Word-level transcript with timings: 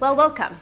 Well, 0.00 0.16
welcome. 0.16 0.60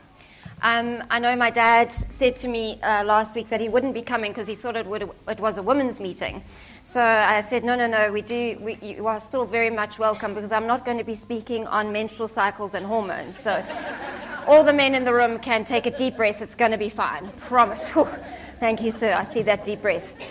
Um, 0.62 1.02
I 1.08 1.18
know 1.18 1.34
my 1.34 1.50
dad 1.50 1.92
said 1.92 2.36
to 2.38 2.48
me 2.48 2.78
uh, 2.82 3.02
last 3.04 3.34
week 3.34 3.48
that 3.48 3.60
he 3.60 3.70
wouldn't 3.70 3.94
be 3.94 4.02
coming 4.02 4.30
because 4.30 4.46
he 4.46 4.54
thought 4.54 4.76
it, 4.76 4.86
would, 4.86 5.10
it 5.26 5.40
was 5.40 5.56
a 5.56 5.62
women's 5.62 6.00
meeting. 6.00 6.42
So 6.82 7.02
I 7.02 7.40
said, 7.40 7.64
no, 7.64 7.74
no, 7.74 7.86
no, 7.86 8.12
we 8.12 8.20
do, 8.20 8.58
we, 8.60 8.76
you 8.82 9.06
are 9.06 9.20
still 9.20 9.46
very 9.46 9.70
much 9.70 9.98
welcome 9.98 10.34
because 10.34 10.52
I'm 10.52 10.66
not 10.66 10.84
going 10.84 10.98
to 10.98 11.04
be 11.04 11.14
speaking 11.14 11.66
on 11.66 11.92
menstrual 11.92 12.28
cycles 12.28 12.74
and 12.74 12.84
hormones. 12.84 13.38
So 13.38 13.64
all 14.46 14.62
the 14.62 14.74
men 14.74 14.94
in 14.94 15.04
the 15.04 15.14
room 15.14 15.38
can 15.38 15.64
take 15.64 15.86
a 15.86 15.96
deep 15.96 16.16
breath. 16.16 16.42
It's 16.42 16.54
going 16.54 16.72
to 16.72 16.78
be 16.78 16.90
fine. 16.90 17.30
Promise. 17.46 17.88
Thank 18.60 18.82
you, 18.82 18.90
sir. 18.90 19.14
I 19.14 19.24
see 19.24 19.42
that 19.42 19.64
deep 19.64 19.80
breath. 19.80 20.30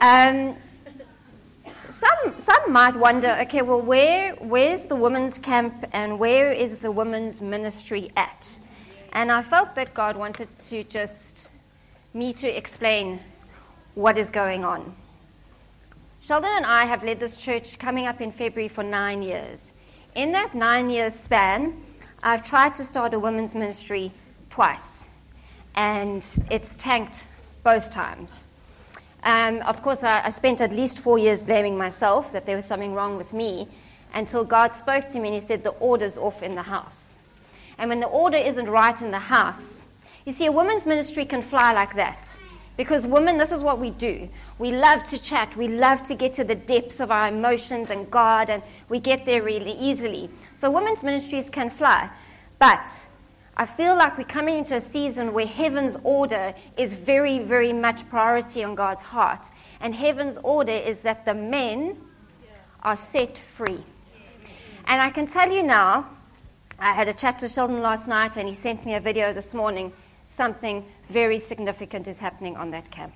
Um, 0.00 0.56
some, 1.94 2.38
some 2.38 2.72
might 2.72 2.96
wonder 2.96 3.38
okay, 3.42 3.62
well, 3.62 3.80
where, 3.80 4.34
where's 4.34 4.86
the 4.86 4.96
women's 4.96 5.38
camp 5.38 5.86
and 5.92 6.18
where 6.18 6.52
is 6.52 6.78
the 6.78 6.90
women's 6.90 7.40
ministry 7.40 8.10
at? 8.16 8.58
And 9.12 9.30
I 9.30 9.42
felt 9.42 9.76
that 9.76 9.94
God 9.94 10.16
wanted 10.16 10.48
to 10.70 10.82
just 10.84 11.48
me 12.12 12.32
to 12.32 12.48
explain 12.48 13.20
what 13.94 14.18
is 14.18 14.30
going 14.30 14.64
on. 14.64 14.94
Sheldon 16.20 16.50
and 16.56 16.66
I 16.66 16.84
have 16.84 17.04
led 17.04 17.20
this 17.20 17.42
church 17.42 17.78
coming 17.78 18.06
up 18.06 18.20
in 18.20 18.32
February 18.32 18.68
for 18.68 18.82
nine 18.82 19.22
years. 19.22 19.72
In 20.16 20.32
that 20.32 20.54
nine 20.54 20.90
year 20.90 21.10
span, 21.10 21.80
I've 22.22 22.42
tried 22.42 22.74
to 22.76 22.84
start 22.84 23.14
a 23.14 23.18
women's 23.18 23.54
ministry 23.54 24.10
twice, 24.48 25.08
and 25.76 26.26
it's 26.50 26.74
tanked 26.76 27.26
both 27.62 27.90
times. 27.90 28.43
Um, 29.24 29.62
of 29.62 29.82
course, 29.82 30.04
I, 30.04 30.22
I, 30.24 30.30
spent 30.30 30.60
at 30.60 30.70
least 30.70 30.98
four 30.98 31.18
years 31.18 31.40
blaming 31.40 31.78
myself 31.78 32.30
that 32.32 32.44
there 32.44 32.56
was 32.56 32.66
something 32.66 32.92
wrong 32.92 33.16
with 33.16 33.32
me 33.32 33.66
until 34.12 34.44
God 34.44 34.74
spoke 34.74 35.08
to 35.08 35.18
me 35.18 35.28
and 35.28 35.34
He 35.34 35.40
said, 35.40 35.64
The 35.64 35.70
order's 35.70 36.18
off 36.18 36.42
in 36.42 36.54
the 36.54 36.62
house. 36.62 37.14
And 37.78 37.88
when 37.88 38.00
the 38.00 38.06
order 38.06 38.36
isn't 38.36 38.68
right 38.68 39.00
in 39.00 39.10
the 39.10 39.18
house, 39.18 39.84
you 40.26 40.32
see, 40.32 40.46
a 40.46 40.52
woman's 40.52 40.84
ministry 40.84 41.24
can 41.24 41.40
fly 41.40 41.72
like 41.72 41.94
that. 41.96 42.38
Because 42.76 43.06
women, 43.06 43.38
this 43.38 43.52
is 43.52 43.62
what 43.62 43.78
we 43.78 43.90
do. 43.90 44.28
We 44.58 44.72
love 44.72 45.04
to 45.04 45.18
chat. 45.18 45.56
We 45.56 45.68
love 45.68 46.02
to 46.04 46.14
get 46.14 46.32
to 46.34 46.44
the 46.44 46.54
depths 46.54 47.00
of 47.00 47.10
our 47.10 47.28
emotions 47.28 47.90
and 47.90 48.10
God, 48.10 48.50
and 48.50 48.62
we 48.88 49.00
get 49.00 49.24
there 49.24 49.42
really 49.42 49.72
easily. 49.72 50.28
So, 50.54 50.70
women's 50.70 51.02
ministries 51.02 51.48
can 51.48 51.70
fly. 51.70 52.10
But 52.58 52.90
I 53.56 53.66
feel 53.66 53.96
like 53.96 54.18
we're 54.18 54.24
coming 54.24 54.58
into 54.58 54.74
a 54.74 54.80
season 54.80 55.32
where 55.32 55.46
heaven's 55.46 55.96
order 56.02 56.54
is 56.76 56.94
very, 56.94 57.38
very 57.38 57.72
much 57.72 58.08
priority 58.08 58.64
on 58.64 58.74
God's 58.74 59.02
heart. 59.02 59.48
And 59.80 59.94
heaven's 59.94 60.38
order 60.42 60.72
is 60.72 61.02
that 61.02 61.24
the 61.24 61.34
men 61.34 61.96
are 62.82 62.96
set 62.96 63.38
free. 63.38 63.82
And 64.86 65.00
I 65.00 65.10
can 65.10 65.28
tell 65.28 65.50
you 65.50 65.62
now, 65.62 66.10
I 66.80 66.92
had 66.92 67.06
a 67.06 67.14
chat 67.14 67.40
with 67.40 67.52
Sheldon 67.52 67.80
last 67.80 68.08
night 68.08 68.36
and 68.36 68.48
he 68.48 68.54
sent 68.54 68.84
me 68.84 68.94
a 68.94 69.00
video 69.00 69.32
this 69.32 69.54
morning. 69.54 69.92
Something 70.26 70.84
very 71.08 71.38
significant 71.38 72.08
is 72.08 72.18
happening 72.18 72.56
on 72.56 72.70
that 72.70 72.90
camp. 72.90 73.14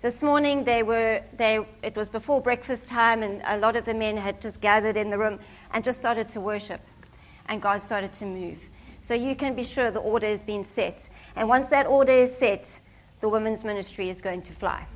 This 0.00 0.22
morning, 0.22 0.64
they 0.64 0.82
were, 0.82 1.22
they, 1.36 1.64
it 1.82 1.96
was 1.96 2.08
before 2.08 2.40
breakfast 2.40 2.88
time, 2.88 3.24
and 3.24 3.42
a 3.44 3.58
lot 3.58 3.74
of 3.74 3.84
the 3.84 3.94
men 3.94 4.16
had 4.16 4.40
just 4.40 4.60
gathered 4.60 4.96
in 4.96 5.10
the 5.10 5.18
room 5.18 5.40
and 5.72 5.82
just 5.82 5.98
started 5.98 6.28
to 6.30 6.40
worship. 6.40 6.80
And 7.46 7.60
God 7.60 7.82
started 7.82 8.12
to 8.14 8.24
move. 8.24 8.60
So 9.08 9.14
you 9.14 9.34
can 9.34 9.54
be 9.54 9.64
sure 9.64 9.90
the 9.90 10.00
order 10.00 10.26
has 10.26 10.42
been 10.42 10.66
set. 10.66 11.08
And 11.34 11.48
once 11.48 11.68
that 11.68 11.86
order 11.86 12.12
is 12.12 12.36
set, 12.36 12.78
the 13.20 13.28
women's 13.30 13.64
ministry 13.64 14.10
is 14.10 14.20
going 14.20 14.42
to 14.42 14.52
fly. 14.52 14.86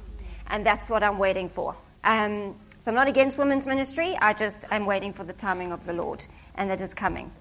And 0.49 0.67
that's 0.67 0.91
what 0.91 1.03
I'm 1.03 1.17
waiting 1.17 1.49
for. 1.49 1.75
Um, 2.05 2.55
so 2.83 2.91
I'm 2.91 2.95
not 2.95 3.09
against 3.09 3.39
women's 3.39 3.65
ministry, 3.65 4.15
I 4.21 4.35
just 4.35 4.67
am 4.71 4.85
waiting 4.85 5.15
for 5.15 5.25
the 5.25 5.33
timing 5.33 5.73
of 5.73 5.87
the 5.87 5.95
Lord, 5.95 6.27
and 6.57 6.69
that 6.69 6.83
is 6.83 6.93
coming. 6.93 7.33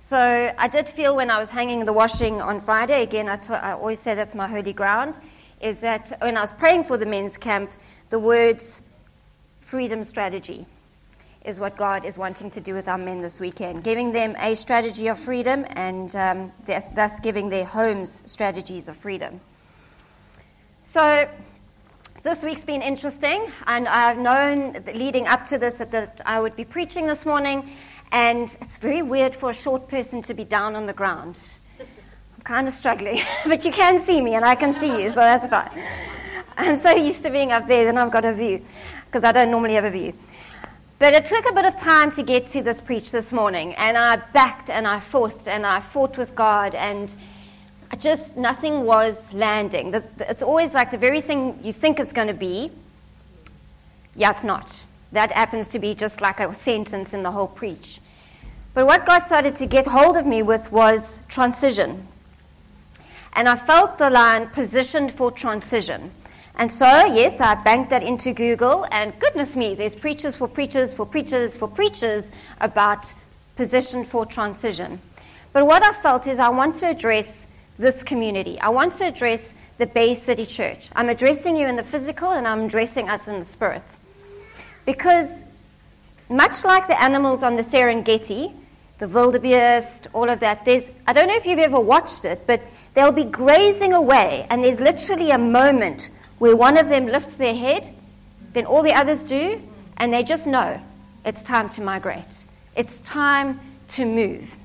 So 0.00 0.52
I 0.58 0.66
did 0.66 0.88
feel 0.88 1.14
when 1.14 1.30
I 1.30 1.38
was 1.38 1.50
hanging 1.50 1.84
the 1.84 1.92
washing 1.92 2.40
on 2.40 2.60
Friday, 2.60 3.04
again, 3.04 3.28
I, 3.28 3.36
t- 3.36 3.52
I 3.52 3.74
always 3.74 4.00
say 4.00 4.16
that's 4.16 4.34
my 4.34 4.48
holy 4.48 4.72
ground, 4.72 5.20
is 5.60 5.78
that 5.82 6.18
when 6.20 6.36
I 6.36 6.40
was 6.40 6.52
praying 6.52 6.82
for 6.82 6.96
the 6.96 7.06
men's 7.06 7.36
camp, 7.36 7.70
the 8.10 8.18
words 8.18 8.82
freedom 9.60 10.02
strategy 10.02 10.66
is 11.48 11.58
what 11.58 11.76
God 11.76 12.04
is 12.04 12.18
wanting 12.18 12.50
to 12.50 12.60
do 12.60 12.74
with 12.74 12.88
our 12.88 12.98
men 12.98 13.22
this 13.22 13.40
weekend, 13.40 13.82
giving 13.82 14.12
them 14.12 14.36
a 14.38 14.54
strategy 14.54 15.08
of 15.08 15.18
freedom 15.18 15.64
and 15.70 16.14
um, 16.14 16.52
thus 16.94 17.18
giving 17.20 17.48
their 17.48 17.64
homes 17.64 18.22
strategies 18.26 18.86
of 18.86 18.96
freedom. 18.96 19.40
So, 20.84 21.26
this 22.22 22.42
week's 22.42 22.64
been 22.64 22.82
interesting, 22.82 23.50
and 23.66 23.88
I've 23.88 24.18
known 24.18 24.84
leading 24.92 25.26
up 25.26 25.46
to 25.46 25.56
this 25.56 25.78
that 25.78 26.20
I 26.26 26.38
would 26.38 26.54
be 26.54 26.64
preaching 26.64 27.06
this 27.06 27.24
morning, 27.24 27.70
and 28.12 28.54
it's 28.60 28.76
very 28.76 29.00
weird 29.00 29.34
for 29.34 29.48
a 29.50 29.54
short 29.54 29.88
person 29.88 30.20
to 30.22 30.34
be 30.34 30.44
down 30.44 30.76
on 30.76 30.84
the 30.84 30.92
ground. 30.92 31.40
I'm 31.80 32.42
kind 32.44 32.68
of 32.68 32.74
struggling, 32.74 33.22
but 33.46 33.64
you 33.64 33.72
can 33.72 33.98
see 33.98 34.20
me, 34.20 34.34
and 34.34 34.44
I 34.44 34.54
can 34.54 34.74
see 34.74 35.02
you, 35.02 35.08
so 35.10 35.20
that's 35.20 35.46
fine. 35.46 35.70
I'm 36.58 36.76
so 36.76 36.90
used 36.90 37.22
to 37.22 37.30
being 37.30 37.52
up 37.52 37.66
there, 37.68 37.86
then 37.86 37.96
I've 37.96 38.10
got 38.10 38.26
a 38.26 38.34
view, 38.34 38.62
because 39.06 39.24
I 39.24 39.32
don't 39.32 39.50
normally 39.50 39.74
have 39.74 39.84
a 39.84 39.90
view. 39.90 40.12
But 40.98 41.14
it 41.14 41.26
took 41.26 41.48
a 41.48 41.52
bit 41.52 41.64
of 41.64 41.76
time 41.76 42.10
to 42.12 42.24
get 42.24 42.48
to 42.48 42.62
this 42.62 42.80
preach 42.80 43.12
this 43.12 43.32
morning, 43.32 43.74
and 43.74 43.96
I 43.96 44.16
backed 44.16 44.68
and 44.68 44.86
I 44.86 44.98
forced 44.98 45.48
and 45.48 45.64
I 45.64 45.78
fought 45.78 46.18
with 46.18 46.34
God, 46.34 46.74
and 46.74 47.14
just 47.98 48.36
nothing 48.36 48.84
was 48.84 49.32
landing. 49.32 49.94
It's 50.18 50.42
always 50.42 50.74
like 50.74 50.90
the 50.90 50.98
very 50.98 51.20
thing 51.20 51.60
you 51.62 51.72
think 51.72 52.00
it's 52.00 52.12
going 52.12 52.28
to 52.28 52.34
be, 52.34 52.72
yeah, 54.16 54.32
it's 54.32 54.42
not. 54.42 54.74
That 55.12 55.30
happens 55.30 55.68
to 55.68 55.78
be 55.78 55.94
just 55.94 56.20
like 56.20 56.40
a 56.40 56.52
sentence 56.54 57.14
in 57.14 57.22
the 57.22 57.30
whole 57.30 57.46
preach. 57.46 58.00
But 58.74 58.86
what 58.86 59.06
God 59.06 59.24
started 59.24 59.54
to 59.56 59.66
get 59.66 59.86
hold 59.86 60.16
of 60.16 60.26
me 60.26 60.42
with 60.42 60.70
was 60.72 61.22
transition. 61.28 62.06
And 63.34 63.48
I 63.48 63.54
felt 63.54 63.98
the 63.98 64.10
line 64.10 64.48
positioned 64.48 65.12
for 65.12 65.30
transition. 65.30 66.10
And 66.58 66.72
so, 66.72 67.04
yes, 67.04 67.40
I 67.40 67.54
banked 67.54 67.90
that 67.90 68.02
into 68.02 68.32
Google, 68.32 68.84
and 68.90 69.16
goodness 69.20 69.54
me, 69.54 69.76
there's 69.76 69.94
preachers 69.94 70.34
for 70.34 70.48
preachers 70.48 70.92
for 70.92 71.06
preachers 71.06 71.56
for 71.56 71.68
preachers 71.68 72.32
about 72.60 73.12
position 73.54 74.04
for 74.04 74.26
transition. 74.26 75.00
But 75.52 75.66
what 75.66 75.84
I 75.84 75.92
felt 75.92 76.26
is 76.26 76.40
I 76.40 76.48
want 76.48 76.74
to 76.76 76.88
address 76.88 77.46
this 77.78 78.02
community. 78.02 78.60
I 78.60 78.70
want 78.70 78.96
to 78.96 79.06
address 79.06 79.54
the 79.78 79.86
Bay 79.86 80.16
City 80.16 80.44
Church. 80.44 80.90
I'm 80.96 81.08
addressing 81.08 81.56
you 81.56 81.68
in 81.68 81.76
the 81.76 81.84
physical, 81.84 82.32
and 82.32 82.46
I'm 82.46 82.62
addressing 82.62 83.08
us 83.08 83.28
in 83.28 83.38
the 83.38 83.44
spirit. 83.44 83.84
Because, 84.84 85.44
much 86.28 86.64
like 86.64 86.88
the 86.88 87.00
animals 87.00 87.44
on 87.44 87.54
the 87.54 87.62
Serengeti, 87.62 88.52
the 88.98 89.06
wildebeest, 89.06 90.08
all 90.12 90.28
of 90.28 90.40
that, 90.40 90.64
there's, 90.64 90.90
I 91.06 91.12
don't 91.12 91.28
know 91.28 91.36
if 91.36 91.46
you've 91.46 91.60
ever 91.60 91.78
watched 91.78 92.24
it, 92.24 92.48
but 92.48 92.60
they'll 92.94 93.12
be 93.12 93.24
grazing 93.24 93.92
away, 93.92 94.44
and 94.50 94.64
there's 94.64 94.80
literally 94.80 95.30
a 95.30 95.38
moment 95.38 96.10
where 96.38 96.56
one 96.56 96.78
of 96.78 96.88
them 96.88 97.06
lifts 97.06 97.34
their 97.34 97.54
head, 97.54 97.94
then 98.52 98.66
all 98.66 98.82
the 98.82 98.92
others 98.92 99.24
do, 99.24 99.60
and 99.96 100.12
they 100.12 100.22
just 100.22 100.46
know 100.46 100.80
it's 101.24 101.42
time 101.42 101.68
to 101.70 101.80
migrate. 101.80 102.24
It's 102.76 103.00
time 103.00 103.60
to 103.88 104.04
move. 104.04 104.56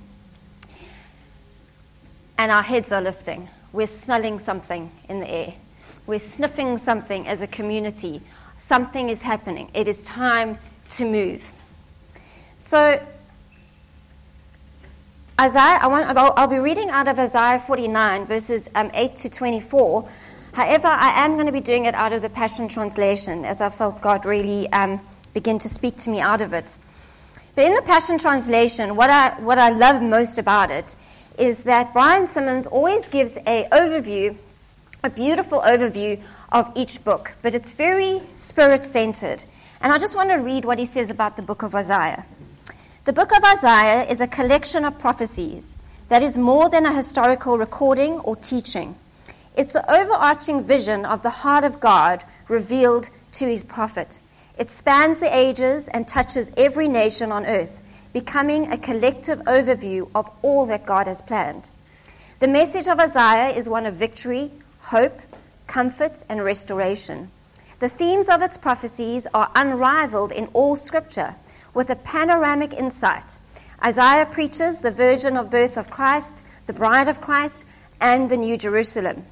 And 2.38 2.52
our 2.52 2.64
heads 2.64 2.92
are 2.92 3.02
lifting. 3.02 3.50
We're 3.72 3.88
smelling 3.88 4.40
something 4.40 4.92
in 5.10 5.20
the 5.20 5.30
air. 5.30 5.54
We're 6.06 6.20
sniffing 6.20 6.78
something 6.78 7.28
as 7.28 7.42
a 7.42 7.48
community. 7.48 8.22
Something 8.60 9.10
is 9.10 9.22
happening. 9.22 9.70
It 9.74 9.88
is 9.88 10.04
time 10.04 10.58
to 10.92 11.06
move. 11.06 11.44
So, 12.58 13.02
Isaiah, 15.40 15.80
I 15.82 15.88
want, 15.88 16.18
I'll, 16.18 16.34
I'll 16.38 16.48
be 16.48 16.60
reading 16.60 16.90
out 16.90 17.08
of 17.08 17.18
Isaiah 17.18 17.60
49, 17.60 18.26
verses 18.26 18.70
um, 18.76 18.92
8 18.94 19.18
to 19.18 19.30
24. 19.30 20.08
However, 20.54 20.88
I 20.88 21.24
am 21.24 21.34
going 21.34 21.48
to 21.48 21.52
be 21.52 21.62
doing 21.62 21.86
it 21.86 21.96
out 21.96 22.14
of 22.14 22.22
the 22.22 22.30
Passion 22.30 22.68
Translation, 22.68 23.44
as 23.44 23.60
I 23.60 23.70
felt 23.70 24.02
God 24.02 24.24
really 24.24 24.72
um, 24.72 25.02
begin 25.34 25.58
to 25.58 25.68
speak 25.68 25.98
to 25.98 26.12
me 26.12 26.20
out 26.20 26.42
of 26.42 26.54
it. 26.54 26.78
But 27.56 27.66
in 27.66 27.74
the 27.74 27.82
Passion 27.82 28.20
Translation, 28.20 28.96
what 28.96 29.10
I, 29.10 29.40
what 29.42 29.58
I 29.58 29.70
love 29.70 30.04
most 30.04 30.38
about 30.38 30.70
it 30.70 30.96
is 31.40 31.64
that 31.64 31.92
Brian 31.92 32.28
Simmons 32.28 32.68
always 32.68 33.10
gives 33.10 33.38
a 33.48 33.68
overview, 33.72 34.38
a 35.04 35.10
beautiful 35.10 35.60
overview 35.62 36.22
of 36.52 36.72
each 36.76 37.04
book, 37.04 37.32
but 37.42 37.56
it's 37.56 37.72
very 37.72 38.22
spirit 38.36 38.86
centered. 38.86 39.44
And 39.82 39.92
I 39.92 39.98
just 39.98 40.16
want 40.16 40.30
to 40.30 40.36
read 40.36 40.66
what 40.66 40.78
he 40.78 40.86
says 40.86 41.10
about 41.10 41.36
the 41.36 41.42
book 41.42 41.64
of 41.64 41.74
Isaiah. 41.74 42.28
The 43.06 43.14
book 43.14 43.36
of 43.36 43.44
Isaiah 43.44 44.04
is 44.08 44.22
a 44.22 44.28
collection 44.28 44.86
of 44.86 45.00
prophecies 45.00 45.76
that 46.10 46.22
is 46.22 46.38
more 46.38 46.70
than 46.70 46.86
a 46.86 46.94
historical 46.94 47.58
recording 47.58 48.20
or 48.20 48.36
teaching. 48.36 48.96
It's 49.56 49.74
the 49.74 49.92
overarching 49.92 50.64
vision 50.64 51.06
of 51.06 51.22
the 51.22 51.30
heart 51.30 51.64
of 51.64 51.80
God 51.80 52.24
revealed 52.48 53.10
to 53.34 53.46
his 53.46 53.64
prophet. 53.64 54.20
It 54.58 54.70
spans 54.70 55.20
the 55.20 55.36
ages 55.36 55.88
and 55.88 56.08
touches 56.08 56.52
every 56.58 56.88
nation 56.88 57.32
on 57.32 57.46
earth, 57.46 57.82
becoming 58.14 58.72
a 58.72 58.78
collective 58.78 59.40
overview 59.42 60.10
of 60.16 60.30
all 60.42 60.66
that 60.68 60.86
God 60.86 61.08
has 61.08 61.22
planned. 61.22 61.70
The 62.40 62.48
message 62.48 62.88
of 62.88 63.00
Isaiah 63.00 63.56
is 63.56 63.70
one 63.70 63.86
of 63.86 63.96
victory, 63.96 64.52
hope, 64.80 65.20
comfort, 65.68 66.24
and 66.30 66.44
restoration. 66.44 67.30
The 67.80 67.90
themes 67.90 68.30
of 68.30 68.42
its 68.42 68.58
prophecies 68.58 69.28
are 69.34 69.52
unrivaled 69.56 70.32
in 70.32 70.48
all 70.54 70.76
scripture, 70.76 71.36
with 71.74 71.90
a 71.90 71.96
panoramic 71.96 72.74
insight. 72.74 73.38
Isaiah 73.84 74.26
preaches 74.26 74.80
the 74.80 74.92
virgin 74.92 75.38
of 75.38 75.50
birth 75.50 75.78
of 75.78 75.90
Christ, 75.90 76.44
the 76.66 76.74
bride 76.74 77.08
of 77.08 77.22
Christ, 77.22 77.66
and 78.00 78.30
the 78.30 78.38
New 78.38 78.58
Jerusalem. 78.58 79.26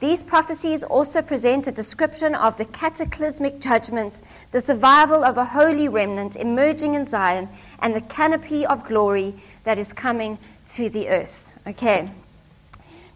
These 0.00 0.22
prophecies 0.22 0.84
also 0.84 1.22
present 1.22 1.66
a 1.66 1.72
description 1.72 2.36
of 2.36 2.56
the 2.56 2.66
cataclysmic 2.66 3.60
judgments, 3.60 4.22
the 4.52 4.60
survival 4.60 5.24
of 5.24 5.38
a 5.38 5.44
holy 5.44 5.88
remnant 5.88 6.36
emerging 6.36 6.94
in 6.94 7.04
Zion, 7.04 7.48
and 7.80 7.96
the 7.96 8.00
canopy 8.02 8.64
of 8.64 8.86
glory 8.86 9.34
that 9.64 9.76
is 9.76 9.92
coming 9.92 10.38
to 10.68 10.88
the 10.88 11.08
earth. 11.08 11.48
Okay. 11.66 12.08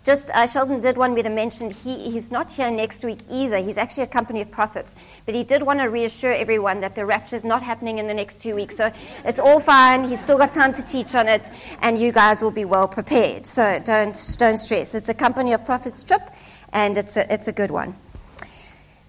Just 0.05 0.31
uh, 0.31 0.49
Sheldon 0.49 0.81
did 0.81 0.97
want 0.97 1.15
me 1.15 1.23
to 1.23 1.31
mention 1.31 1.71
he, 1.71 2.11
he's 2.11 2.33
not 2.33 2.51
here 2.51 2.73
next 2.73 3.05
week 3.05 3.21
either. 3.31 3.59
He's 3.59 3.79
actually 3.79 4.03
a 4.03 4.09
company 4.09 4.41
of 4.41 4.51
prophets. 4.51 4.97
But 5.27 5.37
he 5.37 5.45
did 5.45 5.63
want 5.63 5.79
to 5.79 5.85
reassure 5.85 6.33
everyone 6.33 6.81
that 6.81 6.97
the 6.97 7.07
rapture 7.07 7.37
is 7.37 7.45
not 7.45 7.63
happening 7.63 7.99
in 7.99 8.09
the 8.09 8.15
next 8.15 8.43
two 8.43 8.57
weeks. 8.57 8.77
So 8.77 8.93
it's 9.25 9.39
all 9.39 9.61
fine. 9.61 10.09
He's 10.09 10.21
still 10.21 10.39
got 10.39 10.53
time 10.53 10.73
to 10.73 10.83
teach 10.83 11.15
on 11.15 11.29
it, 11.29 11.49
and 11.83 11.97
you 11.97 12.11
guys 12.11 12.43
will 12.43 12.51
be 12.51 12.65
well 12.65 12.89
prepared. 12.89 13.47
So 13.47 13.81
don't, 13.85 14.37
don't 14.39 14.57
stress. 14.57 14.97
It's 14.97 15.09
a 15.09 15.15
company 15.15 15.53
of 15.53 15.65
prophets 15.65 16.03
trip, 16.03 16.23
and 16.73 16.99
it's 16.99 17.17
a, 17.17 17.33
it's 17.33 17.49
a 17.49 17.53
good 17.53 17.71
one. 17.71 17.97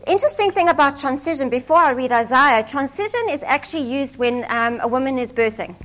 Interesting 0.08 0.52
thing 0.52 0.70
about 0.70 0.98
transition, 0.98 1.50
before 1.50 1.78
I 1.78 1.92
read 1.92 2.12
Isaiah, 2.12 2.64
transition 2.64 3.30
is 3.30 3.44
actually 3.44 3.84
used 3.84 4.18
when 4.18 4.46
um, 4.50 4.80
a 4.82 4.88
woman 4.88 5.18
is 5.18 5.32
birthing, 5.32 5.76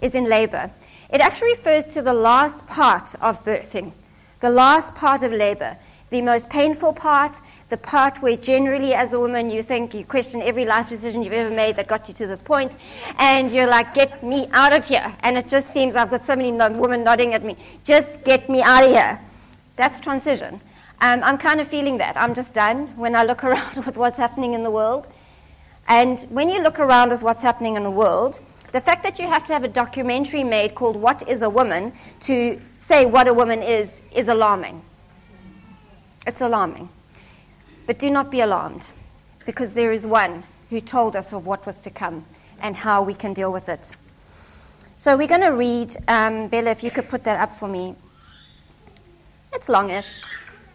is 0.00 0.14
in 0.14 0.24
labor. 0.24 0.70
It 1.10 1.20
actually 1.20 1.50
refers 1.50 1.86
to 1.88 2.02
the 2.02 2.14
last 2.14 2.66
part 2.66 3.14
of 3.20 3.44
birthing 3.44 3.92
the 4.40 4.50
last 4.50 4.94
part 4.94 5.22
of 5.22 5.32
labor, 5.32 5.76
the 6.10 6.22
most 6.22 6.48
painful 6.48 6.92
part, 6.92 7.40
the 7.68 7.76
part 7.76 8.22
where 8.22 8.36
generally 8.36 8.94
as 8.94 9.12
a 9.12 9.18
woman 9.18 9.50
you 9.50 9.62
think 9.62 9.94
you 9.94 10.04
question 10.04 10.40
every 10.42 10.64
life 10.64 10.88
decision 10.88 11.22
you've 11.22 11.32
ever 11.32 11.54
made 11.54 11.76
that 11.76 11.88
got 11.88 12.06
you 12.06 12.14
to 12.14 12.26
this 12.26 12.42
point, 12.42 12.76
and 13.18 13.50
you're 13.50 13.66
like, 13.66 13.94
get 13.94 14.22
me 14.22 14.48
out 14.52 14.72
of 14.72 14.84
here. 14.84 15.14
And 15.20 15.36
it 15.36 15.48
just 15.48 15.70
seems 15.70 15.96
I've 15.96 16.10
got 16.10 16.24
so 16.24 16.36
many 16.36 16.52
women 16.52 17.02
nodding 17.02 17.34
at 17.34 17.42
me, 17.42 17.56
just 17.84 18.22
get 18.24 18.48
me 18.48 18.62
out 18.62 18.84
of 18.84 18.90
here. 18.90 19.20
That's 19.76 19.98
transition. 20.00 20.60
Um, 21.00 21.22
I'm 21.22 21.36
kind 21.36 21.60
of 21.60 21.68
feeling 21.68 21.98
that. 21.98 22.16
I'm 22.16 22.34
just 22.34 22.54
done 22.54 22.86
when 22.96 23.14
I 23.14 23.24
look 23.24 23.44
around 23.48 23.84
with 23.84 23.96
what's 23.96 24.18
happening 24.18 24.54
in 24.54 24.62
the 24.62 24.70
world. 24.70 25.08
And 25.88 26.20
when 26.30 26.48
you 26.48 26.62
look 26.62 26.80
around 26.80 27.10
with 27.10 27.22
what's 27.22 27.42
happening 27.42 27.76
in 27.76 27.82
the 27.84 27.90
world, 27.90 28.40
the 28.72 28.80
fact 28.80 29.02
that 29.04 29.18
you 29.18 29.26
have 29.26 29.44
to 29.46 29.52
have 29.52 29.64
a 29.64 29.68
documentary 29.68 30.42
made 30.42 30.74
called 30.74 30.96
What 30.96 31.26
is 31.28 31.42
a 31.42 31.50
Woman 31.50 31.92
to 32.20 32.60
say 32.78 33.06
what 33.06 33.28
a 33.28 33.34
woman 33.34 33.62
is, 33.62 34.02
is 34.12 34.28
alarming. 34.28 34.82
It's 36.26 36.40
alarming. 36.40 36.88
But 37.86 37.98
do 37.98 38.10
not 38.10 38.30
be 38.30 38.40
alarmed, 38.40 38.90
because 39.44 39.72
there 39.74 39.92
is 39.92 40.06
one 40.06 40.42
who 40.70 40.80
told 40.80 41.14
us 41.14 41.32
of 41.32 41.46
what 41.46 41.64
was 41.64 41.80
to 41.82 41.90
come 41.90 42.24
and 42.60 42.74
how 42.74 43.02
we 43.02 43.14
can 43.14 43.32
deal 43.32 43.52
with 43.52 43.68
it. 43.68 43.92
So 44.96 45.16
we're 45.16 45.28
going 45.28 45.42
to 45.42 45.48
read, 45.52 45.96
um, 46.08 46.48
Bella, 46.48 46.70
if 46.70 46.82
you 46.82 46.90
could 46.90 47.08
put 47.08 47.22
that 47.24 47.40
up 47.40 47.56
for 47.56 47.68
me. 47.68 47.94
It's 49.52 49.68
longish, 49.68 50.22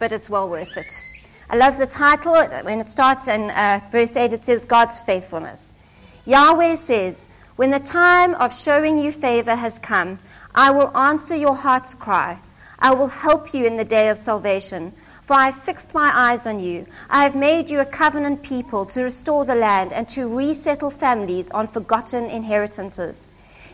but 0.01 0.11
it's 0.11 0.31
well 0.31 0.49
worth 0.49 0.75
it. 0.77 0.99
I 1.47 1.57
love 1.57 1.77
the 1.77 1.85
title. 1.85 2.33
When 2.33 2.79
it 2.79 2.89
starts 2.89 3.27
in 3.27 3.51
uh, 3.51 3.81
verse 3.91 4.17
8, 4.17 4.33
it 4.33 4.43
says, 4.43 4.65
God's 4.65 4.97
faithfulness. 4.99 5.73
Yahweh 6.25 6.73
says, 6.73 7.29
when 7.55 7.69
the 7.69 7.79
time 7.79 8.33
of 8.33 8.55
showing 8.55 8.97
you 8.97 9.11
favor 9.11 9.53
has 9.53 9.77
come, 9.77 10.17
I 10.55 10.71
will 10.71 10.97
answer 10.97 11.35
your 11.35 11.55
heart's 11.55 11.93
cry. 11.93 12.39
I 12.79 12.95
will 12.95 13.09
help 13.09 13.53
you 13.53 13.65
in 13.65 13.77
the 13.77 13.85
day 13.85 14.09
of 14.09 14.17
salvation. 14.17 14.91
For 15.21 15.35
I 15.35 15.51
have 15.51 15.63
fixed 15.63 15.93
my 15.93 16.11
eyes 16.11 16.47
on 16.47 16.59
you. 16.59 16.87
I 17.07 17.21
have 17.21 17.35
made 17.35 17.69
you 17.69 17.79
a 17.79 17.85
covenant 17.85 18.41
people 18.41 18.87
to 18.87 19.03
restore 19.03 19.45
the 19.45 19.53
land 19.53 19.93
and 19.93 20.09
to 20.09 20.27
resettle 20.27 20.89
families 20.89 21.51
on 21.51 21.67
forgotten 21.67 22.25
inheritances. 22.25 23.27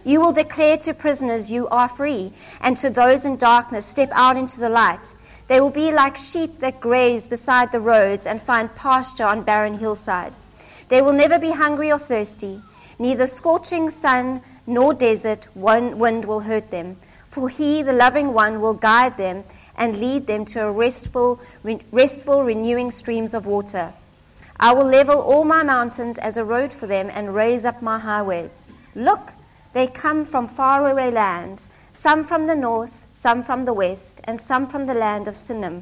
You 0.04 0.20
will 0.20 0.34
declare 0.34 0.76
to 0.80 0.94
prisoners, 0.94 1.50
You 1.50 1.70
are 1.70 1.88
free, 1.88 2.34
and 2.60 2.76
to 2.78 2.90
those 2.90 3.24
in 3.24 3.38
darkness, 3.38 3.86
Step 3.86 4.10
out 4.12 4.36
into 4.36 4.60
the 4.60 4.70
light. 4.70 5.14
They 5.48 5.62
will 5.62 5.70
be 5.70 5.92
like 5.92 6.18
sheep 6.18 6.60
that 6.60 6.82
graze 6.82 7.26
beside 7.26 7.72
the 7.72 7.80
roads 7.80 8.28
and 8.28 8.42
find 8.42 8.74
pasture 8.76 9.26
on 9.26 9.44
barren 9.44 9.78
hillside. 9.78 10.36
They 10.90 11.02
will 11.02 11.14
never 11.14 11.40
be 11.40 11.52
hungry 11.52 11.92
or 11.92 12.00
thirsty. 12.00 12.62
Neither 13.00 13.28
scorching 13.28 13.90
sun 13.90 14.42
nor 14.66 14.94
desert 14.94 15.48
wind 15.56 16.26
will 16.26 16.42
hurt 16.42 16.72
them, 16.72 16.98
for 17.30 17.48
he, 17.48 17.84
the 17.84 17.94
loving 17.94 18.34
one, 18.34 18.60
will 18.60 18.74
guide 18.74 19.18
them 19.18 19.44
and 19.78 20.00
lead 20.00 20.28
them 20.28 20.44
to 20.46 20.72
restful, 20.72 21.40
restful, 21.92 22.44
renewing 22.44 22.92
streams 22.92 23.34
of 23.34 23.46
water. 23.46 23.94
I 24.60 24.74
will 24.74 24.86
level 24.86 25.22
all 25.22 25.44
my 25.46 25.64
mountains 25.64 26.18
as 26.18 26.38
a 26.38 26.44
road 26.44 26.74
for 26.74 26.88
them 26.88 27.10
and 27.14 27.36
raise 27.36 27.64
up 27.64 27.82
my 27.82 28.00
highways. 28.00 28.66
Look, 28.96 29.32
they 29.74 29.88
come 29.88 30.26
from 30.26 30.48
faraway 30.48 31.12
lands, 31.12 31.70
some 31.94 32.26
from 32.26 32.48
the 32.48 32.56
north, 32.56 33.07
some 33.18 33.42
from 33.42 33.66
the 33.66 33.74
west, 33.74 34.22
and 34.26 34.40
some 34.40 34.68
from 34.68 34.86
the 34.86 34.94
land 34.94 35.28
of 35.28 35.34
Sinim. 35.34 35.82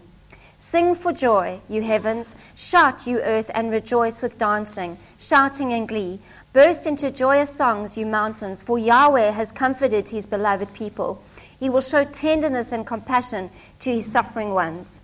Sing 0.57 0.95
for 0.95 1.11
joy, 1.11 1.59
you 1.67 1.81
heavens. 1.81 2.33
Shout, 2.55 3.05
you 3.05 3.19
earth, 3.19 3.51
and 3.53 3.71
rejoice 3.71 4.21
with 4.21 4.37
dancing, 4.37 4.97
shouting 5.17 5.73
and 5.73 5.85
glee. 5.85 6.21
Burst 6.53 6.87
into 6.87 7.11
joyous 7.11 7.53
songs, 7.53 7.97
you 7.97 8.05
mountains, 8.05 8.63
for 8.63 8.79
Yahweh 8.79 9.31
has 9.31 9.51
comforted 9.51 10.07
his 10.07 10.25
beloved 10.25 10.73
people. 10.73 11.21
He 11.59 11.69
will 11.69 11.81
show 11.81 12.05
tenderness 12.05 12.71
and 12.71 12.87
compassion 12.87 13.49
to 13.79 13.91
his 13.91 14.09
suffering 14.09 14.51
ones. 14.53 15.01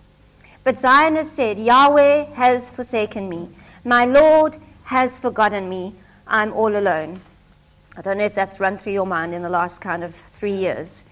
But 0.64 0.78
Zion 0.78 1.16
has 1.16 1.30
said, 1.30 1.58
Yahweh 1.58 2.32
has 2.32 2.70
forsaken 2.70 3.28
me. 3.28 3.50
My 3.84 4.06
Lord 4.06 4.56
has 4.84 5.18
forgotten 5.18 5.68
me. 5.68 5.94
I'm 6.26 6.52
all 6.54 6.74
alone. 6.74 7.20
I 7.94 8.00
don't 8.00 8.16
know 8.16 8.24
if 8.24 8.34
that's 8.34 8.58
run 8.58 8.78
through 8.78 8.94
your 8.94 9.06
mind 9.06 9.34
in 9.34 9.42
the 9.42 9.50
last 9.50 9.82
kind 9.82 10.02
of 10.02 10.14
three 10.14 10.54
years, 10.54 11.04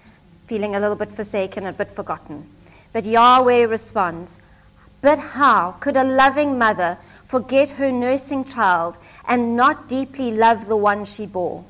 feeling 0.51 0.75
a 0.75 0.79
little 0.81 0.97
bit 0.97 1.13
forsaken, 1.13 1.65
a 1.65 1.71
bit 1.71 1.89
forgotten. 1.89 2.45
But 2.91 3.05
Yahweh 3.05 3.67
responds, 3.67 4.37
But 4.99 5.17
how 5.17 5.77
could 5.79 5.95
a 5.95 6.03
loving 6.03 6.57
mother 6.57 6.97
forget 7.25 7.69
her 7.69 7.89
nursing 7.89 8.43
child 8.43 8.97
and 9.25 9.55
not 9.55 9.87
deeply 9.87 10.33
love 10.33 10.67
the 10.67 10.75
one 10.75 11.05
she 11.05 11.25
bore. 11.25 11.63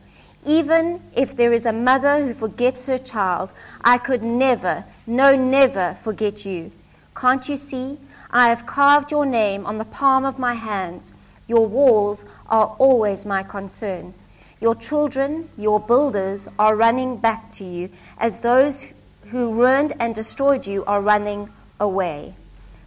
Even 0.47 0.99
if 1.15 1.35
there 1.35 1.53
is 1.53 1.67
a 1.67 1.71
mother 1.71 2.25
who 2.25 2.33
forgets 2.33 2.87
her 2.87 2.97
child, 2.97 3.51
I 3.83 3.99
could 3.99 4.23
never, 4.23 4.83
no, 5.05 5.35
never 5.35 5.95
forget 6.01 6.43
you. 6.43 6.71
Can't 7.15 7.47
you 7.47 7.57
see? 7.57 7.99
I 8.31 8.49
have 8.49 8.65
carved 8.65 9.11
your 9.11 9.27
name 9.27 9.67
on 9.67 9.77
the 9.77 9.85
palm 9.85 10.25
of 10.25 10.39
my 10.39 10.55
hands. 10.55 11.13
Your 11.47 11.67
walls 11.67 12.25
are 12.47 12.75
always 12.79 13.27
my 13.27 13.43
concern. 13.43 14.15
Your 14.61 14.75
children, 14.75 15.49
your 15.57 15.79
builders, 15.79 16.47
are 16.59 16.75
running 16.75 17.17
back 17.17 17.49
to 17.51 17.65
you 17.65 17.89
as 18.19 18.39
those 18.39 18.85
who 19.25 19.53
ruined 19.53 19.93
and 19.99 20.13
destroyed 20.13 20.67
you 20.67 20.85
are 20.85 21.01
running 21.01 21.49
away. 21.79 22.35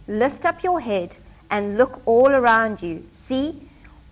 Lift 0.07 0.45
up 0.45 0.63
your 0.63 0.79
head 0.79 1.17
and 1.51 1.77
look 1.77 2.01
all 2.05 2.31
around 2.31 2.81
you. 2.81 3.05
See, 3.11 3.61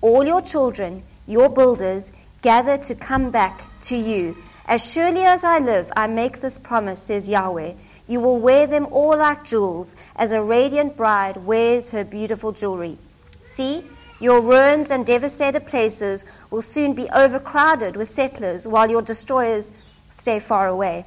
all 0.02 0.26
your 0.26 0.42
children, 0.42 1.04
your 1.26 1.48
builders, 1.48 2.12
gather 2.42 2.78
to 2.80 2.96
come 2.96 3.32
back 3.32 3.64
to 3.84 3.96
you. 3.96 4.36
As 4.66 4.84
surely 4.86 5.24
as 5.24 5.46
I 5.46 5.60
live, 5.60 5.92
I 5.96 6.08
make 6.08 6.42
this 6.42 6.60
promise, 6.60 7.02
says 7.02 7.30
Yahweh. 7.30 7.74
You 8.08 8.20
will 8.20 8.40
wear 8.40 8.68
them 8.68 8.88
all 8.92 9.18
like 9.18 9.46
jewels, 9.46 9.96
as 10.18 10.34
a 10.34 10.44
radiant 10.44 10.98
bride 10.98 11.38
wears 11.38 11.90
her 11.92 12.04
beautiful 12.04 12.52
jewelry. 12.52 12.98
See, 13.42 13.86
your 14.24 14.40
ruins 14.40 14.90
and 14.90 15.06
devastated 15.06 15.66
places 15.66 16.24
will 16.50 16.62
soon 16.62 16.94
be 16.94 17.10
overcrowded 17.10 17.98
with 17.98 18.10
settlers, 18.10 18.66
while 18.66 18.90
your 18.90 19.02
destroyers 19.02 19.74
stay 20.12 20.40
far 20.40 20.68
away. 20.68 21.06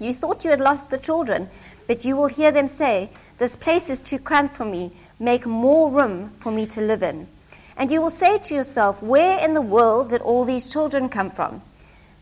You 0.00 0.12
thought 0.12 0.42
you 0.42 0.50
had 0.50 0.60
lost 0.60 0.90
the 0.90 0.98
children, 0.98 1.48
but 1.86 2.04
you 2.04 2.16
will 2.16 2.26
hear 2.26 2.50
them 2.50 2.66
say, 2.66 3.10
This 3.38 3.54
place 3.54 3.88
is 3.88 4.02
too 4.02 4.18
cramped 4.18 4.56
for 4.56 4.64
me 4.64 4.90
make 5.20 5.46
more 5.46 5.88
room 5.88 6.32
for 6.40 6.50
me 6.50 6.66
to 6.66 6.80
live 6.80 7.04
in. 7.04 7.28
And 7.76 7.92
you 7.92 8.02
will 8.02 8.10
say 8.10 8.38
to 8.38 8.54
yourself, 8.54 9.00
Where 9.00 9.38
in 9.38 9.54
the 9.54 9.62
world 9.62 10.10
did 10.10 10.20
all 10.20 10.44
these 10.44 10.70
children 10.70 11.08
come 11.08 11.30
from? 11.30 11.62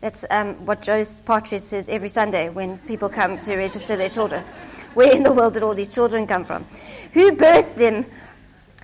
That's 0.01 0.23
um, 0.29 0.53
what 0.67 0.83
Joe 0.83 1.03
Partridge 1.25 1.63
says 1.63 1.89
every 1.89 2.09
Sunday 2.09 2.49
when 2.49 2.77
people 2.79 3.09
come 3.09 3.41
to 3.41 3.55
register 3.55 3.95
their 3.95 4.09
children. 4.09 4.43
Where 4.93 5.11
in 5.15 5.23
the 5.23 5.31
world 5.31 5.53
did 5.53 5.63
all 5.63 5.73
these 5.73 5.89
children 5.89 6.27
come 6.27 6.43
from? 6.43 6.65
Who 7.13 7.31
birthed 7.31 7.75
them? 7.75 8.05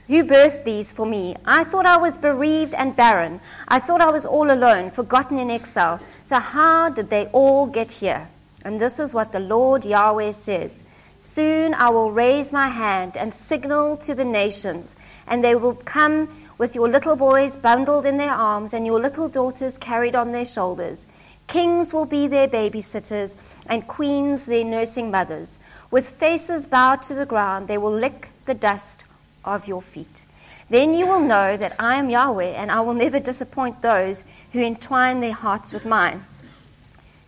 Who 0.08 0.24
birthed 0.24 0.64
these 0.64 0.94
for 0.94 1.06
me? 1.06 1.36
I 1.46 1.66
thought 1.66 1.86
I 1.86 1.98
was 1.98 2.18
bereaved 2.18 2.74
and 2.74 2.96
barren. 2.96 3.42
I 3.68 3.80
thought 3.80 4.00
I 4.00 4.10
was 4.10 4.26
all 4.26 4.50
alone, 4.50 4.90
forgotten 4.90 5.38
in 5.38 5.52
exile. 5.52 6.00
So, 6.24 6.40
how 6.40 6.90
did 6.90 7.10
they 7.10 7.26
all 7.34 7.68
get 7.68 7.92
here? 7.92 8.30
And 8.64 8.80
this 8.80 9.00
is 9.00 9.14
what 9.14 9.34
the 9.34 9.42
Lord 9.42 9.84
Yahweh 9.84 10.32
says 10.32 10.86
Soon 11.20 11.74
I 11.74 11.90
will 11.90 12.14
raise 12.14 12.54
my 12.54 12.70
hand 12.70 13.18
and 13.18 13.34
signal 13.34 13.98
to 13.98 14.16
the 14.16 14.24
nations, 14.24 14.96
and 15.28 15.44
they 15.44 15.56
will 15.56 15.76
come 15.76 16.30
with 16.58 16.74
your 16.74 16.88
little 16.88 17.18
boys 17.18 17.58
bundled 17.58 18.06
in 18.06 18.16
their 18.16 18.32
arms 18.32 18.74
and 18.74 18.86
your 18.86 19.02
little 19.02 19.28
daughters 19.28 19.78
carried 19.78 20.16
on 20.16 20.32
their 20.32 20.46
shoulders. 20.46 21.06
Kings 21.48 21.92
will 21.92 22.06
be 22.06 22.28
their 22.28 22.48
babysitters, 22.48 23.36
and 23.66 23.88
queens 23.88 24.46
their 24.46 24.64
nursing 24.64 25.12
mothers. 25.12 25.60
With 25.92 26.10
faces 26.10 26.66
bowed 26.66 27.02
to 27.04 27.14
the 27.14 27.26
ground, 27.26 27.68
they 27.68 27.78
will 27.78 27.92
lick 27.92 28.30
the 28.46 28.54
dust 28.54 29.04
of 29.48 29.68
your 29.68 29.82
feet. 29.82 30.26
Then 30.70 30.94
you 30.94 31.08
will 31.08 31.22
know 31.22 31.56
that 31.56 31.76
I 31.80 31.96
am 31.96 32.10
Yahweh, 32.10 32.52
and 32.52 32.70
I 32.70 32.82
will 32.82 32.94
never 32.94 33.20
disappoint 33.20 33.82
those 33.82 34.26
who 34.52 34.60
entwine 34.60 35.22
their 35.22 35.34
hearts 35.34 35.72
with 35.72 35.86
mine. 35.86 36.26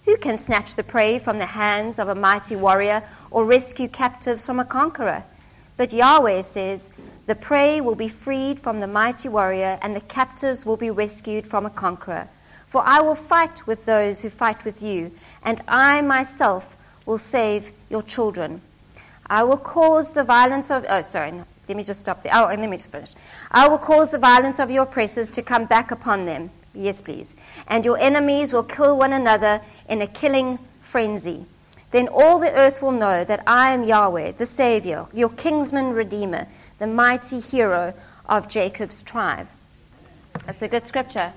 Who 0.06 0.18
can 0.18 0.38
snatch 0.38 0.76
the 0.76 0.84
prey 0.84 1.20
from 1.20 1.38
the 1.38 1.46
hands 1.46 2.00
of 2.00 2.10
a 2.10 2.16
mighty 2.16 2.56
warrior 2.56 3.04
or 3.32 3.46
rescue 3.46 3.88
captives 3.88 4.46
from 4.46 4.60
a 4.60 4.66
conqueror? 4.66 5.24
But 5.78 5.94
Yahweh 5.94 6.42
says, 6.42 6.90
The 7.28 7.36
prey 7.36 7.80
will 7.80 7.96
be 7.96 8.10
freed 8.10 8.60
from 8.60 8.82
the 8.82 8.88
mighty 8.88 9.30
warrior, 9.30 9.80
and 9.82 9.96
the 9.96 10.02
captives 10.02 10.66
will 10.66 10.78
be 10.78 10.90
rescued 10.90 11.48
from 11.48 11.66
a 11.66 11.70
conqueror. 11.70 12.28
For 12.68 12.84
I 12.86 13.02
will 13.02 13.16
fight 13.16 13.66
with 13.66 13.86
those 13.86 14.22
who 14.22 14.30
fight 14.30 14.66
with 14.66 14.84
you, 14.84 15.12
and 15.44 15.62
I 15.68 16.02
myself 16.02 16.76
will 17.06 17.18
save 17.18 17.72
your 17.90 18.04
children. 18.04 18.62
I 19.28 19.44
will 19.44 19.58
cause 19.58 20.12
the 20.12 20.24
violence 20.24 20.70
of. 20.70 20.86
Oh, 20.90 21.02
sorry. 21.02 21.34
Let 21.70 21.78
me 21.78 21.84
just 21.84 22.00
stop 22.00 22.24
there. 22.24 22.32
Oh, 22.34 22.48
and 22.48 22.60
let 22.62 22.70
me 22.70 22.78
just 22.78 22.92
finish. 22.92 23.14
I 23.52 23.68
will 23.68 23.78
cause 23.78 24.10
the 24.10 24.18
violence 24.18 24.60
of 24.60 24.72
your 24.72 24.84
oppressors 24.84 25.30
to 25.32 25.44
come 25.44 25.66
back 25.66 25.92
upon 25.92 26.26
them. 26.26 26.50
Yes, 26.74 27.00
please. 27.00 27.36
And 27.68 27.86
your 27.86 27.96
enemies 28.00 28.52
will 28.52 28.64
kill 28.64 28.98
one 28.98 29.14
another 29.14 29.62
in 29.88 30.02
a 30.02 30.08
killing 30.08 30.58
frenzy. 30.82 31.46
Then 31.92 32.08
all 32.08 32.40
the 32.40 32.52
earth 32.54 32.82
will 32.82 32.92
know 32.92 33.24
that 33.24 33.44
I 33.46 33.72
am 33.72 33.84
Yahweh, 33.84 34.32
the 34.32 34.48
Savior, 34.48 35.06
your 35.14 35.30
kinsman 35.30 35.94
redeemer, 35.94 36.48
the 36.80 36.88
mighty 36.88 37.40
hero 37.40 37.94
of 38.28 38.48
Jacob's 38.48 39.04
tribe. 39.04 39.48
That's 40.48 40.64
a 40.64 40.68
good 40.68 40.88
scripture. 40.88 41.32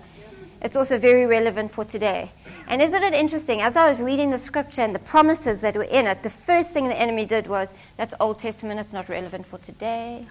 It's 0.63 0.77
also 0.77 0.97
very 0.97 1.27
relevant 1.27 1.73
for 1.73 1.85
today. 1.85 2.31
And 2.69 2.81
isn't 2.81 3.03
it 3.03 3.13
interesting? 3.13 3.61
As 3.61 3.77
I 3.77 3.89
was 3.89 4.01
reading 4.01 4.31
the 4.31 4.39
scripture 4.39 4.83
and 4.83 4.95
the 4.95 5.01
promises 5.01 5.61
that 5.61 5.77
were 5.77 5.83
in 5.85 6.07
it, 6.07 6.23
the 6.23 6.31
first 6.31 6.71
thing 6.71 6.89
the 6.89 6.99
enemy 6.99 7.27
did 7.27 7.47
was, 7.47 7.75
that's 7.97 8.15
Old 8.21 8.39
Testament, 8.41 8.81
it's 8.81 8.93
not 8.93 9.09
relevant 9.09 9.47
for 9.47 9.59
today. 9.59 10.27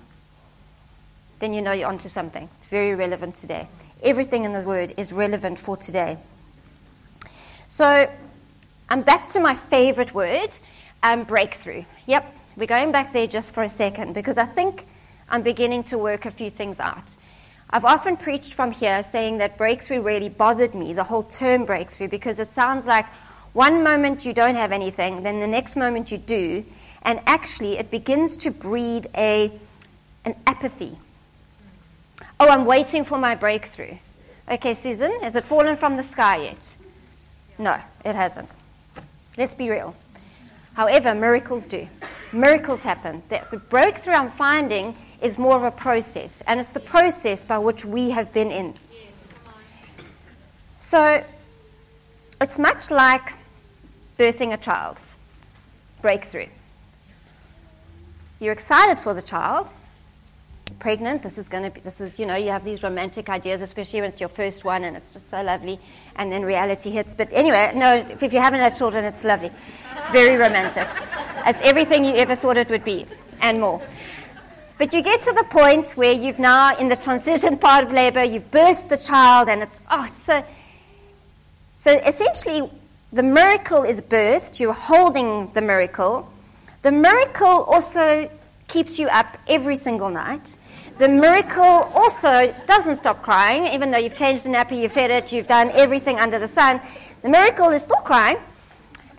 Then 1.40 1.54
you 1.54 1.62
know 1.62 1.72
you're 1.72 1.88
onto 1.88 2.10
something. 2.10 2.50
It's 2.60 2.68
very 2.68 2.96
relevant 2.96 3.36
today. 3.36 3.68
Everything 4.04 4.46
in 4.46 4.54
the 4.54 4.62
Word 4.62 4.94
is 4.98 5.12
relevant 5.12 5.60
for 5.60 5.78
today. 5.78 6.18
So 7.68 8.10
I'm 8.90 9.02
back 9.02 9.28
to 9.30 9.40
my 9.40 9.56
favorite 9.56 10.14
word, 10.14 10.50
um, 11.02 11.24
breakthrough. 11.24 11.86
Yep, 12.08 12.36
we're 12.58 12.66
going 12.66 12.92
back 12.92 13.14
there 13.14 13.26
just 13.26 13.54
for 13.54 13.64
a 13.64 13.68
second 13.70 14.14
because 14.14 14.38
I 14.38 14.46
think 14.46 14.86
I'm 15.30 15.44
beginning 15.44 15.86
to 15.86 15.98
work 15.98 16.26
a 16.26 16.32
few 16.32 16.50
things 16.50 16.80
out. 16.82 17.16
I've 17.74 17.86
often 17.86 18.18
preached 18.18 18.54
from 18.54 18.72
here 18.72 19.02
saying 19.02 19.38
that 19.38 19.58
breakthrough 19.58 20.02
really 20.02 20.28
bothered 20.28 20.76
me, 20.76 20.92
the 20.94 21.06
whole 21.06 21.24
term 21.24 21.64
breakthrough, 21.64 22.10
because 22.10 22.40
it 22.40 22.50
sounds 22.50 22.86
like 22.86 23.06
one 23.54 23.82
moment 23.82 24.26
you 24.26 24.34
don't 24.34 24.56
have 24.56 24.74
anything, 24.74 25.24
then 25.24 25.40
the 25.40 25.48
next 25.48 25.78
moment 25.78 26.12
you 26.12 26.18
do, 26.18 26.66
and 27.04 27.22
actually 27.26 27.78
it 27.78 27.90
begins 27.90 28.36
to 28.38 28.52
breed 28.52 29.08
a, 29.16 29.52
an 30.26 30.36
apathy. 30.48 30.98
Oh, 32.42 32.50
I'm 32.50 32.66
waiting 32.66 33.06
for 33.06 33.18
my 33.18 33.36
breakthrough. 33.36 33.96
Okay, 34.50 34.74
Susan, 34.74 35.20
has 35.22 35.38
it 35.38 35.46
fallen 35.46 35.78
from 35.78 35.96
the 35.96 36.04
sky 36.04 36.44
yet? 36.44 36.76
No, 37.58 37.80
it 38.04 38.16
hasn't. 38.16 38.50
Let's 39.38 39.56
be 39.56 39.70
real. 39.70 39.96
However, 40.74 41.16
miracles 41.16 41.68
do. 41.68 41.88
Miracles 42.34 42.84
happen. 42.84 43.24
The 43.30 43.58
breakthrough 43.70 44.14
I'm 44.14 44.30
finding 44.30 44.96
is 45.22 45.38
more 45.38 45.56
of 45.56 45.64
a 45.64 45.72
process, 45.72 46.42
and 46.48 46.60
it's 46.60 46.72
the 46.72 46.80
process 46.80 47.44
by 47.44 47.58
which 47.58 47.86
we 47.86 48.10
have 48.10 48.34
been 48.34 48.52
in. 48.52 48.74
So 50.80 51.24
it's 52.40 52.58
much 52.58 52.90
like 52.90 53.34
birthing 54.18 54.54
a 54.54 54.58
child, 54.58 55.00
breakthrough. 56.02 56.48
You're 58.40 58.54
excited 58.54 59.00
for 59.00 59.14
the 59.14 59.22
child, 59.22 59.68
pregnant, 60.80 61.22
this 61.22 61.38
is 61.38 61.48
going 61.48 61.64
to 61.64 61.70
be, 61.70 61.80
this 61.82 62.02
is, 62.02 62.20
you 62.20 62.26
know, 62.26 62.36
you 62.36 62.50
have 62.50 62.64
these 62.64 62.82
romantic 62.82 63.30
ideas, 63.30 63.62
especially 63.62 64.02
when 64.02 64.10
it's 64.10 64.20
your 64.20 64.30
first 64.30 64.66
one 64.66 64.84
and 64.84 64.98
it's 64.98 65.14
just 65.14 65.30
so 65.30 65.42
lovely, 65.42 65.80
and 66.16 66.32
then 66.32 66.44
reality 66.44 66.90
hits. 66.90 67.14
But 67.14 67.32
anyway, 67.32 67.72
no, 67.76 67.98
if, 68.10 68.34
you 68.34 68.40
haven't 68.40 68.60
had 68.60 68.76
children, 68.76 69.06
it's 69.06 69.24
lovely. 69.24 69.52
It's 69.96 70.10
very 70.10 70.38
romantic. 70.38 70.88
It's 71.46 71.62
everything 71.62 72.04
you 72.06 72.16
ever 72.16 72.36
thought 72.36 72.58
it 72.58 72.70
would 72.70 72.84
be, 72.84 73.06
and 73.42 73.60
more. 73.60 73.82
But 74.82 74.94
you 74.94 75.04
get 75.04 75.22
to 75.22 75.34
the 75.34 75.44
point 75.44 75.92
where 75.92 76.12
you've 76.12 76.40
now, 76.40 76.76
in 76.76 76.88
the 76.88 76.96
transition 76.96 77.56
part 77.56 77.84
of 77.84 77.92
labor, 77.92 78.24
you've 78.24 78.50
birthed 78.50 78.90
the 78.90 78.98
child, 78.98 79.48
and 79.48 79.62
it's, 79.62 79.80
oh, 79.92 80.06
it's 80.06 80.24
so. 80.24 80.44
So 81.78 81.92
essentially, 82.00 82.68
the 83.14 83.22
miracle 83.22 83.84
is 83.84 84.02
birthed, 84.02 84.60
you're 84.60 84.74
holding 84.74 85.52
the 85.54 85.62
miracle. 85.62 86.28
The 86.82 86.92
miracle 86.92 87.64
also 87.66 88.28
keeps 88.68 88.98
you 88.98 89.08
up 89.10 89.38
every 89.48 89.76
single 89.76 90.10
night. 90.10 90.58
The 90.98 91.10
miracle 91.10 91.92
also 91.94 92.52
doesn't 92.66 92.96
stop 92.96 93.22
crying, 93.22 93.68
even 93.68 93.92
though 93.92 94.00
you've 94.00 94.16
changed 94.16 94.46
the 94.46 94.50
nappy, 94.50 94.82
you've 94.82 94.94
fed 94.94 95.12
it, 95.12 95.32
you've 95.32 95.46
done 95.46 95.70
everything 95.76 96.18
under 96.18 96.40
the 96.40 96.48
sun. 96.48 96.82
The 97.22 97.30
miracle 97.30 97.70
is 97.70 97.84
still 97.84 97.98
crying, 97.98 98.38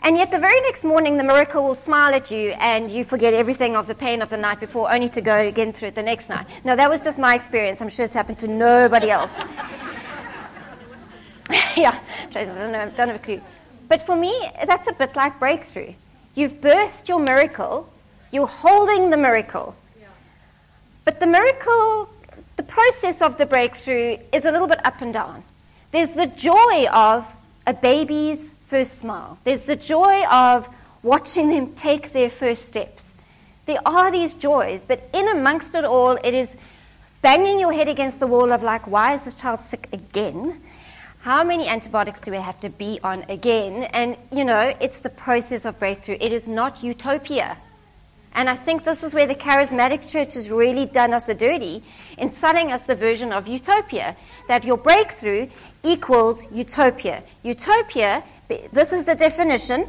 and 0.04 0.16
yet, 0.16 0.30
the 0.30 0.38
very 0.38 0.60
next 0.62 0.82
morning, 0.82 1.16
the 1.16 1.24
miracle 1.24 1.62
will 1.62 1.74
smile 1.74 2.14
at 2.14 2.30
you 2.30 2.50
and 2.58 2.90
you 2.90 3.04
forget 3.04 3.34
everything 3.34 3.76
of 3.76 3.86
the 3.86 3.94
pain 3.94 4.20
of 4.20 4.30
the 4.30 4.36
night 4.36 4.58
before, 4.58 4.92
only 4.92 5.08
to 5.10 5.20
go 5.20 5.38
again 5.38 5.72
through 5.72 5.88
it 5.88 5.94
the 5.94 6.02
next 6.02 6.28
night. 6.28 6.46
Now, 6.64 6.74
that 6.74 6.90
was 6.90 7.02
just 7.02 7.18
my 7.18 7.34
experience. 7.34 7.80
I'm 7.80 7.88
sure 7.88 8.04
it's 8.04 8.14
happened 8.14 8.38
to 8.40 8.48
nobody 8.48 9.10
else. 9.10 9.38
yeah, 11.76 12.00
I 12.34 12.44
don't, 12.44 12.72
know, 12.72 12.80
I 12.80 12.84
don't 12.86 13.08
have 13.08 13.16
a 13.16 13.18
clue. 13.18 13.40
But 13.88 14.04
for 14.04 14.16
me, 14.16 14.34
that's 14.66 14.88
a 14.88 14.92
bit 14.92 15.14
like 15.14 15.38
breakthrough. 15.38 15.94
You've 16.34 16.60
birthed 16.60 17.08
your 17.08 17.20
miracle, 17.20 17.88
you're 18.32 18.46
holding 18.46 19.10
the 19.10 19.16
miracle. 19.16 19.76
But 21.04 21.20
the 21.20 21.26
miracle, 21.26 22.08
the 22.56 22.62
process 22.62 23.22
of 23.22 23.38
the 23.38 23.46
breakthrough 23.46 24.18
is 24.32 24.44
a 24.44 24.50
little 24.50 24.68
bit 24.68 24.84
up 24.86 25.00
and 25.00 25.12
down. 25.12 25.42
There's 25.90 26.10
the 26.10 26.26
joy 26.26 26.86
of 26.92 27.26
a 27.66 27.74
baby's 27.74 28.54
first 28.72 28.96
smile. 28.96 29.36
There's 29.44 29.66
the 29.66 29.76
joy 29.76 30.24
of 30.28 30.66
watching 31.02 31.50
them 31.50 31.74
take 31.74 32.14
their 32.14 32.30
first 32.30 32.64
steps. 32.64 33.12
There 33.66 33.82
are 33.84 34.10
these 34.10 34.34
joys, 34.34 34.82
but 34.82 35.10
in 35.12 35.28
amongst 35.28 35.74
it 35.74 35.84
all, 35.84 36.12
it 36.12 36.32
is 36.32 36.56
banging 37.20 37.60
your 37.60 37.70
head 37.70 37.86
against 37.86 38.18
the 38.18 38.26
wall 38.26 38.50
of 38.50 38.62
like, 38.62 38.86
why 38.86 39.12
is 39.12 39.24
this 39.26 39.34
child 39.34 39.60
sick 39.60 39.90
again? 39.92 40.58
How 41.20 41.44
many 41.44 41.68
antibiotics 41.68 42.20
do 42.20 42.30
we 42.30 42.38
have 42.38 42.58
to 42.60 42.70
be 42.70 42.98
on 43.04 43.26
again? 43.28 43.82
And, 43.92 44.16
you 44.32 44.42
know, 44.42 44.74
it's 44.80 45.00
the 45.00 45.10
process 45.10 45.66
of 45.66 45.78
breakthrough. 45.78 46.16
It 46.18 46.32
is 46.32 46.48
not 46.48 46.82
utopia. 46.82 47.58
And 48.34 48.48
I 48.48 48.56
think 48.56 48.84
this 48.84 49.02
is 49.02 49.12
where 49.12 49.26
the 49.26 49.34
charismatic 49.34 50.10
church 50.10 50.32
has 50.32 50.50
really 50.50 50.86
done 50.86 51.12
us 51.12 51.28
a 51.28 51.34
dirty 51.34 51.84
in 52.16 52.30
selling 52.30 52.72
us 52.72 52.84
the 52.84 52.94
version 52.94 53.32
of 53.32 53.46
utopia 53.46 54.16
that 54.48 54.64
your 54.64 54.78
breakthrough 54.78 55.48
equals 55.82 56.46
utopia. 56.50 57.22
Utopia 57.42 58.24
this 58.72 58.92
is 58.92 59.04
the 59.04 59.14
definition 59.14 59.86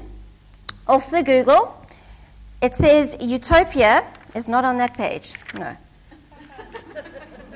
of 0.87 1.09
the 1.11 1.23
Google. 1.23 1.75
It 2.61 2.75
says 2.75 3.15
utopia 3.19 4.05
is 4.35 4.47
not 4.47 4.65
on 4.65 4.77
that 4.77 4.95
page. 4.95 5.33
No. 5.53 5.75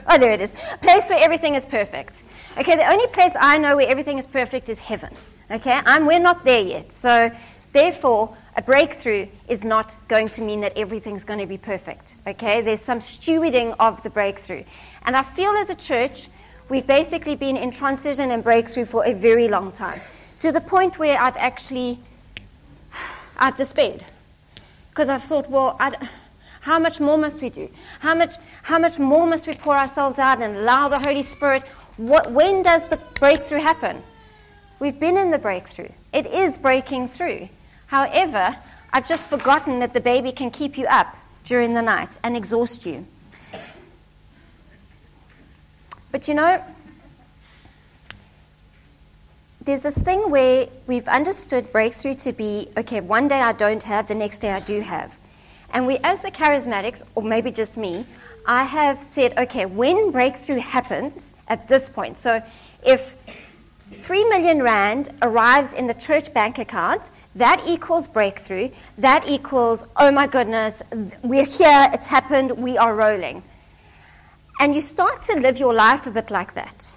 Oh, 0.09 0.17
there 0.17 0.31
it 0.31 0.41
is. 0.41 0.53
Place 0.81 1.09
where 1.09 1.19
everything 1.19 1.55
is 1.55 1.65
perfect. 1.65 2.23
Okay, 2.57 2.75
the 2.75 2.89
only 2.89 3.07
place 3.07 3.33
I 3.39 3.57
know 3.57 3.75
where 3.75 3.87
everything 3.87 4.17
is 4.17 4.25
perfect 4.25 4.69
is 4.69 4.79
heaven. 4.79 5.13
Okay, 5.51 5.79
I'm, 5.85 6.05
we're 6.05 6.19
not 6.19 6.45
there 6.45 6.61
yet. 6.61 6.93
So, 6.93 7.29
therefore, 7.73 8.35
a 8.55 8.61
breakthrough 8.61 9.27
is 9.49 9.65
not 9.65 9.97
going 10.07 10.29
to 10.29 10.41
mean 10.41 10.61
that 10.61 10.77
everything's 10.77 11.23
going 11.25 11.39
to 11.39 11.45
be 11.45 11.57
perfect. 11.57 12.15
Okay, 12.25 12.61
there's 12.61 12.81
some 12.81 12.99
stewarding 12.99 13.75
of 13.79 14.01
the 14.01 14.09
breakthrough. 14.09 14.63
And 15.05 15.15
I 15.15 15.23
feel 15.23 15.51
as 15.51 15.69
a 15.69 15.75
church, 15.75 16.29
we've 16.69 16.87
basically 16.87 17.35
been 17.35 17.57
in 17.57 17.71
transition 17.71 18.31
and 18.31 18.43
breakthrough 18.43 18.85
for 18.85 19.05
a 19.05 19.13
very 19.13 19.49
long 19.49 19.73
time 19.73 19.99
to 20.39 20.51
the 20.51 20.61
point 20.61 20.99
where 20.99 21.19
I've 21.19 21.37
actually 21.37 21.99
I've 23.37 23.57
despaired 23.57 24.03
because 24.89 25.09
I've 25.09 25.23
thought, 25.23 25.49
well, 25.49 25.77
I'd, 25.79 26.09
how 26.61 26.79
much 26.79 26.99
more 26.99 27.17
must 27.17 27.41
we 27.41 27.49
do? 27.49 27.69
How 27.99 28.15
much, 28.15 28.35
how 28.63 28.79
much 28.79 28.97
more 28.97 29.27
must 29.27 29.45
we 29.45 29.53
pour 29.53 29.77
ourselves 29.77 30.17
out 30.17 30.41
and 30.41 30.57
allow 30.57 30.89
the 30.89 30.99
Holy 30.99 31.23
Spirit? 31.23 31.63
What, 31.97 32.31
when 32.31 32.63
does 32.63 32.87
the 32.87 32.99
breakthrough 33.19 33.59
happen? 33.59 34.01
We've 34.79 34.99
been 34.99 35.17
in 35.17 35.31
the 35.31 35.37
breakthrough. 35.37 35.89
It 36.13 36.25
is 36.25 36.57
breaking 36.57 37.09
through. 37.09 37.47
However, 37.85 38.57
I've 38.91 39.07
just 39.07 39.29
forgotten 39.29 39.79
that 39.79 39.93
the 39.93 40.01
baby 40.01 40.31
can 40.31 40.49
keep 40.49 40.77
you 40.77 40.87
up 40.87 41.15
during 41.43 41.73
the 41.73 41.81
night 41.81 42.19
and 42.23 42.35
exhaust 42.35 42.85
you. 42.85 43.05
But 46.11 46.27
you 46.27 46.33
know, 46.33 46.63
there's 49.67 49.81
this 49.81 49.97
thing 49.97 50.31
where 50.31 50.69
we've 50.87 51.09
understood 51.09 51.69
breakthrough 51.73 52.15
to 52.15 52.31
be 52.31 52.69
okay, 52.77 53.01
one 53.01 53.27
day 53.27 53.41
I 53.41 53.51
don't 53.51 53.83
have, 53.83 54.07
the 54.07 54.15
next 54.15 54.39
day 54.39 54.51
I 54.51 54.61
do 54.61 54.79
have. 54.79 55.17
And 55.71 55.85
we, 55.85 55.97
as 56.05 56.21
the 56.21 56.31
charismatics, 56.31 57.03
or 57.15 57.23
maybe 57.23 57.51
just 57.51 57.75
me, 57.75 58.05
I 58.45 58.63
have 58.63 59.01
said, 59.01 59.37
okay, 59.37 59.65
when 59.65 60.11
breakthrough 60.11 60.59
happens 60.59 61.33
at 61.49 61.67
this 61.67 61.89
point, 61.89 62.17
so 62.17 62.41
if 62.85 63.17
3 64.01 64.23
million 64.29 64.63
Rand 64.63 65.09
arrives 65.21 65.73
in 65.73 65.85
the 65.85 65.93
church 65.95 66.33
bank 66.33 66.59
account, 66.59 67.11
that 67.35 67.61
equals 67.67 68.07
breakthrough. 68.07 68.69
That 68.97 69.27
equals, 69.27 69.85
oh 69.97 70.11
my 70.11 70.27
goodness, 70.27 70.81
we're 71.23 71.45
here, 71.45 71.89
it's 71.91 72.07
happened, 72.07 72.51
we 72.51 72.77
are 72.77 72.95
rolling. 72.95 73.43
And 74.61 74.73
you 74.73 74.79
start 74.79 75.23
to 75.23 75.37
live 75.41 75.57
your 75.57 75.73
life 75.73 76.07
a 76.07 76.11
bit 76.11 76.31
like 76.31 76.53
that. 76.53 76.95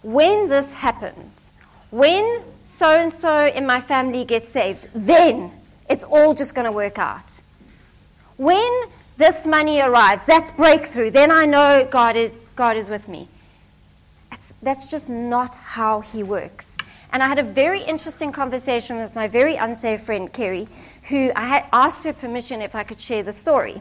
When 0.00 0.48
this 0.48 0.72
happens, 0.72 1.45
when 1.90 2.42
so 2.64 2.88
and 2.88 3.12
so 3.12 3.46
in 3.46 3.66
my 3.66 3.80
family 3.80 4.24
gets 4.24 4.48
saved, 4.48 4.88
then 4.94 5.52
it's 5.88 6.04
all 6.04 6.34
just 6.34 6.54
going 6.54 6.64
to 6.64 6.72
work 6.72 6.98
out. 6.98 7.40
When 8.36 8.84
this 9.16 9.46
money 9.46 9.80
arrives, 9.80 10.24
that's 10.26 10.52
breakthrough, 10.52 11.10
then 11.10 11.30
I 11.30 11.46
know 11.46 11.88
God 11.90 12.16
is, 12.16 12.38
God 12.54 12.76
is 12.76 12.88
with 12.88 13.08
me. 13.08 13.28
That's, 14.30 14.54
that's 14.62 14.90
just 14.90 15.08
not 15.08 15.54
how 15.54 16.00
He 16.00 16.22
works. 16.22 16.76
And 17.12 17.22
I 17.22 17.28
had 17.28 17.38
a 17.38 17.42
very 17.42 17.82
interesting 17.82 18.32
conversation 18.32 18.98
with 18.98 19.14
my 19.14 19.28
very 19.28 19.56
unsafe 19.56 20.02
friend, 20.02 20.30
Kerry, 20.30 20.68
who 21.04 21.32
I 21.34 21.46
had 21.46 21.64
asked 21.72 22.04
her 22.04 22.12
permission 22.12 22.60
if 22.60 22.74
I 22.74 22.82
could 22.82 23.00
share 23.00 23.22
the 23.22 23.32
story. 23.32 23.80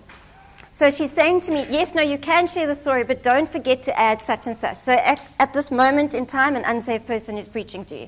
So 0.75 0.91
she's 0.91 1.13
saying 1.13 1.39
to 1.47 1.53
me, 1.53 1.65
Yes, 1.69 1.95
no, 1.95 2.01
you 2.01 2.17
can 2.17 2.47
share 2.47 2.67
the 2.67 2.75
story, 2.75 3.05
but 3.05 3.23
don't 3.23 3.47
forget 3.47 3.81
to 3.83 3.97
add 3.97 4.21
such 4.21 4.45
and 4.45 4.57
such. 4.57 4.75
So 4.75 4.91
at, 4.91 5.21
at 5.39 5.53
this 5.53 5.71
moment 5.71 6.13
in 6.13 6.25
time, 6.25 6.57
an 6.57 6.65
unsafe 6.65 7.05
person 7.05 7.37
is 7.37 7.47
preaching 7.47 7.85
to 7.85 7.97
you. 7.97 8.07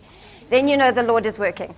Then 0.50 0.68
you 0.68 0.76
know 0.76 0.92
the 0.92 1.02
Lord 1.02 1.26
is 1.26 1.40
working. 1.40 1.74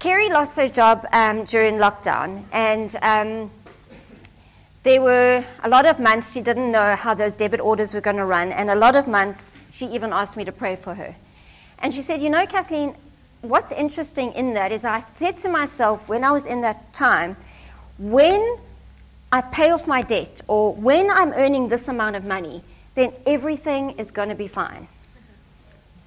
Kerry 0.00 0.28
lost 0.28 0.56
her 0.56 0.66
job 0.66 1.06
um, 1.12 1.44
during 1.44 1.76
lockdown, 1.76 2.42
and 2.50 2.96
um, 3.00 3.48
there 4.82 5.00
were 5.00 5.44
a 5.62 5.68
lot 5.68 5.86
of 5.86 6.00
months 6.00 6.32
she 6.32 6.40
didn't 6.40 6.72
know 6.72 6.96
how 6.96 7.14
those 7.14 7.34
debit 7.34 7.60
orders 7.60 7.94
were 7.94 8.00
going 8.00 8.16
to 8.16 8.24
run, 8.24 8.50
and 8.50 8.70
a 8.70 8.74
lot 8.74 8.96
of 8.96 9.06
months 9.06 9.52
she 9.70 9.86
even 9.86 10.12
asked 10.12 10.36
me 10.36 10.44
to 10.46 10.52
pray 10.52 10.74
for 10.74 10.96
her. 10.96 11.14
And 11.78 11.94
she 11.94 12.02
said, 12.02 12.20
You 12.20 12.30
know, 12.30 12.44
Kathleen, 12.44 12.96
what's 13.42 13.70
interesting 13.70 14.32
in 14.32 14.54
that 14.54 14.72
is 14.72 14.84
I 14.84 15.04
said 15.14 15.36
to 15.36 15.48
myself 15.48 16.08
when 16.08 16.24
I 16.24 16.32
was 16.32 16.44
in 16.44 16.62
that 16.62 16.92
time, 16.92 17.36
when 17.98 18.58
I 19.34 19.40
pay 19.40 19.72
off 19.72 19.88
my 19.88 20.02
debt 20.02 20.42
or 20.46 20.72
when 20.72 21.10
I'm 21.10 21.32
earning 21.32 21.66
this 21.66 21.88
amount 21.88 22.14
of 22.14 22.24
money, 22.24 22.62
then 22.94 23.12
everything 23.26 23.98
is 23.98 24.12
going 24.12 24.28
to 24.28 24.36
be 24.36 24.46
fine. 24.46 24.86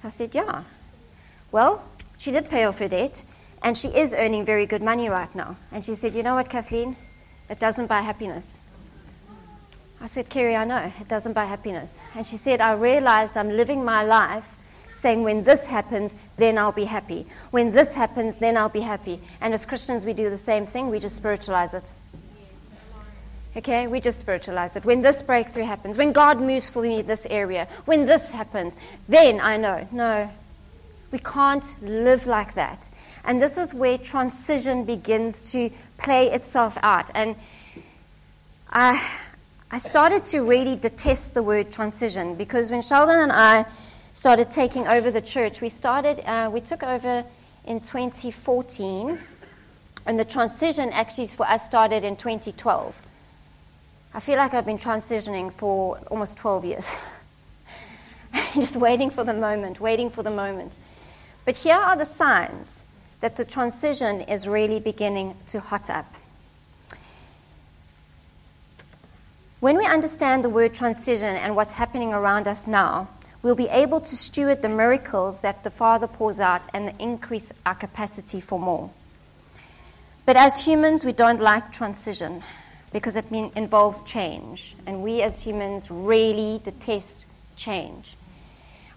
So 0.00 0.08
I 0.08 0.10
said, 0.10 0.34
Yeah. 0.34 0.62
Well, 1.52 1.84
she 2.16 2.30
did 2.30 2.48
pay 2.48 2.64
off 2.64 2.78
her 2.78 2.88
debt, 2.88 3.22
and 3.62 3.76
she 3.76 3.88
is 3.88 4.14
earning 4.14 4.46
very 4.46 4.64
good 4.64 4.82
money 4.82 5.10
right 5.10 5.34
now. 5.34 5.56
And 5.72 5.84
she 5.84 5.94
said, 5.94 6.14
You 6.14 6.22
know 6.22 6.36
what, 6.36 6.48
Kathleen? 6.48 6.96
It 7.50 7.60
doesn't 7.60 7.86
buy 7.86 8.00
happiness. 8.00 8.60
I 10.00 10.06
said, 10.06 10.30
Kerry, 10.30 10.56
I 10.56 10.64
know. 10.64 10.90
It 10.98 11.08
doesn't 11.08 11.34
buy 11.34 11.44
happiness. 11.44 12.00
And 12.14 12.26
she 12.26 12.38
said, 12.38 12.62
I 12.62 12.72
realized 12.72 13.36
I'm 13.36 13.50
living 13.50 13.84
my 13.84 14.04
life 14.04 14.48
saying, 14.94 15.22
when 15.22 15.44
this 15.44 15.66
happens, 15.66 16.16
then 16.38 16.56
I'll 16.56 16.72
be 16.72 16.84
happy. 16.84 17.26
When 17.50 17.72
this 17.72 17.94
happens, 17.94 18.36
then 18.36 18.56
I'll 18.56 18.70
be 18.70 18.80
happy. 18.80 19.20
And 19.42 19.52
as 19.52 19.66
Christians, 19.66 20.06
we 20.06 20.14
do 20.14 20.30
the 20.30 20.38
same 20.38 20.64
thing. 20.64 20.88
We 20.88 20.98
just 20.98 21.16
spiritualize 21.16 21.74
it. 21.74 21.84
Okay, 23.58 23.88
we 23.88 23.98
just 24.00 24.20
spiritualize 24.20 24.76
it. 24.76 24.84
When 24.84 25.02
this 25.02 25.20
breakthrough 25.20 25.64
happens, 25.64 25.98
when 25.98 26.12
God 26.12 26.40
moves 26.40 26.70
for 26.70 26.80
me 26.80 27.00
in 27.00 27.06
this 27.08 27.26
area, 27.28 27.66
when 27.86 28.06
this 28.06 28.30
happens, 28.30 28.76
then 29.08 29.40
I 29.40 29.56
know. 29.56 29.84
No, 29.90 30.30
we 31.10 31.18
can't 31.18 31.64
live 31.82 32.28
like 32.28 32.54
that. 32.54 32.88
And 33.24 33.42
this 33.42 33.58
is 33.58 33.74
where 33.74 33.98
transition 33.98 34.84
begins 34.84 35.50
to 35.50 35.72
play 35.96 36.30
itself 36.30 36.78
out. 36.84 37.10
And 37.16 37.34
I, 38.70 39.04
I 39.72 39.78
started 39.78 40.24
to 40.26 40.42
really 40.42 40.76
detest 40.76 41.34
the 41.34 41.42
word 41.42 41.72
transition 41.72 42.36
because 42.36 42.70
when 42.70 42.80
Sheldon 42.80 43.18
and 43.18 43.32
I 43.32 43.66
started 44.12 44.52
taking 44.52 44.86
over 44.86 45.10
the 45.10 45.20
church, 45.20 45.60
we 45.60 45.68
started, 45.68 46.20
uh, 46.20 46.48
we 46.48 46.60
took 46.60 46.84
over 46.84 47.24
in 47.64 47.80
2014, 47.80 49.18
and 50.06 50.16
the 50.16 50.24
transition 50.24 50.90
actually 50.90 51.26
for 51.26 51.44
us 51.48 51.66
started 51.66 52.04
in 52.04 52.14
2012. 52.14 53.07
I 54.18 54.20
feel 54.20 54.36
like 54.36 54.52
I've 54.52 54.66
been 54.66 54.78
transitioning 54.78 55.52
for 55.52 55.96
almost 56.10 56.38
12 56.38 56.64
years. 56.64 56.92
Just 58.56 58.74
waiting 58.74 59.10
for 59.10 59.22
the 59.22 59.32
moment, 59.32 59.78
waiting 59.78 60.10
for 60.10 60.24
the 60.24 60.30
moment. 60.32 60.72
But 61.44 61.56
here 61.56 61.76
are 61.76 61.94
the 61.94 62.04
signs 62.04 62.82
that 63.20 63.36
the 63.36 63.44
transition 63.44 64.22
is 64.22 64.48
really 64.48 64.80
beginning 64.80 65.36
to 65.50 65.60
hot 65.60 65.88
up. 65.88 66.12
When 69.60 69.76
we 69.76 69.86
understand 69.86 70.42
the 70.42 70.50
word 70.50 70.74
transition 70.74 71.36
and 71.36 71.54
what's 71.54 71.74
happening 71.74 72.12
around 72.12 72.48
us 72.48 72.66
now, 72.66 73.06
we'll 73.42 73.54
be 73.54 73.68
able 73.68 74.00
to 74.00 74.16
steward 74.16 74.62
the 74.62 74.68
miracles 74.68 75.42
that 75.42 75.62
the 75.62 75.70
Father 75.70 76.08
pours 76.08 76.40
out 76.40 76.62
and 76.74 76.92
increase 76.98 77.52
our 77.64 77.76
capacity 77.76 78.40
for 78.40 78.58
more. 78.58 78.90
But 80.26 80.34
as 80.34 80.64
humans, 80.64 81.04
we 81.04 81.12
don't 81.12 81.40
like 81.40 81.72
transition 81.72 82.42
because 82.92 83.16
it 83.16 83.30
mean, 83.30 83.52
involves 83.56 84.02
change, 84.02 84.76
and 84.86 85.02
we 85.02 85.22
as 85.22 85.42
humans 85.42 85.90
really 85.90 86.60
detest 86.64 87.26
change. 87.56 88.16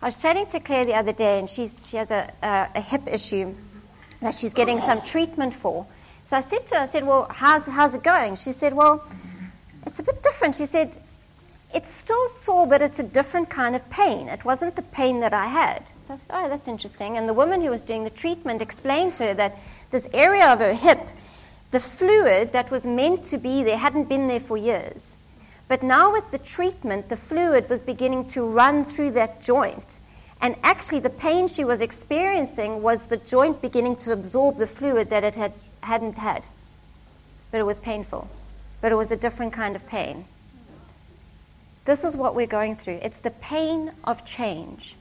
I 0.01 0.06
was 0.06 0.21
chatting 0.21 0.47
to 0.47 0.60
Claire 0.60 0.86
the 0.86 0.95
other 0.95 1.13
day, 1.13 1.39
and 1.39 1.49
she's, 1.49 1.88
she 1.88 1.97
has 1.97 2.10
a, 2.12 2.32
a, 2.41 2.69
a 2.75 2.82
hip 2.82 3.04
issue 3.06 3.54
that 4.21 4.38
she's 4.38 4.54
getting 4.54 4.80
some 4.80 5.01
treatment 5.01 5.54
for. 5.54 5.86
So 6.25 6.38
I 6.38 6.39
said 6.39 6.65
to 6.67 6.75
her, 6.75 6.82
I 6.82 6.86
said, 6.86 7.06
Well, 7.06 7.27
how's, 7.30 7.65
how's 7.65 7.95
it 7.95 8.04
going? 8.04 8.36
She 8.36 8.51
said, 8.51 8.73
Well, 8.73 9.06
it's 9.86 9.99
a 9.99 10.04
bit 10.04 10.23
different. 10.23 10.56
She 10.56 10.65
said, 10.65 10.95
It's 11.73 11.91
still 11.91 12.27
sore, 12.30 12.67
but 12.67 12.82
it's 12.82 12.99
a 12.99 13.04
different 13.04 13.49
kind 13.49 13.75
of 13.75 13.88
pain. 13.89 14.27
It 14.27 14.45
wasn't 14.45 14.75
the 14.75 14.84
pain 14.84 15.19
that 15.19 15.34
I 15.34 15.47
had. 15.47 15.84
So 16.08 16.13
I 16.13 16.17
said, 16.17 16.25
Oh, 16.30 16.49
that's 16.49 16.67
interesting. 16.67 17.17
And 17.17 17.27
the 17.27 17.34
woman 17.34 17.62
who 17.62 17.69
was 17.69 17.84
doing 17.84 18.04
the 18.04 18.10
treatment 18.10 18.62
explained 18.62 19.13
to 19.13 19.25
her 19.25 19.34
that 19.34 19.58
this 19.89 20.08
area 20.13 20.47
of 20.47 20.60
her 20.60 20.73
hip, 20.73 20.99
the 21.71 21.79
fluid 21.79 22.51
that 22.53 22.69
was 22.69 22.86
meant 22.86 23.23
to 23.25 23.38
be 23.38 23.63
there 23.63 23.77
hadn't 23.77 24.10
been 24.10 24.27
there 24.27 24.39
for 24.39 24.57
years. 24.57 25.17
But 25.67 25.84
now, 25.84 26.12
with 26.12 26.29
the 26.31 26.38
treatment, 26.38 27.07
the 27.10 27.17
fluid 27.17 27.69
was 27.69 27.81
beginning 27.81 28.27
to 28.29 28.45
run 28.45 28.84
through 28.84 29.12
that 29.12 29.41
joint. 29.41 29.99
And 30.41 30.55
actually, 30.63 30.99
the 30.99 31.10
pain 31.10 31.47
she 31.47 31.63
was 31.63 31.81
experiencing 31.81 32.81
was 32.81 33.07
the 33.07 33.17
joint 33.17 33.62
beginning 33.62 33.95
to 33.97 34.12
absorb 34.12 34.57
the 34.57 34.67
fluid 34.67 35.10
that 35.12 35.23
it 35.23 35.36
had, 35.36 35.53
hadn't 35.81 36.17
had. 36.17 36.47
But 37.51 37.60
it 37.60 37.65
was 37.65 37.79
painful 37.79 38.27
but 38.81 38.91
it 38.91 38.95
was 38.95 39.12
a 39.12 39.17
different 39.17 39.53
kind 39.53 39.75
of 39.75 39.88
pain. 39.88 40.25
This 41.86 42.03
is 42.03 42.17
what 42.17 42.36
we're 42.36 42.47
going 42.47 42.75
through. 42.75 42.99
It's 43.01 43.19
the 43.19 43.31
pain 43.31 43.91
of 44.03 44.25
change. 44.25 44.95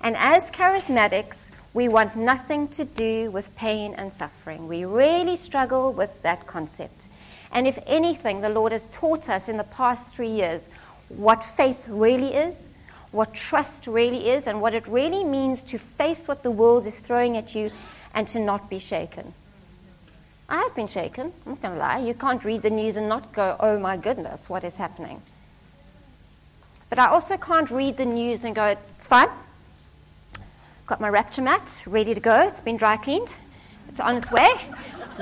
And 0.00 0.16
as 0.16 0.50
charismatics, 0.50 1.50
we 1.76 1.88
want 1.88 2.16
nothing 2.16 2.68
to 2.68 2.86
do 2.86 3.30
with 3.30 3.54
pain 3.54 3.94
and 3.98 4.10
suffering. 4.10 4.66
We 4.66 4.86
really 4.86 5.36
struggle 5.36 5.92
with 5.92 6.22
that 6.22 6.46
concept. 6.46 7.08
And 7.52 7.66
if 7.66 7.78
anything, 7.86 8.40
the 8.40 8.48
Lord 8.48 8.72
has 8.72 8.86
taught 8.92 9.28
us 9.28 9.50
in 9.50 9.58
the 9.58 9.64
past 9.64 10.08
three 10.08 10.30
years 10.30 10.70
what 11.08 11.44
faith 11.44 11.86
really 11.86 12.32
is, 12.34 12.70
what 13.10 13.34
trust 13.34 13.86
really 13.86 14.30
is, 14.30 14.46
and 14.46 14.62
what 14.62 14.72
it 14.72 14.88
really 14.88 15.22
means 15.22 15.62
to 15.64 15.76
face 15.76 16.26
what 16.26 16.42
the 16.42 16.50
world 16.50 16.86
is 16.86 16.98
throwing 16.98 17.36
at 17.36 17.54
you 17.54 17.70
and 18.14 18.26
to 18.28 18.38
not 18.38 18.70
be 18.70 18.78
shaken. 18.78 19.34
I 20.48 20.62
have 20.62 20.74
been 20.74 20.86
shaken. 20.86 21.30
I'm 21.44 21.52
not 21.52 21.60
going 21.60 21.74
to 21.74 21.78
lie. 21.78 21.98
You 21.98 22.14
can't 22.14 22.42
read 22.42 22.62
the 22.62 22.70
news 22.70 22.96
and 22.96 23.06
not 23.06 23.34
go, 23.34 23.54
oh 23.60 23.78
my 23.78 23.98
goodness, 23.98 24.48
what 24.48 24.64
is 24.64 24.78
happening? 24.78 25.20
But 26.88 26.98
I 26.98 27.08
also 27.08 27.36
can't 27.36 27.70
read 27.70 27.98
the 27.98 28.06
news 28.06 28.44
and 28.44 28.54
go, 28.54 28.64
it's 28.96 29.08
fine. 29.08 29.28
Got 30.86 31.00
my 31.00 31.08
rapture 31.08 31.42
mat 31.42 31.82
ready 31.84 32.14
to 32.14 32.20
go. 32.20 32.42
It's 32.42 32.60
been 32.60 32.76
dry 32.76 32.96
cleaned. 32.96 33.34
It's 33.88 33.98
on 33.98 34.18
its 34.18 34.30
way. 34.30 34.48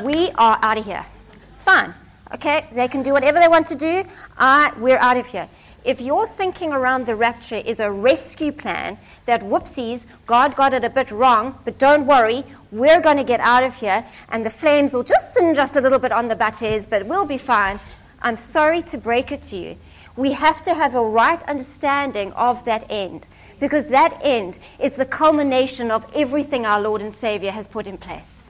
We 0.02 0.30
are 0.32 0.58
out 0.60 0.76
of 0.76 0.84
here. 0.84 1.06
It's 1.54 1.64
fine. 1.64 1.94
Okay? 2.34 2.66
They 2.72 2.86
can 2.86 3.02
do 3.02 3.12
whatever 3.12 3.38
they 3.38 3.48
want 3.48 3.68
to 3.68 3.74
do. 3.74 4.04
I, 4.36 4.74
we're 4.76 4.98
out 4.98 5.16
of 5.16 5.26
here. 5.26 5.48
If 5.82 6.02
your 6.02 6.26
thinking 6.26 6.74
around 6.74 7.06
the 7.06 7.16
rapture 7.16 7.56
is 7.56 7.80
a 7.80 7.90
rescue 7.90 8.52
plan, 8.52 8.98
that 9.24 9.40
whoopsies, 9.40 10.04
God 10.26 10.54
got 10.54 10.74
it 10.74 10.84
a 10.84 10.90
bit 10.90 11.10
wrong, 11.10 11.58
but 11.64 11.78
don't 11.78 12.06
worry, 12.06 12.44
we're 12.70 13.00
going 13.00 13.16
to 13.16 13.24
get 13.24 13.40
out 13.40 13.62
of 13.62 13.74
here, 13.74 14.04
and 14.28 14.44
the 14.44 14.50
flames 14.50 14.92
will 14.92 15.02
just 15.02 15.32
singe 15.32 15.56
us 15.56 15.76
a 15.76 15.80
little 15.80 15.98
bit 15.98 16.12
on 16.12 16.28
the 16.28 16.36
butters, 16.36 16.84
but 16.84 17.06
we'll 17.06 17.24
be 17.24 17.38
fine. 17.38 17.80
I'm 18.20 18.36
sorry 18.36 18.82
to 18.82 18.98
break 18.98 19.32
it 19.32 19.42
to 19.44 19.56
you. 19.56 19.76
We 20.16 20.32
have 20.32 20.60
to 20.62 20.74
have 20.74 20.94
a 20.94 21.02
right 21.02 21.42
understanding 21.44 22.32
of 22.34 22.64
that 22.66 22.86
end, 22.90 23.26
because 23.64 23.86
that 23.86 24.20
end 24.22 24.58
is 24.78 24.92
the 24.92 25.06
culmination 25.06 25.90
of 25.90 26.04
everything 26.14 26.66
our 26.66 26.82
Lord 26.82 27.00
and 27.00 27.16
Savior 27.16 27.50
has 27.50 27.66
put 27.66 27.86
in 27.86 27.96
place. 27.96 28.42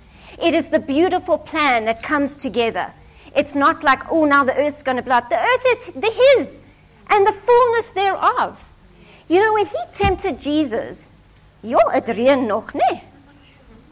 It 0.43 0.55
is 0.55 0.71
the 0.71 0.81
beautiful 0.81 1.39
plan 1.39 1.85
that 1.85 2.03
comes 2.03 2.37
together. 2.37 2.93
It's 3.37 3.55
not 3.55 3.85
like, 3.85 4.03
oh, 4.11 4.25
now 4.25 4.43
the 4.43 4.59
earth's 4.59 4.83
going 4.83 4.97
to 4.97 5.05
blow 5.05 5.15
up. 5.15 5.31
The 5.31 5.39
earth 5.39 5.67
is 5.69 5.87
the 5.95 6.11
His 6.11 6.61
and 7.11 7.25
the 7.25 7.31
fullness 7.31 7.91
thereof. 7.91 8.61
You 9.29 9.39
know, 9.39 9.53
when 9.53 9.67
He 9.67 9.79
tempted 9.93 10.41
Jesus, 10.41 11.09
you're 11.63 12.01
dream 12.01 12.49
nog, 12.49 12.73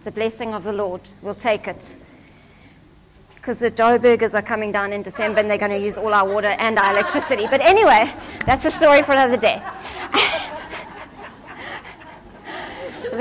the 0.03 0.11
blessing 0.11 0.55
of 0.55 0.65
the 0.65 0.73
Lord. 0.73 1.03
will 1.23 1.37
take 1.37 1.69
it. 1.69 1.95
Because 3.37 3.59
the 3.59 3.71
Joburgers 3.71 4.35
are 4.35 4.43
coming 4.43 4.73
down 4.73 4.93
in 4.93 5.03
December 5.03 5.39
and 5.39 5.49
they're 5.49 5.57
going 5.57 5.71
to 5.71 5.79
use 5.79 5.99
all 5.99 6.13
our 6.13 6.29
water 6.29 6.49
and 6.59 6.81
our 6.81 6.91
electricity. 6.91 7.47
But 7.49 7.61
anyway, 7.61 8.13
that's 8.45 8.65
a 8.65 8.73
story 8.73 9.05
for 9.05 9.13
another 9.13 9.37
day. 9.37 9.63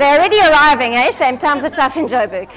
they're 0.02 0.18
already 0.18 0.40
arriving, 0.40 0.94
eh? 0.94 1.12
Shame 1.12 1.38
times 1.38 1.62
are 1.62 1.70
tough 1.70 1.96
in 1.96 2.06
Joburg. 2.06 2.50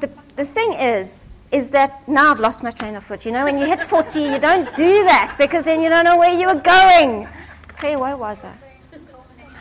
The, 0.00 0.08
the 0.36 0.44
thing 0.44 0.72
is, 0.74 1.28
is 1.50 1.70
that 1.70 2.06
now 2.08 2.30
I've 2.30 2.40
lost 2.40 2.62
my 2.62 2.70
train 2.70 2.94
of 2.94 3.02
thought. 3.02 3.26
You 3.26 3.32
know, 3.32 3.44
when 3.44 3.58
you 3.58 3.66
hit 3.66 3.82
40, 3.82 4.20
you 4.20 4.38
don't 4.38 4.74
do 4.76 5.04
that 5.04 5.34
because 5.36 5.64
then 5.64 5.82
you 5.82 5.88
don't 5.88 6.04
know 6.04 6.16
where 6.16 6.32
you 6.32 6.46
were 6.46 6.60
going. 6.60 7.28
Okay, 7.72 7.96
where 7.96 8.16
was 8.16 8.44
I? 8.44 8.54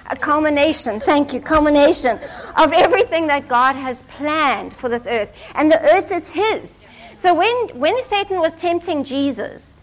a 0.07 0.15
culmination, 0.15 0.99
thank 0.99 1.33
you, 1.33 1.39
culmination 1.39 2.19
of 2.57 2.73
everything 2.73 3.25
that 3.27 3.47
God 3.47 3.73
has 3.73 4.03
planned 4.03 4.73
for 4.73 4.89
this 4.89 5.07
earth. 5.07 5.31
And 5.55 5.71
the 5.71 5.81
earth 5.93 6.11
is 6.11 6.29
His. 6.29 6.83
So 7.15 7.33
when, 7.33 7.55
when 7.79 8.03
Satan 8.03 8.39
was 8.39 8.53
tempting 8.53 9.05
Jesus, 9.05 9.73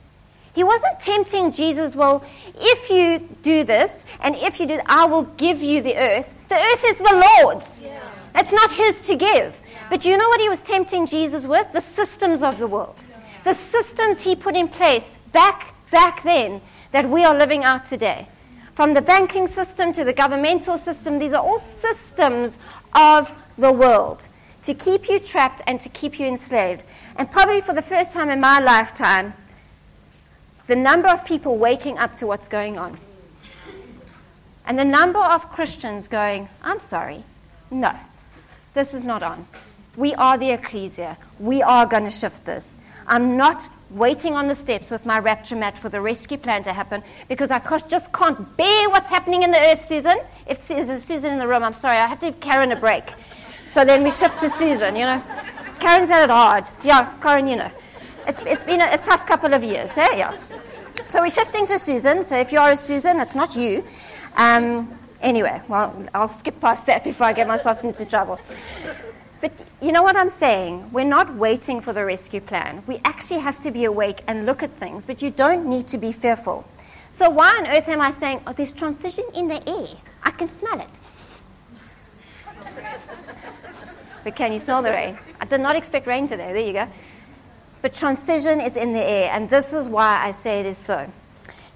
he 0.52 0.64
wasn't 0.64 0.98
tempting 1.00 1.52
Jesus, 1.52 1.94
well, 1.94 2.24
if 2.56 2.90
you 2.90 3.28
do 3.42 3.64
this 3.64 4.04
and 4.20 4.34
if 4.36 4.58
you 4.58 4.66
do, 4.66 4.80
I 4.86 5.04
will 5.04 5.22
give 5.22 5.62
you 5.62 5.80
the 5.80 5.96
earth. 5.96 6.32
The 6.48 6.56
earth 6.56 6.84
is 6.84 6.96
the 6.98 7.24
Lord's. 7.42 7.84
Yeah. 7.84 8.10
It's 8.34 8.52
not 8.52 8.72
His 8.72 9.00
to 9.02 9.16
give. 9.16 9.60
Yeah. 9.72 9.86
But 9.88 10.04
you 10.04 10.16
know 10.16 10.28
what 10.28 10.40
He 10.40 10.48
was 10.48 10.60
tempting 10.60 11.06
Jesus 11.06 11.46
with? 11.46 11.72
The 11.72 11.80
systems 11.80 12.42
of 12.42 12.58
the 12.58 12.66
world. 12.66 12.96
Yeah. 13.10 13.18
The 13.44 13.54
systems 13.54 14.22
He 14.22 14.34
put 14.34 14.56
in 14.56 14.68
place 14.68 15.18
back, 15.32 15.74
back 15.90 16.22
then 16.24 16.60
that 16.90 17.08
we 17.08 17.24
are 17.24 17.36
living 17.36 17.62
out 17.62 17.84
today. 17.84 18.26
From 18.74 18.94
the 18.94 19.02
banking 19.02 19.46
system 19.46 19.92
to 19.92 20.04
the 20.04 20.12
governmental 20.12 20.78
system, 20.78 21.18
these 21.18 21.32
are 21.32 21.42
all 21.42 21.58
systems 21.58 22.58
of 22.94 23.32
the 23.56 23.70
world 23.70 24.26
to 24.62 24.74
keep 24.74 25.08
you 25.08 25.18
trapped 25.18 25.62
and 25.66 25.80
to 25.80 25.88
keep 25.90 26.18
you 26.18 26.26
enslaved. 26.26 26.84
And 27.16 27.30
probably 27.30 27.60
for 27.60 27.74
the 27.74 27.82
first 27.82 28.12
time 28.12 28.30
in 28.30 28.40
my 28.40 28.58
lifetime, 28.60 29.34
the 30.70 30.76
number 30.76 31.08
of 31.08 31.24
people 31.24 31.58
waking 31.58 31.98
up 31.98 32.14
to 32.14 32.28
what's 32.28 32.46
going 32.46 32.78
on. 32.78 32.96
And 34.64 34.78
the 34.78 34.84
number 34.84 35.18
of 35.18 35.50
Christians 35.50 36.06
going, 36.06 36.48
I'm 36.62 36.78
sorry, 36.78 37.24
no, 37.72 37.92
this 38.72 38.94
is 38.94 39.02
not 39.02 39.24
on. 39.24 39.48
We 39.96 40.14
are 40.14 40.38
the 40.38 40.52
ecclesia. 40.52 41.18
We 41.40 41.60
are 41.60 41.86
going 41.86 42.04
to 42.04 42.10
shift 42.10 42.44
this. 42.44 42.76
I'm 43.08 43.36
not 43.36 43.68
waiting 43.90 44.34
on 44.34 44.46
the 44.46 44.54
steps 44.54 44.92
with 44.92 45.04
my 45.04 45.18
rapture 45.18 45.56
mat 45.56 45.76
for 45.76 45.88
the 45.88 46.00
rescue 46.00 46.38
plan 46.38 46.62
to 46.62 46.72
happen 46.72 47.02
because 47.28 47.50
I 47.50 47.58
just 47.88 48.12
can't 48.12 48.56
bear 48.56 48.88
what's 48.90 49.10
happening 49.10 49.42
in 49.42 49.50
the 49.50 49.58
earth, 49.58 49.84
Susan. 49.84 50.20
If 50.46 50.68
there's 50.68 50.88
a 50.88 51.00
Susan 51.00 51.32
in 51.32 51.40
the 51.40 51.48
room, 51.48 51.64
I'm 51.64 51.72
sorry, 51.72 51.98
I 51.98 52.06
have 52.06 52.20
to 52.20 52.26
give 52.30 52.38
Karen 52.38 52.70
a 52.70 52.76
break. 52.76 53.12
So 53.64 53.84
then 53.84 54.04
we 54.04 54.12
shift 54.12 54.38
to 54.38 54.48
Susan, 54.48 54.94
you 54.94 55.04
know. 55.04 55.20
Karen's 55.80 56.10
had 56.10 56.22
it 56.22 56.30
hard. 56.30 56.64
Yeah, 56.84 57.12
Karen, 57.20 57.48
you 57.48 57.56
know. 57.56 57.72
It's, 58.28 58.40
it's 58.42 58.62
been 58.62 58.80
a, 58.80 58.92
a 58.92 58.98
tough 58.98 59.26
couple 59.26 59.52
of 59.52 59.64
years, 59.64 59.98
eh? 59.98 60.14
Yeah. 60.14 60.38
So 61.10 61.20
we're 61.20 61.30
shifting 61.30 61.66
to 61.66 61.76
Susan. 61.76 62.22
So 62.22 62.36
if 62.36 62.52
you 62.52 62.60
are 62.60 62.70
a 62.70 62.76
Susan, 62.76 63.18
it's 63.18 63.34
not 63.34 63.56
you. 63.56 63.82
Um, 64.36 64.96
anyway, 65.20 65.60
well, 65.66 66.06
I'll 66.14 66.28
skip 66.28 66.60
past 66.60 66.86
that 66.86 67.02
before 67.10 67.26
I 67.26 67.32
get 67.32 67.48
myself 67.48 67.82
into 67.82 68.04
trouble. 68.04 68.38
But 69.40 69.50
you 69.82 69.90
know 69.90 70.04
what 70.04 70.14
I'm 70.14 70.30
saying? 70.30 70.92
We're 70.92 71.04
not 71.04 71.34
waiting 71.34 71.80
for 71.80 71.92
the 71.92 72.04
rescue 72.04 72.40
plan. 72.40 72.84
We 72.86 73.00
actually 73.04 73.40
have 73.40 73.58
to 73.60 73.72
be 73.72 73.86
awake 73.86 74.22
and 74.28 74.46
look 74.46 74.62
at 74.62 74.70
things, 74.78 75.04
but 75.04 75.20
you 75.20 75.30
don't 75.30 75.66
need 75.66 75.88
to 75.88 75.98
be 75.98 76.12
fearful. 76.12 76.64
So, 77.10 77.28
why 77.28 77.56
on 77.58 77.66
earth 77.66 77.88
am 77.88 78.00
I 78.00 78.12
saying, 78.12 78.42
oh, 78.46 78.52
there's 78.52 78.72
transition 78.72 79.24
in 79.34 79.48
the 79.48 79.68
air? 79.68 79.88
I 80.22 80.30
can 80.30 80.48
smell 80.48 80.78
it. 80.78 80.90
but 84.22 84.36
can 84.36 84.52
you 84.52 84.60
smell 84.60 84.80
the 84.80 84.92
rain? 84.92 85.18
I 85.40 85.44
did 85.44 85.60
not 85.60 85.74
expect 85.74 86.06
rain 86.06 86.28
today. 86.28 86.52
There 86.52 86.64
you 86.64 86.72
go. 86.72 86.88
But 87.82 87.94
transition 87.94 88.60
is 88.60 88.76
in 88.76 88.92
the 88.92 89.02
air, 89.02 89.30
and 89.32 89.48
this 89.48 89.72
is 89.72 89.88
why 89.88 90.20
I 90.22 90.32
say 90.32 90.60
it 90.60 90.66
is 90.66 90.78
so. 90.78 91.10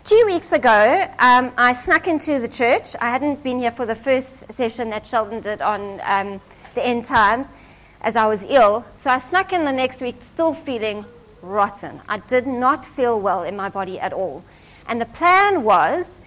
Two 0.04 0.22
weeks 0.26 0.52
ago, 0.52 1.08
um, 1.18 1.50
I 1.56 1.72
snuck 1.72 2.08
into 2.08 2.38
the 2.38 2.48
church. 2.48 2.94
I 3.00 3.08
hadn't 3.08 3.42
been 3.42 3.58
here 3.58 3.70
for 3.70 3.86
the 3.86 3.94
first 3.94 4.52
session 4.52 4.90
that 4.90 5.06
Sheldon 5.06 5.40
did 5.40 5.62
on 5.62 6.00
um, 6.04 6.42
the 6.74 6.86
end 6.86 7.06
times 7.06 7.54
as 8.02 8.16
I 8.16 8.26
was 8.26 8.44
ill. 8.50 8.84
So 8.96 9.10
I 9.10 9.18
snuck 9.18 9.54
in 9.54 9.64
the 9.64 9.72
next 9.72 10.02
week 10.02 10.16
still 10.20 10.52
feeling 10.52 11.06
rotten. 11.40 12.02
I 12.06 12.18
did 12.18 12.46
not 12.46 12.84
feel 12.84 13.18
well 13.18 13.44
in 13.44 13.56
my 13.56 13.70
body 13.70 13.98
at 13.98 14.12
all. 14.12 14.44
And 14.86 15.00
the 15.00 15.06
plan 15.06 15.62
was 15.62 16.20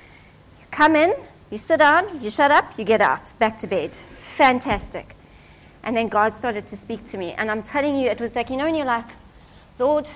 you 0.60 0.66
come 0.72 0.96
in, 0.96 1.14
you 1.52 1.60
sit 1.60 1.78
down, 1.78 2.20
you 2.22 2.32
shut 2.32 2.50
up, 2.50 2.66
you 2.80 2.84
get 2.84 3.00
out, 3.00 3.32
back 3.38 3.60
to 3.60 3.68
bed. 3.68 3.96
Fantastic. 3.96 5.16
And 5.84 5.96
then 5.96 6.08
God 6.08 6.34
started 6.34 6.66
to 6.68 6.76
speak 6.76 7.06
to 7.06 7.18
me. 7.18 7.34
And 7.34 7.52
I'm 7.52 7.62
telling 7.62 7.96
you, 7.96 8.10
it 8.10 8.20
was 8.20 8.36
like, 8.36 8.50
you 8.50 8.58
know, 8.58 8.66
when 8.66 8.74
you're 8.74 8.86
like, 8.86 9.06
Lord, 9.80 10.08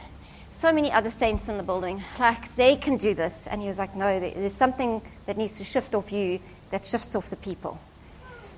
so 0.49 0.73
many 0.73 0.91
other 0.91 1.11
saints 1.11 1.47
in 1.47 1.57
the 1.57 1.63
building, 1.63 2.03
like 2.19 2.55
they 2.55 2.75
can 2.75 2.97
do 2.97 3.13
this. 3.13 3.45
And 3.47 3.61
he 3.61 3.67
was 3.67 3.77
like, 3.77 3.95
no, 3.95 4.19
there's 4.19 4.53
something 4.53 5.01
that 5.27 5.37
needs 5.37 5.57
to 5.59 5.63
shift 5.63 5.93
off 5.93 6.11
you 6.11 6.39
that 6.71 6.85
shifts 6.85 7.15
off 7.15 7.29
the 7.29 7.35
people. 7.35 7.79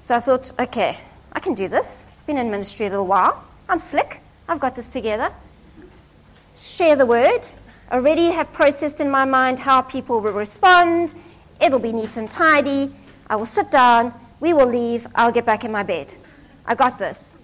So 0.02 0.16
I 0.16 0.20
thought, 0.20 0.52
okay, 0.60 0.98
I 1.34 1.39
can 1.39 1.56
do 1.56 1.68
this. 1.68 2.08
Been 2.26 2.38
in 2.38 2.50
ministry 2.50 2.86
a 2.86 2.89
little 2.89 3.08
while. 3.08 3.44
I'm 3.68 3.80
slick. 3.80 4.22
I've 4.48 4.60
got 4.60 4.76
this 4.76 4.88
together. 4.88 5.32
Share 6.58 6.96
the 6.96 7.06
word. 7.06 7.48
Already 7.92 8.28
have 8.28 8.52
processed 8.54 9.02
in 9.02 9.10
my 9.10 9.26
mind 9.26 9.60
how 9.60 9.82
people 9.82 10.22
will 10.22 10.32
respond. 10.32 11.16
It'll 11.62 11.80
be 11.80 11.92
neat 11.92 12.18
and 12.18 12.32
tidy. 12.32 12.94
I 13.28 13.36
will 13.36 13.46
sit 13.46 13.72
down. 13.72 14.13
We 14.39 14.54
will 14.54 14.68
leave. 14.68 15.08
I'll 15.16 15.32
get 15.32 15.46
back 15.46 15.63
in 15.63 15.72
my 15.72 15.84
bed. 15.84 16.16
I 16.66 16.76
got 16.76 16.98
this. 16.98 17.36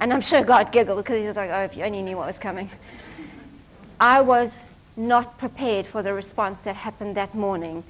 And 0.00 0.12
I'm 0.12 0.22
sure 0.22 0.42
God 0.42 0.72
giggled 0.72 0.98
because 0.98 1.18
he 1.18 1.26
was 1.26 1.36
like, 1.36 1.50
oh, 1.50 1.62
if 1.62 1.76
you 1.76 1.84
only 1.84 2.02
knew 2.02 2.16
what 2.16 2.26
was 2.26 2.38
coming. 2.38 2.70
I 4.00 4.22
was 4.22 4.64
not 4.96 5.38
prepared 5.38 5.86
for 5.86 6.02
the 6.02 6.12
response 6.12 6.62
that 6.62 6.74
happened 6.74 7.16
that 7.16 7.34
morning 7.34 7.84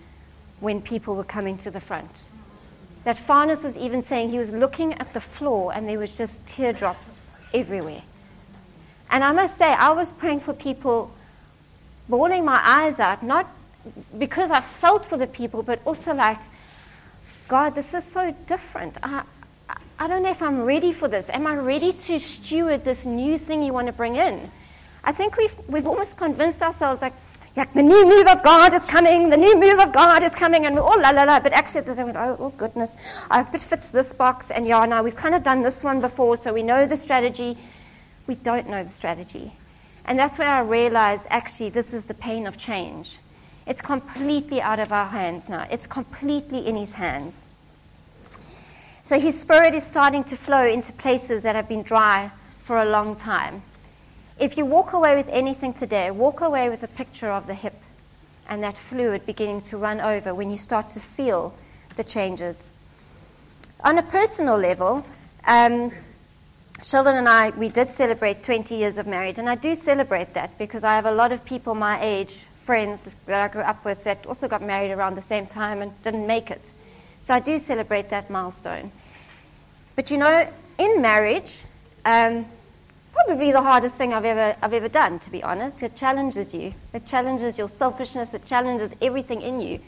when 0.58 0.82
people 0.82 1.14
were 1.14 1.24
coming 1.24 1.56
to 1.58 1.70
the 1.70 1.80
front 1.80 2.22
that 3.04 3.16
Farnes 3.16 3.64
was 3.64 3.78
even 3.78 4.02
saying 4.02 4.30
he 4.30 4.38
was 4.38 4.52
looking 4.52 4.94
at 4.94 5.12
the 5.14 5.20
floor 5.20 5.72
and 5.72 5.88
there 5.88 5.98
was 5.98 6.16
just 6.16 6.44
teardrops 6.46 7.18
everywhere. 7.54 8.02
And 9.10 9.24
I 9.24 9.32
must 9.32 9.58
say, 9.58 9.66
I 9.66 9.90
was 9.90 10.12
praying 10.12 10.40
for 10.40 10.52
people, 10.52 11.10
bawling 12.08 12.44
my 12.44 12.60
eyes 12.62 13.00
out, 13.00 13.22
not 13.22 13.50
because 14.18 14.50
I 14.50 14.60
felt 14.60 15.06
for 15.06 15.16
the 15.16 15.26
people, 15.26 15.62
but 15.62 15.80
also 15.84 16.14
like, 16.14 16.38
God, 17.48 17.74
this 17.74 17.94
is 17.94 18.04
so 18.04 18.34
different. 18.46 18.98
I, 19.02 19.22
I 20.00 20.08
don't 20.08 20.22
know 20.22 20.30
if 20.30 20.40
I'm 20.40 20.62
ready 20.62 20.94
for 20.94 21.08
this. 21.08 21.28
Am 21.28 21.46
I 21.46 21.56
ready 21.56 21.92
to 21.92 22.18
steward 22.18 22.86
this 22.86 23.04
new 23.04 23.36
thing 23.36 23.62
you 23.62 23.74
want 23.74 23.86
to 23.88 23.92
bring 23.92 24.16
in? 24.16 24.50
I 25.04 25.12
think 25.12 25.36
we've, 25.36 25.54
we've 25.68 25.86
almost 25.86 26.16
convinced 26.16 26.62
ourselves, 26.62 27.02
like, 27.02 27.12
like 27.54 27.74
the 27.74 27.82
new 27.82 28.06
move 28.06 28.26
of 28.26 28.42
God 28.42 28.72
is 28.72 28.80
coming, 28.86 29.28
the 29.28 29.36
new 29.36 29.60
move 29.60 29.78
of 29.78 29.92
God 29.92 30.22
is 30.22 30.34
coming, 30.34 30.64
and 30.64 30.74
we're 30.74 30.80
all 30.80 30.98
la 30.98 31.10
la 31.10 31.24
la. 31.24 31.38
But 31.38 31.52
actually, 31.52 31.82
oh, 31.90 32.36
oh 32.40 32.48
goodness, 32.56 32.96
uh, 32.96 33.26
I 33.30 33.42
hope 33.42 33.54
it 33.54 33.60
fits 33.60 33.90
this 33.90 34.14
box. 34.14 34.50
And 34.50 34.66
yeah, 34.66 34.86
now 34.86 35.02
we've 35.02 35.14
kind 35.14 35.34
of 35.34 35.42
done 35.42 35.60
this 35.60 35.84
one 35.84 36.00
before, 36.00 36.38
so 36.38 36.50
we 36.50 36.62
know 36.62 36.86
the 36.86 36.96
strategy. 36.96 37.58
We 38.26 38.36
don't 38.36 38.70
know 38.70 38.82
the 38.82 38.88
strategy. 38.88 39.52
And 40.06 40.18
that's 40.18 40.38
where 40.38 40.48
I 40.48 40.60
realized 40.60 41.26
actually 41.28 41.68
this 41.68 41.92
is 41.92 42.04
the 42.04 42.14
pain 42.14 42.46
of 42.46 42.56
change. 42.56 43.18
It's 43.66 43.82
completely 43.82 44.62
out 44.62 44.80
of 44.80 44.92
our 44.92 45.08
hands 45.08 45.50
now, 45.50 45.66
it's 45.70 45.86
completely 45.86 46.66
in 46.66 46.74
His 46.74 46.94
hands. 46.94 47.44
So 49.02 49.18
His 49.18 49.38
Spirit 49.40 49.74
is 49.74 49.84
starting 49.84 50.24
to 50.24 50.36
flow 50.36 50.66
into 50.66 50.92
places 50.92 51.42
that 51.42 51.56
have 51.56 51.68
been 51.68 51.82
dry 51.82 52.30
for 52.64 52.78
a 52.78 52.84
long 52.84 53.16
time. 53.16 53.62
If 54.38 54.56
you 54.56 54.64
walk 54.64 54.92
away 54.92 55.16
with 55.16 55.28
anything 55.28 55.72
today, 55.72 56.10
walk 56.10 56.40
away 56.40 56.68
with 56.68 56.82
a 56.82 56.88
picture 56.88 57.30
of 57.30 57.46
the 57.46 57.54
hip 57.54 57.74
and 58.48 58.62
that 58.62 58.76
fluid 58.76 59.24
beginning 59.26 59.62
to 59.62 59.76
run 59.76 60.00
over 60.00 60.34
when 60.34 60.50
you 60.50 60.56
start 60.56 60.90
to 60.90 61.00
feel 61.00 61.54
the 61.96 62.04
changes. 62.04 62.72
On 63.82 63.96
a 63.98 64.02
personal 64.02 64.58
level, 64.58 65.04
um, 65.46 65.92
Sheldon 66.82 67.16
and 67.16 67.28
I, 67.28 67.50
we 67.50 67.68
did 67.68 67.92
celebrate 67.92 68.42
20 68.42 68.74
years 68.74 68.98
of 68.98 69.06
marriage, 69.06 69.38
and 69.38 69.48
I 69.48 69.54
do 69.54 69.74
celebrate 69.74 70.34
that 70.34 70.56
because 70.58 70.84
I 70.84 70.94
have 70.94 71.06
a 71.06 71.12
lot 71.12 71.32
of 71.32 71.44
people 71.44 71.74
my 71.74 72.02
age, 72.02 72.44
friends 72.62 73.16
that 73.26 73.40
I 73.40 73.48
grew 73.48 73.62
up 73.62 73.84
with, 73.84 74.04
that 74.04 74.26
also 74.26 74.48
got 74.48 74.62
married 74.62 74.90
around 74.90 75.14
the 75.14 75.22
same 75.22 75.46
time 75.46 75.82
and 75.82 76.02
didn't 76.02 76.26
make 76.26 76.50
it. 76.50 76.72
So 77.22 77.34
I 77.34 77.40
do 77.40 77.58
celebrate 77.58 78.10
that 78.10 78.30
milestone. 78.30 78.90
But 79.96 80.10
you 80.10 80.18
know, 80.18 80.48
in 80.78 81.02
marriage, 81.02 81.62
um, 82.04 82.46
probably 83.12 83.52
the 83.52 83.62
hardest 83.62 83.96
thing 83.96 84.14
I've 84.14 84.24
ever, 84.24 84.56
I've 84.62 84.72
ever 84.72 84.88
done, 84.88 85.18
to 85.20 85.30
be 85.30 85.42
honest. 85.42 85.82
It 85.82 85.94
challenges 85.94 86.54
you, 86.54 86.74
it 86.92 87.06
challenges 87.06 87.58
your 87.58 87.68
selfishness, 87.68 88.34
it 88.34 88.44
challenges 88.46 88.94
everything 89.00 89.42
in 89.42 89.60
you. 89.60 89.80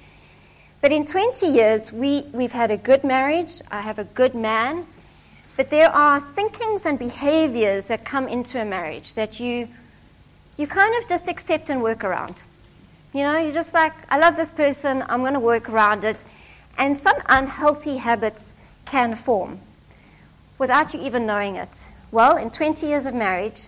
But 0.81 0.93
in 0.93 1.07
20 1.07 1.47
years, 1.47 1.93
we, 1.93 2.23
we've 2.33 2.53
had 2.53 2.71
a 2.71 2.77
good 2.77 3.05
marriage, 3.05 3.61
I 3.71 3.81
have 3.81 3.99
a 3.99 4.05
good 4.05 4.35
man, 4.35 4.87
but 5.57 5.71
there 5.71 5.91
are 5.91 6.21
thinkings 6.21 6.87
and 6.87 6.99
behaviors 6.99 7.87
that 7.87 8.05
come 8.05 8.27
into 8.27 8.61
a 8.61 8.65
marriage 8.65 9.15
that 9.15 9.39
you, 9.39 9.69
you 10.57 10.67
kind 10.67 11.01
of 11.01 11.09
just 11.09 11.29
accept 11.29 11.71
and 11.71 11.83
work 11.83 12.03
around. 12.03 12.43
You 13.13 13.23
know, 13.23 13.39
you're 13.39 13.53
just 13.53 13.75
like, 13.75 13.93
I 14.11 14.19
love 14.19 14.37
this 14.37 14.51
person, 14.51 15.05
I'm 15.09 15.21
going 15.21 15.35
to 15.35 15.41
work 15.41 15.69
around 15.69 16.05
it. 16.05 16.25
And 16.79 16.99
some 16.99 17.17
unhealthy 17.29 17.97
habits 17.97 18.55
can 18.85 19.15
form 19.15 19.61
without 20.59 20.95
you 20.95 21.01
even 21.03 21.27
knowing 21.27 21.57
it. 21.57 21.89
Well, 22.11 22.37
in 22.37 22.51
20 22.51 22.87
years 22.87 23.07
of 23.07 23.15
marriage, 23.15 23.67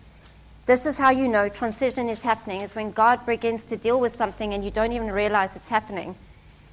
this 0.66 0.86
is 0.86 0.98
how 0.98 1.10
you 1.10 1.28
know 1.28 1.48
transition 1.48 2.08
is 2.08 2.22
happening 2.22 2.62
is 2.62 2.74
when 2.74 2.90
God 2.90 3.26
begins 3.26 3.64
to 3.66 3.76
deal 3.76 4.00
with 4.00 4.14
something 4.14 4.54
and 4.54 4.64
you 4.64 4.70
don't 4.70 4.92
even 4.92 5.10
realize 5.10 5.56
it's 5.56 5.68
happening. 5.68 6.14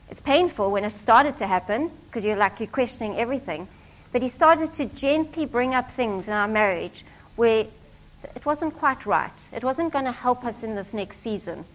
It's 0.10 0.22
painful 0.22 0.72
when 0.72 0.84
it 0.84 0.98
started 0.98 1.38
to 1.38 1.48
happen 1.48 1.92
because 2.08 2.24
you're 2.24 2.36
like 2.36 2.60
you're 2.60 2.68
questioning 2.68 3.18
everything. 3.18 3.68
But 4.12 4.22
he 4.22 4.30
started 4.30 4.74
to 4.76 4.86
gently 4.86 5.46
bring 5.46 5.74
up 5.74 5.90
things 5.90 6.28
in 6.28 6.34
our 6.34 6.48
marriage 6.48 7.06
where 7.36 7.66
it 8.36 8.46
wasn't 8.46 8.76
quite 8.76 9.06
right. 9.06 9.32
It 9.54 9.64
wasn't 9.64 9.94
going 9.94 10.06
to 10.06 10.12
help 10.12 10.46
us 10.46 10.64
in 10.64 10.76
this 10.76 10.94
next 10.94 11.18
season. 11.18 11.66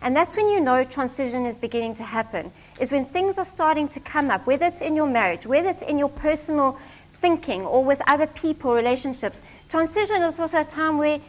And 0.00 0.14
that's 0.14 0.36
when 0.36 0.48
you 0.48 0.60
know 0.60 0.84
transition 0.84 1.44
is 1.44 1.58
beginning 1.58 1.94
to 1.94 2.04
happen, 2.04 2.52
is 2.80 2.92
when 2.92 3.04
things 3.04 3.38
are 3.38 3.44
starting 3.44 3.88
to 3.88 4.00
come 4.00 4.30
up, 4.30 4.46
whether 4.46 4.66
it's 4.66 4.80
in 4.80 4.94
your 4.94 5.08
marriage, 5.08 5.46
whether 5.46 5.68
it's 5.68 5.82
in 5.82 5.98
your 5.98 6.08
personal 6.08 6.78
thinking 7.10 7.66
or 7.66 7.84
with 7.84 8.00
other 8.06 8.26
people, 8.28 8.74
relationships. 8.74 9.42
Transition 9.68 10.22
is 10.22 10.38
also 10.38 10.60
a 10.60 10.64
time 10.64 10.98
where 10.98 11.20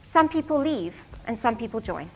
some 0.00 0.28
people 0.28 0.58
leave 0.58 1.02
and 1.26 1.38
some 1.38 1.56
people 1.56 1.80
join. 1.80 2.10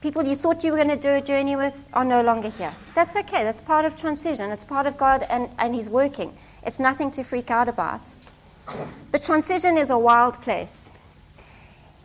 People 0.00 0.24
you 0.24 0.36
thought 0.36 0.62
you 0.62 0.70
were 0.70 0.76
going 0.76 0.88
to 0.88 0.96
do 0.96 1.10
a 1.10 1.20
journey 1.20 1.56
with 1.56 1.74
are 1.92 2.04
no 2.04 2.22
longer 2.22 2.48
here. 2.50 2.72
That's 2.94 3.16
okay. 3.16 3.42
That's 3.42 3.60
part 3.60 3.84
of 3.84 3.96
transition. 3.96 4.50
It's 4.52 4.64
part 4.64 4.86
of 4.86 4.96
God 4.96 5.24
and, 5.28 5.50
and 5.58 5.74
He's 5.74 5.88
working. 5.88 6.36
It's 6.64 6.78
nothing 6.78 7.10
to 7.12 7.24
freak 7.24 7.50
out 7.50 7.68
about. 7.68 8.00
But 9.10 9.22
transition 9.22 9.76
is 9.76 9.90
a 9.90 9.98
wild 9.98 10.40
place. 10.40 10.90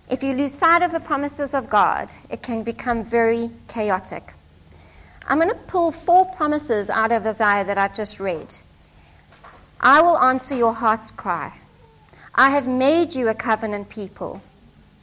If 0.09 0.21
you 0.21 0.33
lose 0.33 0.53
sight 0.53 0.81
of 0.81 0.91
the 0.91 0.99
promises 0.99 1.53
of 1.53 1.69
God, 1.69 2.11
it 2.29 2.41
can 2.41 2.63
become 2.63 3.03
very 3.03 3.49
chaotic. 3.67 4.33
I'm 5.25 5.39
going 5.39 5.49
to 5.49 5.55
pull 5.55 5.91
four 5.91 6.25
promises 6.25 6.89
out 6.89 7.11
of 7.11 7.25
Isaiah 7.25 7.63
that 7.63 7.77
I've 7.77 7.95
just 7.95 8.19
read. 8.19 8.53
I 9.79 10.01
will 10.01 10.17
answer 10.17 10.55
your 10.55 10.73
heart's 10.73 11.11
cry. 11.11 11.53
I 12.35 12.49
have 12.49 12.67
made 12.67 13.15
you 13.15 13.29
a 13.29 13.33
covenant 13.33 13.89
people 13.89 14.41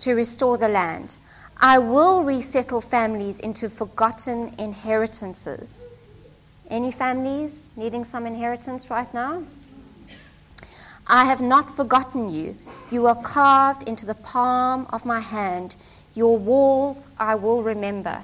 to 0.00 0.14
restore 0.14 0.58
the 0.58 0.68
land. 0.68 1.16
I 1.56 1.78
will 1.78 2.22
resettle 2.22 2.80
families 2.80 3.40
into 3.40 3.68
forgotten 3.68 4.54
inheritances. 4.58 5.84
Any 6.68 6.90
families 6.92 7.70
needing 7.76 8.04
some 8.04 8.26
inheritance 8.26 8.90
right 8.90 9.12
now? 9.12 9.42
I 11.12 11.24
have 11.24 11.40
not 11.40 11.74
forgotten 11.74 12.28
you. 12.28 12.56
You 12.92 13.08
are 13.08 13.20
carved 13.20 13.88
into 13.88 14.06
the 14.06 14.14
palm 14.14 14.86
of 14.90 15.04
my 15.04 15.18
hand. 15.18 15.74
Your 16.14 16.38
walls 16.38 17.08
I 17.18 17.34
will 17.34 17.64
remember. 17.64 18.22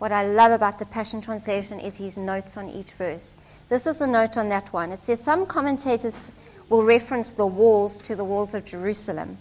What 0.00 0.10
I 0.10 0.26
love 0.26 0.50
about 0.50 0.80
the 0.80 0.86
Passion 0.86 1.20
Translation 1.20 1.78
is 1.78 1.96
his 1.96 2.18
notes 2.18 2.56
on 2.56 2.68
each 2.68 2.90
verse. 2.90 3.36
This 3.68 3.86
is 3.86 3.98
the 3.98 4.08
note 4.08 4.36
on 4.36 4.48
that 4.48 4.72
one. 4.72 4.90
It 4.90 5.04
says 5.04 5.20
some 5.22 5.46
commentators 5.46 6.32
will 6.68 6.82
reference 6.82 7.30
the 7.30 7.46
walls 7.46 7.98
to 7.98 8.16
the 8.16 8.24
walls 8.24 8.52
of 8.52 8.64
Jerusalem. 8.64 9.38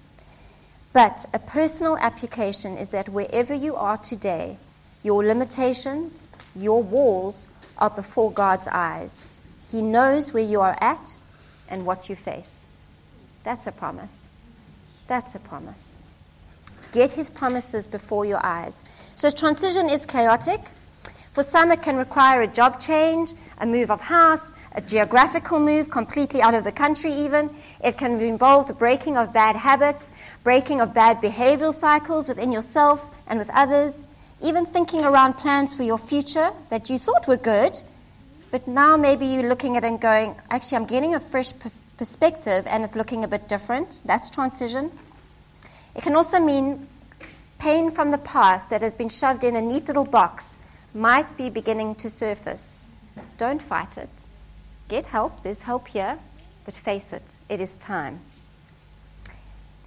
But 0.93 1.25
a 1.33 1.39
personal 1.39 1.97
application 1.97 2.77
is 2.77 2.89
that 2.89 3.09
wherever 3.09 3.55
you 3.55 3.75
are 3.75 3.97
today, 3.97 4.57
your 5.01 5.23
limitations, 5.23 6.25
your 6.55 6.83
walls 6.83 7.47
are 7.79 7.89
before 7.89 8.31
God's 8.31 8.67
eyes. 8.71 9.27
He 9.71 9.81
knows 9.81 10.31
where 10.31 10.43
you 10.43 10.61
are 10.61 10.77
at 10.79 11.17
and 11.69 11.83
what 11.83 12.07
you 12.07 12.15
face. 12.15 12.66
That's 13.47 13.65
a 13.65 13.71
promise. 13.71 14.29
That's 15.07 15.33
a 15.35 15.39
promise. 15.39 15.99
Get 16.91 17.11
his 17.11 17.29
promises 17.29 17.87
before 17.87 18.25
your 18.25 18.45
eyes. 18.45 18.83
So 19.15 19.29
transition 19.29 19.87
is 19.89 20.05
chaotic. 20.05 20.59
For 21.31 21.43
some, 21.43 21.71
it 21.71 21.81
can 21.81 21.95
require 21.95 22.41
a 22.41 22.47
job 22.47 22.77
change, 22.77 23.31
a 23.59 23.65
move 23.65 23.89
of 23.89 24.01
house, 24.01 24.53
a 24.73 24.81
geographical 24.81 25.61
move 25.61 25.89
completely 25.89 26.41
out 26.41 26.55
of 26.55 26.65
the 26.65 26.73
country, 26.73 27.13
even. 27.13 27.49
It 27.81 27.97
can 27.97 28.19
involve 28.19 28.67
the 28.67 28.73
breaking 28.73 29.15
of 29.15 29.31
bad 29.31 29.55
habits, 29.55 30.11
breaking 30.43 30.81
of 30.81 30.93
bad 30.93 31.21
behavioral 31.21 31.73
cycles 31.73 32.27
within 32.27 32.51
yourself 32.51 33.11
and 33.27 33.39
with 33.39 33.49
others, 33.53 34.03
even 34.41 34.65
thinking 34.65 35.05
around 35.05 35.35
plans 35.35 35.73
for 35.73 35.83
your 35.83 35.97
future 35.97 36.51
that 36.67 36.89
you 36.89 36.99
thought 36.99 37.29
were 37.29 37.37
good, 37.37 37.81
but 38.51 38.67
now 38.67 38.97
maybe 38.97 39.25
you're 39.25 39.47
looking 39.47 39.77
at 39.77 39.85
it 39.85 39.87
and 39.87 40.01
going, 40.01 40.35
actually, 40.51 40.79
I'm 40.79 40.85
getting 40.85 41.15
a 41.15 41.21
fresh 41.21 41.53
perspective 41.97 42.65
and 42.67 42.83
it's 42.83 42.95
looking 42.95 43.23
a 43.23 43.27
bit 43.27 43.47
different. 43.47 44.01
That's 44.05 44.29
transition. 44.29 44.91
It 45.95 46.03
can 46.03 46.15
also 46.15 46.39
mean 46.39 46.87
pain 47.59 47.91
from 47.91 48.11
the 48.11 48.17
past 48.19 48.69
that 48.69 48.81
has 48.81 48.95
been 48.95 49.09
shoved 49.09 49.43
in 49.43 49.55
a 49.55 49.61
neat 49.61 49.87
little 49.87 50.05
box 50.05 50.59
might 50.93 51.37
be 51.37 51.49
beginning 51.49 51.95
to 51.95 52.09
surface. 52.09 52.87
Don't 53.37 53.61
fight 53.61 53.97
it. 53.97 54.09
Get 54.87 55.07
help. 55.07 55.43
There's 55.43 55.63
help 55.63 55.87
here. 55.87 56.17
But 56.65 56.75
face 56.75 57.13
it, 57.13 57.37
it 57.49 57.61
is 57.61 57.77
time. 57.77 58.19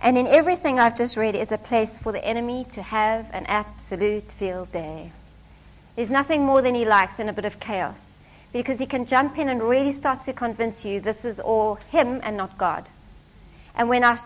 And 0.01 0.16
in 0.16 0.27
everything 0.27 0.79
I've 0.79 0.96
just 0.96 1.16
read 1.16 1.35
is 1.35 1.53
a 1.53 1.59
place 1.59 1.99
for 1.99 2.11
the 2.11 2.25
enemy 2.25 2.66
to 2.73 2.83
have 2.83 3.29
an 3.33 3.44
absolute 3.46 4.33
field 4.33 4.73
day. 4.73 5.12
There's 5.94 6.11
nothing 6.11 6.44
more 6.44 6.62
than 6.62 6.75
he 6.75 6.87
likes 6.87 7.20
in 7.20 7.29
a 7.29 7.35
bit 7.35 7.44
of 7.44 7.61
chaos 7.61 8.16
because 8.52 8.78
he 8.78 8.86
can 8.86 9.06
jump 9.06 9.38
in 9.38 9.48
and 9.48 9.62
really 9.62 9.92
start 9.92 10.20
to 10.22 10.32
convince 10.32 10.84
you 10.84 11.00
this 11.00 11.24
is 11.24 11.40
all 11.40 11.76
him 11.90 12.20
and 12.22 12.36
not 12.36 12.56
God. 12.58 12.88
And 13.74 13.88
when 13.88 14.04
our, 14.04 14.16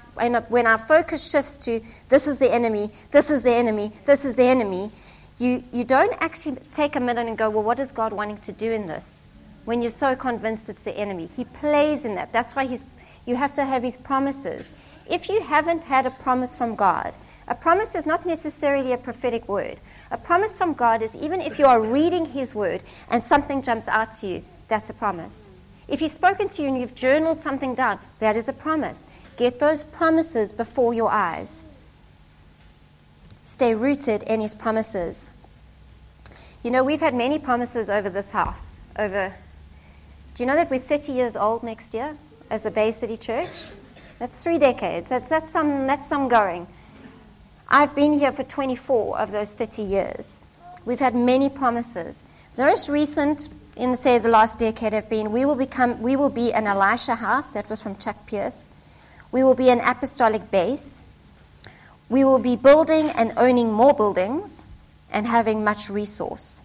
when 0.48 0.66
our 0.66 0.78
focus 0.78 1.30
shifts 1.30 1.56
to 1.58 1.80
this 2.08 2.26
is 2.26 2.38
the 2.38 2.52
enemy, 2.52 2.90
this 3.10 3.30
is 3.30 3.42
the 3.42 3.54
enemy, 3.54 3.92
this 4.06 4.24
is 4.24 4.34
the 4.34 4.44
enemy, 4.44 4.90
you, 5.38 5.62
you 5.72 5.84
don't 5.84 6.14
actually 6.20 6.56
take 6.72 6.96
a 6.96 7.00
minute 7.00 7.26
and 7.26 7.37
go, 7.37 7.50
well, 7.50 7.62
what 7.62 7.78
is 7.78 7.92
God 7.92 8.12
wanting 8.12 8.38
to 8.38 8.52
do 8.52 8.72
in 8.72 8.87
this? 8.87 9.26
When 9.64 9.82
you're 9.82 9.90
so 9.90 10.14
convinced 10.14 10.68
it's 10.68 10.82
the 10.82 10.96
enemy. 10.96 11.28
He 11.37 11.44
plays 11.44 12.04
in 12.04 12.14
that. 12.14 12.32
That's 12.32 12.54
why 12.54 12.66
he's, 12.66 12.84
you 13.26 13.37
have 13.37 13.52
to 13.54 13.64
have 13.64 13.82
his 13.82 13.96
promises. 13.96 14.72
If 15.08 15.28
you 15.28 15.40
haven't 15.40 15.84
had 15.84 16.06
a 16.06 16.10
promise 16.10 16.56
from 16.56 16.76
God, 16.76 17.14
a 17.46 17.54
promise 17.54 17.94
is 17.94 18.07
not 18.07 18.24
necessarily 18.24 18.92
a 18.92 18.98
prophetic 18.98 19.48
word. 19.48 19.78
A 20.11 20.16
promise 20.16 20.57
from 20.57 20.72
God 20.72 21.02
is 21.02 21.14
even 21.16 21.40
if 21.40 21.59
you 21.59 21.66
are 21.66 21.80
reading 21.80 22.24
his 22.24 22.54
word 22.54 22.83
and 23.11 23.22
something 23.22 23.62
jumps 23.62 23.88
out 23.88 24.14
to 24.14 24.26
you, 24.26 24.44
that's 24.68 24.90
a 24.90 24.94
promise. 24.94 25.50
If 25.87 26.00
he's 26.00 26.12
spoken 26.12 26.48
to 26.48 26.62
you 26.62 26.68
and 26.68 26.80
you've 26.80 26.94
journaled 26.94 27.42
something 27.42 27.74
down, 27.74 27.98
that 28.18 28.37
is 28.37 28.48
a 28.48 28.52
promise. 28.52 29.07
Get 29.37 29.59
those 29.59 29.85
promises 29.85 30.52
before 30.52 30.94
your 30.94 31.11
eyes. 31.11 31.64
Stay 33.44 33.74
rooted 33.74 34.22
in 34.22 34.40
his 34.40 34.54
promises. 34.54 35.30
You 36.62 36.70
know, 36.70 36.83
we've 36.83 37.00
had 37.00 37.14
many 37.14 37.38
promises 37.38 37.90
over 37.90 38.09
this 38.09 38.30
house. 38.30 38.83
Over, 38.98 39.35
do 40.35 40.42
you 40.42 40.46
know 40.46 40.54
that 40.54 40.70
we're 40.70 40.78
30 40.78 41.12
years 41.12 41.37
old 41.37 41.62
next 41.62 41.92
year 41.92 42.16
as 42.48 42.64
a 42.64 42.70
Bay 42.70 42.90
City 42.90 43.18
Church? 43.18 43.68
That's 44.18 44.42
three 44.42 44.59
decades. 44.59 45.11
That's, 45.11 45.28
that's, 45.28 45.52
some, 45.52 45.87
that's 45.87 46.09
some 46.09 46.28
going. 46.28 46.66
I've 47.68 47.94
been 47.94 48.12
here 48.12 48.33
for 48.33 48.44
24 48.44 49.18
of 49.18 49.33
those 49.33 49.55
30 49.55 49.83
years. 49.83 50.38
We've 50.85 51.00
had 51.00 51.14
many 51.14 51.48
promises. 51.48 52.24
The 52.57 52.66
most 52.66 52.88
recent, 52.88 53.48
in 53.77 53.96
say 53.96 54.18
the 54.18 54.29
last 54.29 54.59
decade, 54.59 54.92
have 54.92 55.09
been 55.09 55.33
we 55.33 55.44
will 55.44 55.55
become, 55.55 56.00
we 56.03 56.14
will 56.14 56.29
be 56.29 56.53
an 56.53 56.66
Elisha 56.66 57.14
house. 57.14 57.53
That 57.53 57.68
was 57.70 57.81
from 57.81 57.96
Chuck 57.96 58.27
Pierce. 58.27 58.68
We 59.33 59.42
will 59.42 59.55
be 59.55 59.70
an 59.70 59.81
apostolic 59.81 60.50
base. 60.50 61.03
We 62.09 62.24
will 62.24 62.38
be 62.38 62.55
building 62.55 63.09
and 63.11 63.33
owning 63.37 63.72
more 63.72 63.94
buildings 63.94 64.66
and 65.11 65.27
having 65.27 65.64
much 65.64 65.88
resource. 65.88 66.61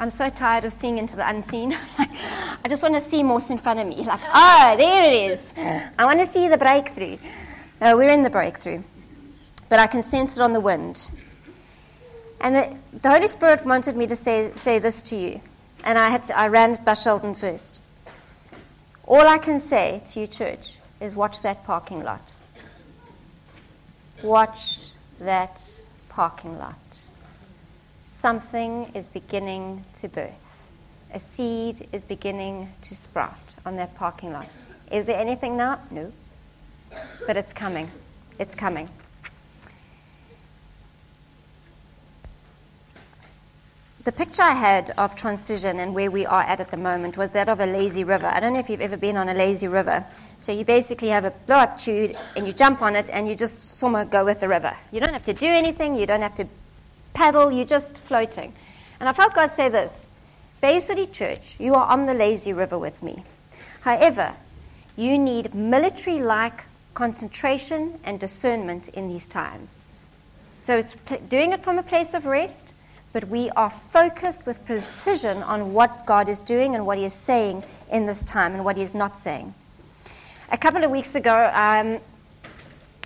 I'm 0.00 0.08
so 0.08 0.30
tired 0.30 0.64
of 0.64 0.72
seeing 0.72 0.96
into 0.96 1.14
the 1.14 1.28
unseen. 1.28 1.76
I 1.98 2.68
just 2.70 2.82
want 2.82 2.94
to 2.94 3.02
see 3.02 3.22
more 3.22 3.38
in 3.50 3.58
front 3.58 3.80
of 3.80 3.86
me. 3.86 3.96
Like, 3.96 4.20
oh, 4.32 4.74
there 4.78 5.04
it 5.04 5.30
is. 5.30 5.52
I 5.98 6.06
want 6.06 6.20
to 6.20 6.26
see 6.26 6.48
the 6.48 6.56
breakthrough. 6.56 7.18
No, 7.82 7.98
we're 7.98 8.08
in 8.08 8.22
the 8.22 8.30
breakthrough. 8.30 8.82
But 9.68 9.78
I 9.78 9.86
can 9.86 10.02
sense 10.02 10.38
it 10.38 10.40
on 10.40 10.54
the 10.54 10.60
wind. 10.60 11.10
And 12.40 12.56
the, 12.56 12.76
the 12.98 13.10
Holy 13.10 13.28
Spirit 13.28 13.66
wanted 13.66 13.94
me 13.94 14.06
to 14.06 14.16
say, 14.16 14.52
say 14.56 14.78
this 14.78 15.02
to 15.02 15.16
you. 15.16 15.42
And 15.84 15.98
I, 15.98 16.08
had 16.08 16.22
to, 16.24 16.38
I 16.38 16.48
ran 16.48 16.82
by 16.82 16.94
Sheldon 16.94 17.34
first. 17.34 17.82
All 19.04 19.28
I 19.28 19.36
can 19.36 19.60
say 19.60 20.02
to 20.12 20.20
you, 20.20 20.26
church, 20.26 20.78
is 21.02 21.14
watch 21.14 21.42
that 21.42 21.64
parking 21.64 22.02
lot. 22.02 22.22
Watch 24.22 24.80
that 25.18 25.62
parking 26.08 26.58
lot. 26.58 26.78
Something 28.20 28.90
is 28.92 29.08
beginning 29.08 29.82
to 29.94 30.06
birth. 30.06 30.68
A 31.14 31.18
seed 31.18 31.88
is 31.90 32.04
beginning 32.04 32.70
to 32.82 32.94
sprout 32.94 33.56
on 33.64 33.76
that 33.76 33.94
parking 33.94 34.30
lot. 34.30 34.46
Is 34.92 35.06
there 35.06 35.18
anything 35.18 35.56
now? 35.56 35.80
No. 35.90 36.12
But 37.26 37.38
it's 37.38 37.54
coming. 37.54 37.90
It's 38.38 38.54
coming. 38.54 38.90
the 44.04 44.12
picture 44.12 44.42
I 44.42 44.52
had 44.52 44.92
of 44.96 45.14
transition 45.14 45.78
and 45.78 45.94
where 45.94 46.10
we 46.10 46.24
are 46.24 46.42
at 46.42 46.58
at 46.58 46.70
the 46.70 46.76
moment 46.76 47.18
was 47.18 47.32
that 47.32 47.48
of 47.48 47.60
a 47.60 47.66
lazy 47.66 48.02
river. 48.02 48.26
I 48.26 48.40
don't 48.40 48.54
know 48.54 48.58
if 48.58 48.70
you've 48.70 48.80
ever 48.80 48.96
been 48.96 49.16
on 49.16 49.28
a 49.28 49.34
lazy 49.34 49.68
river. 49.68 50.04
So 50.38 50.52
you 50.52 50.64
basically 50.64 51.08
have 51.08 51.26
a 51.26 51.30
blow 51.30 51.56
up 51.56 51.78
tube 51.78 52.16
and 52.34 52.46
you 52.46 52.54
jump 52.54 52.80
on 52.80 52.96
it 52.96 53.10
and 53.10 53.28
you 53.28 53.34
just 53.34 53.76
somewhere 53.78 54.06
go 54.06 54.24
with 54.24 54.40
the 54.40 54.48
river. 54.48 54.74
You 54.90 55.00
don't 55.00 55.12
have 55.12 55.24
to 55.24 55.34
do 55.34 55.46
anything, 55.46 55.94
you 55.94 56.06
don't 56.06 56.22
have 56.22 56.34
to 56.36 56.48
paddle, 57.14 57.50
you're 57.50 57.64
just 57.64 57.98
floating. 57.98 58.52
And 58.98 59.08
I 59.08 59.12
felt 59.12 59.34
God 59.34 59.52
say 59.52 59.68
this 59.68 60.06
Bay 60.60 60.80
City 60.80 61.06
Church, 61.06 61.56
you 61.58 61.74
are 61.74 61.86
on 61.86 62.06
the 62.06 62.14
lazy 62.14 62.52
river 62.52 62.78
with 62.78 63.02
me. 63.02 63.24
However, 63.80 64.34
you 64.96 65.18
need 65.18 65.54
military 65.54 66.20
like 66.20 66.64
concentration 66.94 67.98
and 68.04 68.20
discernment 68.20 68.88
in 68.88 69.08
these 69.08 69.26
times. 69.26 69.82
So 70.62 70.76
it's 70.76 70.96
doing 71.28 71.52
it 71.52 71.62
from 71.62 71.78
a 71.78 71.82
place 71.82 72.12
of 72.14 72.26
rest 72.26 72.74
but 73.12 73.28
we 73.28 73.50
are 73.50 73.70
focused 73.70 74.46
with 74.46 74.64
precision 74.64 75.42
on 75.42 75.72
what 75.72 76.06
God 76.06 76.28
is 76.28 76.40
doing 76.40 76.74
and 76.74 76.86
what 76.86 76.98
He 76.98 77.04
is 77.04 77.14
saying 77.14 77.64
in 77.90 78.06
this 78.06 78.24
time 78.24 78.54
and 78.54 78.64
what 78.64 78.76
He 78.76 78.82
is 78.82 78.94
not 78.94 79.18
saying. 79.18 79.54
a 80.52 80.58
couple 80.58 80.82
of 80.82 80.90
weeks 80.90 81.14
ago, 81.14 81.50
um, 81.54 82.00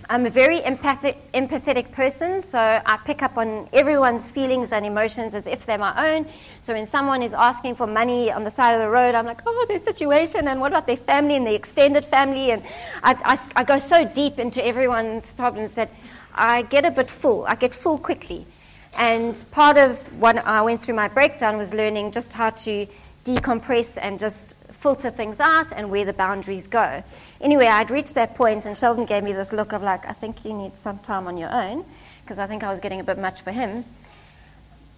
I'm 0.07 0.27
a 0.27 0.29
very 0.29 0.63
empathic, 0.63 1.17
empathetic 1.31 1.91
person, 1.91 2.43
so 2.43 2.59
I 2.59 2.97
pick 3.05 3.23
up 3.23 3.37
on 3.37 3.67
everyone's 3.73 4.29
feelings 4.29 4.71
and 4.71 4.85
emotions 4.85 5.33
as 5.33 5.47
if 5.47 5.65
they're 5.65 5.79
my 5.79 6.13
own. 6.13 6.27
So 6.61 6.73
when 6.73 6.85
someone 6.85 7.23
is 7.23 7.33
asking 7.33 7.73
for 7.73 7.87
money 7.87 8.31
on 8.31 8.43
the 8.43 8.51
side 8.51 8.75
of 8.75 8.81
the 8.81 8.89
road, 8.89 9.15
I'm 9.15 9.25
like, 9.25 9.41
oh, 9.47 9.65
their 9.67 9.79
situation, 9.79 10.47
and 10.47 10.61
what 10.61 10.71
about 10.71 10.85
their 10.85 10.97
family 10.97 11.35
and 11.35 11.47
the 11.47 11.55
extended 11.55 12.05
family? 12.05 12.51
And 12.51 12.61
I, 13.01 13.15
I, 13.25 13.61
I 13.61 13.63
go 13.63 13.79
so 13.79 14.05
deep 14.05 14.37
into 14.37 14.63
everyone's 14.63 15.33
problems 15.33 15.71
that 15.71 15.89
I 16.35 16.61
get 16.63 16.85
a 16.85 16.91
bit 16.91 17.09
full. 17.09 17.45
I 17.47 17.55
get 17.55 17.73
full 17.73 17.97
quickly. 17.97 18.45
And 18.93 19.43
part 19.49 19.77
of 19.77 19.97
what 20.19 20.37
I 20.45 20.61
went 20.61 20.83
through 20.83 20.95
my 20.95 21.07
breakdown 21.07 21.57
was 21.57 21.73
learning 21.73 22.11
just 22.11 22.31
how 22.31 22.51
to 22.51 22.85
decompress 23.23 23.97
and 23.99 24.19
just 24.19 24.55
filter 24.85 25.09
things 25.09 25.39
out 25.39 25.71
and 25.71 25.89
where 25.89 26.05
the 26.05 26.13
boundaries 26.13 26.67
go. 26.67 27.03
Anyway, 27.41 27.65
I'd 27.65 27.89
reached 27.89 28.13
that 28.13 28.35
point, 28.35 28.67
and 28.67 28.77
Sheldon 28.77 29.05
gave 29.05 29.23
me 29.23 29.33
this 29.33 29.51
look 29.51 29.73
of 29.73 29.81
like, 29.81 30.07
I 30.07 30.13
think 30.13 30.45
you 30.45 30.53
need 30.53 30.77
some 30.77 30.99
time 30.99 31.25
on 31.25 31.37
your 31.37 31.51
own, 31.51 31.83
because 32.21 32.37
I 32.37 32.45
think 32.45 32.61
I 32.61 32.69
was 32.69 32.79
getting 32.79 32.99
a 32.99 33.03
bit 33.03 33.17
much 33.17 33.41
for 33.41 33.51
him. 33.51 33.83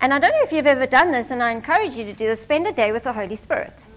And 0.01 0.13
I 0.13 0.19
don't 0.19 0.31
know 0.31 0.43
if 0.43 0.51
you've 0.51 0.67
ever 0.67 0.87
done 0.87 1.13
this, 1.13 1.31
and 1.31 1.41
I 1.41 1.51
encourage 1.51 1.93
you 1.93 2.03
to 2.03 2.11
do 2.11 2.27
this 2.27 2.41
spend 2.41 2.67
a 2.67 2.73
day 2.73 2.91
with 2.91 3.05
the 3.05 3.13
Holy 3.13 3.37
Spirit. 3.37 3.87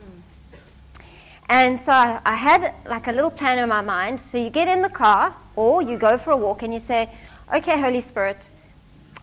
And 1.48 1.76
so 1.76 1.90
I, 1.90 2.20
I 2.24 2.36
had 2.36 2.72
like 2.86 3.08
a 3.08 3.12
little 3.12 3.32
plan 3.32 3.58
in 3.58 3.68
my 3.68 3.80
mind. 3.80 4.20
So 4.20 4.38
you 4.38 4.48
get 4.48 4.68
in 4.68 4.82
the 4.82 4.94
car, 5.04 5.34
or 5.56 5.82
you 5.82 5.98
go 5.98 6.16
for 6.18 6.30
a 6.30 6.36
walk, 6.36 6.62
and 6.62 6.72
you 6.72 6.78
say, 6.78 7.10
Okay, 7.52 7.80
Holy 7.80 8.00
Spirit, 8.00 8.48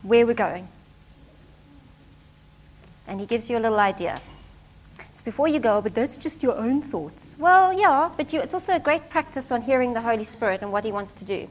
where 0.01 0.23
are 0.25 0.27
we 0.27 0.34
going? 0.34 0.67
And 3.08 3.21
He 3.21 3.25
gives 3.25 3.49
you 3.49 3.58
a 3.58 3.62
little 3.62 3.80
idea 3.80 4.19
before 5.28 5.50
you 5.50 5.60
go, 5.60 5.82
but 5.82 5.94
that's 5.94 6.16
just 6.16 6.42
your 6.42 6.56
own 6.56 6.82
thoughts. 6.82 7.36
Well, 7.38 7.78
yeah, 7.78 8.10
but 8.16 8.32
you, 8.32 8.40
it's 8.40 8.54
also 8.54 8.76
a 8.76 8.80
great 8.80 9.10
practice 9.10 9.52
on 9.52 9.62
hearing 9.62 9.92
the 9.92 10.00
Holy 10.00 10.24
Spirit 10.24 10.62
and 10.62 10.72
what 10.72 10.86
He 10.86 10.94
wants 10.94 11.13
to 11.16 11.26
do. 11.26 11.50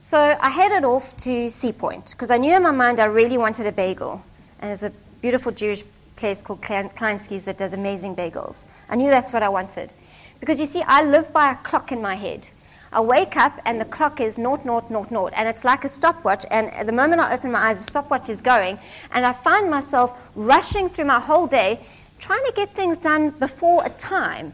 So 0.00 0.18
I 0.18 0.48
headed 0.48 0.84
off 0.84 1.14
to 1.18 1.50
Sea 1.50 1.72
Point 1.74 2.12
because 2.12 2.30
I 2.30 2.38
knew 2.38 2.56
in 2.56 2.62
my 2.62 2.70
mind 2.70 2.98
I 2.98 3.04
really 3.04 3.36
wanted 3.36 3.66
a 3.66 3.72
bagel. 3.72 4.22
And 4.60 4.70
there's 4.70 4.84
a 4.84 4.92
beautiful 5.20 5.52
Jewish 5.52 5.84
place 6.16 6.40
called 6.40 6.62
Kleinsky's 6.62 7.44
that 7.44 7.58
does 7.58 7.74
amazing 7.74 8.16
bagels. 8.16 8.64
I 8.88 8.96
knew 8.96 9.10
that's 9.10 9.34
what 9.34 9.42
I 9.42 9.50
wanted. 9.50 9.92
Because 10.40 10.58
you 10.58 10.64
see, 10.64 10.80
I 10.80 11.02
live 11.02 11.30
by 11.30 11.52
a 11.52 11.56
clock 11.56 11.92
in 11.92 12.00
my 12.00 12.14
head. 12.14 12.48
I 12.90 13.02
wake 13.02 13.36
up 13.36 13.60
and 13.66 13.78
the 13.78 13.84
clock 13.84 14.18
is 14.18 14.38
naught, 14.38 14.64
naught, 14.64 14.90
naught, 14.90 15.10
naught. 15.10 15.34
And 15.36 15.46
it's 15.46 15.62
like 15.62 15.84
a 15.84 15.90
stopwatch. 15.90 16.46
And 16.50 16.88
the 16.88 16.94
moment 16.94 17.20
I 17.20 17.34
open 17.34 17.52
my 17.52 17.68
eyes, 17.68 17.84
the 17.84 17.90
stopwatch 17.90 18.30
is 18.30 18.40
going. 18.40 18.78
And 19.12 19.26
I 19.26 19.32
find 19.32 19.68
myself 19.68 20.18
rushing 20.34 20.88
through 20.88 21.04
my 21.04 21.20
whole 21.20 21.46
day 21.46 21.80
trying 22.18 22.44
to 22.46 22.52
get 22.54 22.74
things 22.74 22.98
done 22.98 23.30
before 23.30 23.84
a 23.84 23.90
time. 23.90 24.52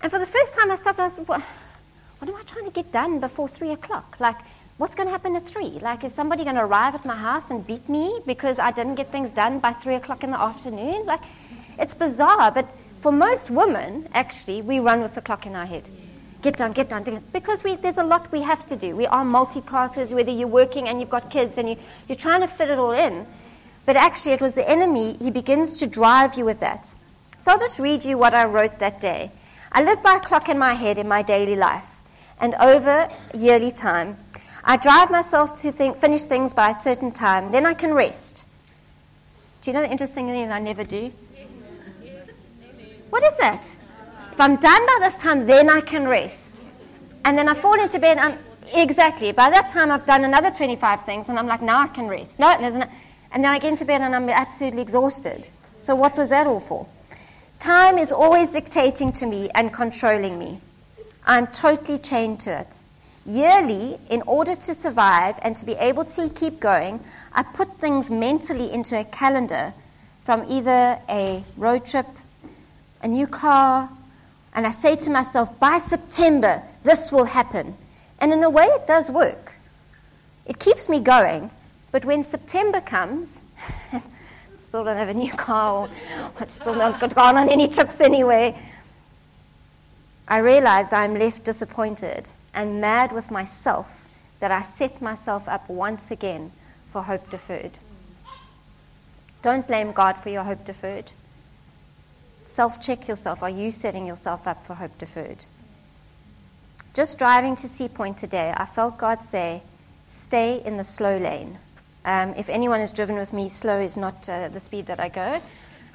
And 0.00 0.10
for 0.10 0.18
the 0.18 0.26
first 0.26 0.54
time, 0.54 0.70
I 0.70 0.76
stopped 0.76 0.98
and 0.98 1.10
I 1.10 1.14
said, 1.14 1.28
what, 1.28 1.42
what 2.18 2.28
am 2.28 2.36
I 2.36 2.42
trying 2.42 2.66
to 2.66 2.70
get 2.70 2.92
done 2.92 3.20
before 3.20 3.48
three 3.48 3.70
o'clock? 3.70 4.16
Like, 4.20 4.36
what's 4.76 4.94
going 4.94 5.06
to 5.06 5.12
happen 5.12 5.34
at 5.36 5.46
three? 5.46 5.78
Like, 5.80 6.04
is 6.04 6.12
somebody 6.12 6.44
going 6.44 6.56
to 6.56 6.64
arrive 6.64 6.94
at 6.94 7.04
my 7.04 7.16
house 7.16 7.50
and 7.50 7.66
beat 7.66 7.88
me 7.88 8.20
because 8.26 8.58
I 8.58 8.70
didn't 8.70 8.96
get 8.96 9.10
things 9.10 9.32
done 9.32 9.60
by 9.60 9.72
three 9.72 9.94
o'clock 9.94 10.22
in 10.22 10.30
the 10.30 10.40
afternoon? 10.40 11.06
Like, 11.06 11.22
it's 11.78 11.94
bizarre, 11.94 12.50
but 12.50 12.68
for 13.00 13.12
most 13.12 13.50
women, 13.50 14.08
actually, 14.14 14.62
we 14.62 14.80
run 14.80 15.02
with 15.02 15.14
the 15.14 15.20
clock 15.20 15.46
in 15.46 15.54
our 15.54 15.66
head. 15.66 15.88
Get 16.42 16.56
done, 16.58 16.72
get 16.72 16.90
done, 16.90 17.02
get 17.02 17.12
done. 17.12 17.24
Because 17.32 17.64
we, 17.64 17.76
there's 17.76 17.98
a 17.98 18.04
lot 18.04 18.30
we 18.30 18.42
have 18.42 18.66
to 18.66 18.76
do. 18.76 18.94
We 18.94 19.06
are 19.06 19.24
multitaskers, 19.24 20.12
whether 20.12 20.30
you're 20.30 20.48
working 20.48 20.88
and 20.88 21.00
you've 21.00 21.10
got 21.10 21.30
kids 21.30 21.56
and 21.56 21.68
you, 21.68 21.76
you're 22.08 22.16
trying 22.16 22.42
to 22.42 22.46
fit 22.46 22.68
it 22.68 22.78
all 22.78 22.92
in. 22.92 23.26
But 23.86 23.96
actually, 23.96 24.32
it 24.32 24.40
was 24.40 24.54
the 24.54 24.68
enemy. 24.68 25.16
He 25.20 25.30
begins 25.30 25.78
to 25.78 25.86
drive 25.86 26.36
you 26.36 26.44
with 26.44 26.60
that. 26.60 26.94
So 27.38 27.52
I'll 27.52 27.58
just 27.58 27.78
read 27.78 28.04
you 28.04 28.16
what 28.16 28.34
I 28.34 28.46
wrote 28.46 28.78
that 28.78 29.00
day. 29.00 29.30
I 29.70 29.82
live 29.82 30.02
by 30.02 30.16
a 30.16 30.20
clock 30.20 30.48
in 30.48 30.58
my 30.58 30.74
head 30.74 30.98
in 30.98 31.08
my 31.08 31.22
daily 31.22 31.56
life, 31.56 32.00
and 32.40 32.54
over 32.54 33.08
yearly 33.34 33.72
time, 33.72 34.16
I 34.64 34.76
drive 34.76 35.10
myself 35.10 35.60
to 35.60 35.72
think, 35.72 35.98
finish 35.98 36.22
things 36.22 36.54
by 36.54 36.70
a 36.70 36.74
certain 36.74 37.12
time. 37.12 37.52
Then 37.52 37.66
I 37.66 37.74
can 37.74 37.92
rest. 37.92 38.44
Do 39.60 39.70
you 39.70 39.74
know 39.74 39.82
the 39.82 39.90
interesting 39.90 40.26
thing 40.26 40.42
is 40.42 40.50
I 40.50 40.58
never 40.58 40.84
do? 40.84 41.12
What 43.10 43.22
is 43.24 43.34
that? 43.38 43.64
If 44.32 44.40
I'm 44.40 44.56
done 44.56 44.86
by 44.86 44.98
this 45.00 45.16
time, 45.16 45.46
then 45.46 45.68
I 45.68 45.80
can 45.80 46.08
rest. 46.08 46.60
And 47.24 47.36
then 47.36 47.48
I 47.48 47.54
fall 47.54 47.80
into 47.80 47.98
bed. 47.98 48.18
And 48.18 48.38
exactly. 48.72 49.32
By 49.32 49.50
that 49.50 49.70
time, 49.70 49.90
I've 49.90 50.06
done 50.06 50.24
another 50.24 50.50
25 50.50 51.04
things, 51.04 51.28
and 51.28 51.38
I'm 51.38 51.46
like, 51.46 51.62
now 51.62 51.80
I 51.80 51.86
can 51.88 52.08
rest. 52.08 52.38
No, 52.38 52.56
there's 52.58 52.74
an, 52.74 52.88
and 53.34 53.42
then 53.42 53.50
I 53.50 53.58
get 53.58 53.70
into 53.70 53.84
bed 53.84 54.00
and 54.00 54.14
I'm 54.14 54.28
absolutely 54.30 54.80
exhausted. 54.80 55.48
So, 55.80 55.94
what 55.96 56.16
was 56.16 56.28
that 56.28 56.46
all 56.46 56.60
for? 56.60 56.86
Time 57.58 57.98
is 57.98 58.12
always 58.12 58.50
dictating 58.50 59.10
to 59.12 59.26
me 59.26 59.50
and 59.54 59.72
controlling 59.72 60.38
me. 60.38 60.60
I'm 61.26 61.48
totally 61.48 61.98
chained 61.98 62.40
to 62.40 62.60
it. 62.60 62.80
Yearly, 63.26 63.98
in 64.08 64.22
order 64.22 64.54
to 64.54 64.74
survive 64.74 65.38
and 65.42 65.56
to 65.56 65.66
be 65.66 65.72
able 65.72 66.04
to 66.04 66.28
keep 66.28 66.60
going, 66.60 67.00
I 67.32 67.42
put 67.42 67.80
things 67.80 68.10
mentally 68.10 68.72
into 68.72 68.98
a 68.98 69.04
calendar 69.04 69.74
from 70.22 70.44
either 70.48 71.00
a 71.08 71.44
road 71.56 71.86
trip, 71.86 72.06
a 73.02 73.08
new 73.08 73.26
car, 73.26 73.90
and 74.54 74.66
I 74.66 74.70
say 74.70 74.94
to 74.94 75.10
myself, 75.10 75.58
by 75.58 75.78
September, 75.78 76.62
this 76.84 77.10
will 77.10 77.24
happen. 77.24 77.76
And 78.20 78.32
in 78.32 78.42
a 78.44 78.50
way, 78.50 78.66
it 78.66 78.86
does 78.86 79.10
work. 79.10 79.54
It 80.46 80.58
keeps 80.58 80.88
me 80.88 81.00
going, 81.00 81.50
but 81.94 82.04
when 82.04 82.24
September 82.24 82.80
comes, 82.80 83.40
still 84.56 84.82
don't 84.82 84.96
have 84.96 85.10
a 85.10 85.14
new 85.14 85.30
car, 85.34 85.88
or 86.40 86.48
still 86.48 86.74
not 86.74 86.98
gone 87.14 87.36
on 87.36 87.48
any 87.48 87.68
trips 87.68 88.00
anyway, 88.00 88.58
I 90.26 90.38
realize 90.38 90.92
I'm 90.92 91.14
left 91.14 91.44
disappointed 91.44 92.26
and 92.52 92.80
mad 92.80 93.12
with 93.12 93.30
myself 93.30 94.18
that 94.40 94.50
I 94.50 94.62
set 94.62 95.00
myself 95.00 95.48
up 95.48 95.68
once 95.68 96.10
again 96.10 96.50
for 96.90 97.00
hope 97.00 97.30
deferred. 97.30 97.78
Don't 99.42 99.64
blame 99.64 99.92
God 99.92 100.16
for 100.16 100.30
your 100.30 100.42
hope 100.42 100.64
deferred. 100.64 101.12
Self 102.42 102.80
check 102.80 103.06
yourself. 103.06 103.40
Are 103.40 103.50
you 103.50 103.70
setting 103.70 104.04
yourself 104.04 104.48
up 104.48 104.66
for 104.66 104.74
hope 104.74 104.98
deferred? 104.98 105.44
Just 106.92 107.18
driving 107.18 107.54
to 107.54 107.68
Sea 107.68 107.86
Point 107.86 108.18
today, 108.18 108.52
I 108.56 108.64
felt 108.64 108.98
God 108.98 109.22
say, 109.22 109.62
Stay 110.08 110.60
in 110.64 110.76
the 110.76 110.82
slow 110.82 111.18
lane. 111.18 111.58
Um, 112.04 112.34
if 112.36 112.48
anyone 112.50 112.80
has 112.80 112.92
driven 112.92 113.16
with 113.16 113.32
me, 113.32 113.48
slow 113.48 113.78
is 113.78 113.96
not 113.96 114.28
uh, 114.28 114.48
the 114.48 114.60
speed 114.60 114.86
that 114.86 115.00
I 115.00 115.08
go. 115.08 115.40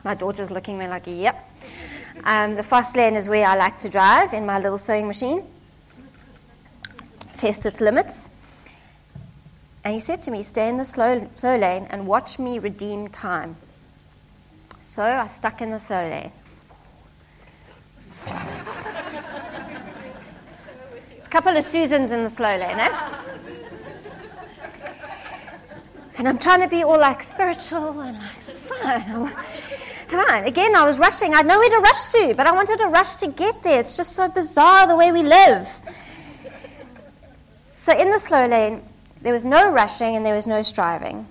My 0.03 0.15
daughter's 0.15 0.49
looking 0.49 0.75
at 0.75 0.79
me 0.79 0.87
like, 0.87 1.03
yep. 1.05 1.47
Um, 2.23 2.55
the 2.55 2.63
fast 2.63 2.95
lane 2.95 3.15
is 3.15 3.29
where 3.29 3.45
I 3.45 3.55
like 3.55 3.77
to 3.79 3.89
drive 3.89 4.33
in 4.33 4.45
my 4.45 4.59
little 4.59 4.77
sewing 4.77 5.07
machine, 5.07 5.43
test 7.37 7.65
its 7.65 7.79
limits. 7.79 8.29
And 9.83 9.93
he 9.93 9.99
said 9.99 10.21
to 10.23 10.31
me, 10.31 10.43
Stay 10.43 10.67
in 10.67 10.77
the 10.77 10.85
slow, 10.85 11.29
slow 11.37 11.57
lane 11.57 11.87
and 11.89 12.07
watch 12.07 12.39
me 12.39 12.59
redeem 12.59 13.07
time. 13.07 13.55
So 14.83 15.03
I 15.03 15.27
stuck 15.27 15.61
in 15.61 15.71
the 15.71 15.79
slow 15.79 16.09
lane. 16.09 16.31
It's 21.17 21.27
a 21.27 21.29
couple 21.29 21.55
of 21.55 21.63
Susans 21.63 22.11
in 22.11 22.23
the 22.23 22.29
slow 22.29 22.57
lane, 22.57 22.79
eh? 22.79 22.89
And 26.19 26.27
I'm 26.27 26.37
trying 26.37 26.61
to 26.61 26.67
be 26.67 26.83
all 26.83 26.99
like 26.99 27.23
spiritual 27.23 28.01
and 28.01 28.17
like, 28.17 28.31
it's 28.47 28.63
fine. 28.63 29.33
Come 30.09 30.19
on. 30.19 30.43
Again, 30.43 30.75
I 30.75 30.83
was 30.83 30.99
rushing. 30.99 31.33
I 31.33 31.37
had 31.37 31.47
nowhere 31.47 31.69
to 31.69 31.79
rush 31.79 32.05
to, 32.11 32.33
but 32.35 32.45
I 32.45 32.51
wanted 32.51 32.77
to 32.79 32.87
rush 32.87 33.15
to 33.17 33.27
get 33.27 33.63
there. 33.63 33.79
It's 33.79 33.95
just 33.95 34.13
so 34.13 34.27
bizarre 34.27 34.85
the 34.85 34.97
way 34.97 35.11
we 35.11 35.23
live. 35.23 35.67
So 37.77 37.97
in 37.97 38.11
the 38.11 38.19
slow 38.19 38.45
lane, 38.47 38.83
there 39.21 39.31
was 39.31 39.45
no 39.45 39.71
rushing 39.71 40.17
and 40.17 40.25
there 40.25 40.35
was 40.35 40.45
no 40.45 40.61
striving. 40.61 41.25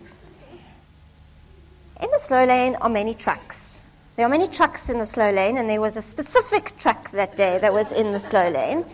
In 2.01 2.11
the 2.11 2.19
slow 2.19 2.45
lane 2.45 2.75
are 2.77 2.89
many 2.89 3.13
trucks. 3.13 3.79
There 4.17 4.25
are 4.25 4.31
many 4.31 4.49
trucks 4.49 4.89
in 4.89 4.99
the 4.99 5.07
slow 5.07 5.31
lane, 5.31 5.59
and 5.59 5.71
there 5.71 5.81
was 5.81 5.97
a 5.97 6.03
specific 6.03 6.77
truck 6.79 7.11
that 7.13 7.37
day 7.37 7.59
that 7.59 7.73
was 7.73 7.93
in 7.93 8.13
the 8.13 8.19
slow 8.19 8.49
lane. 8.49 8.85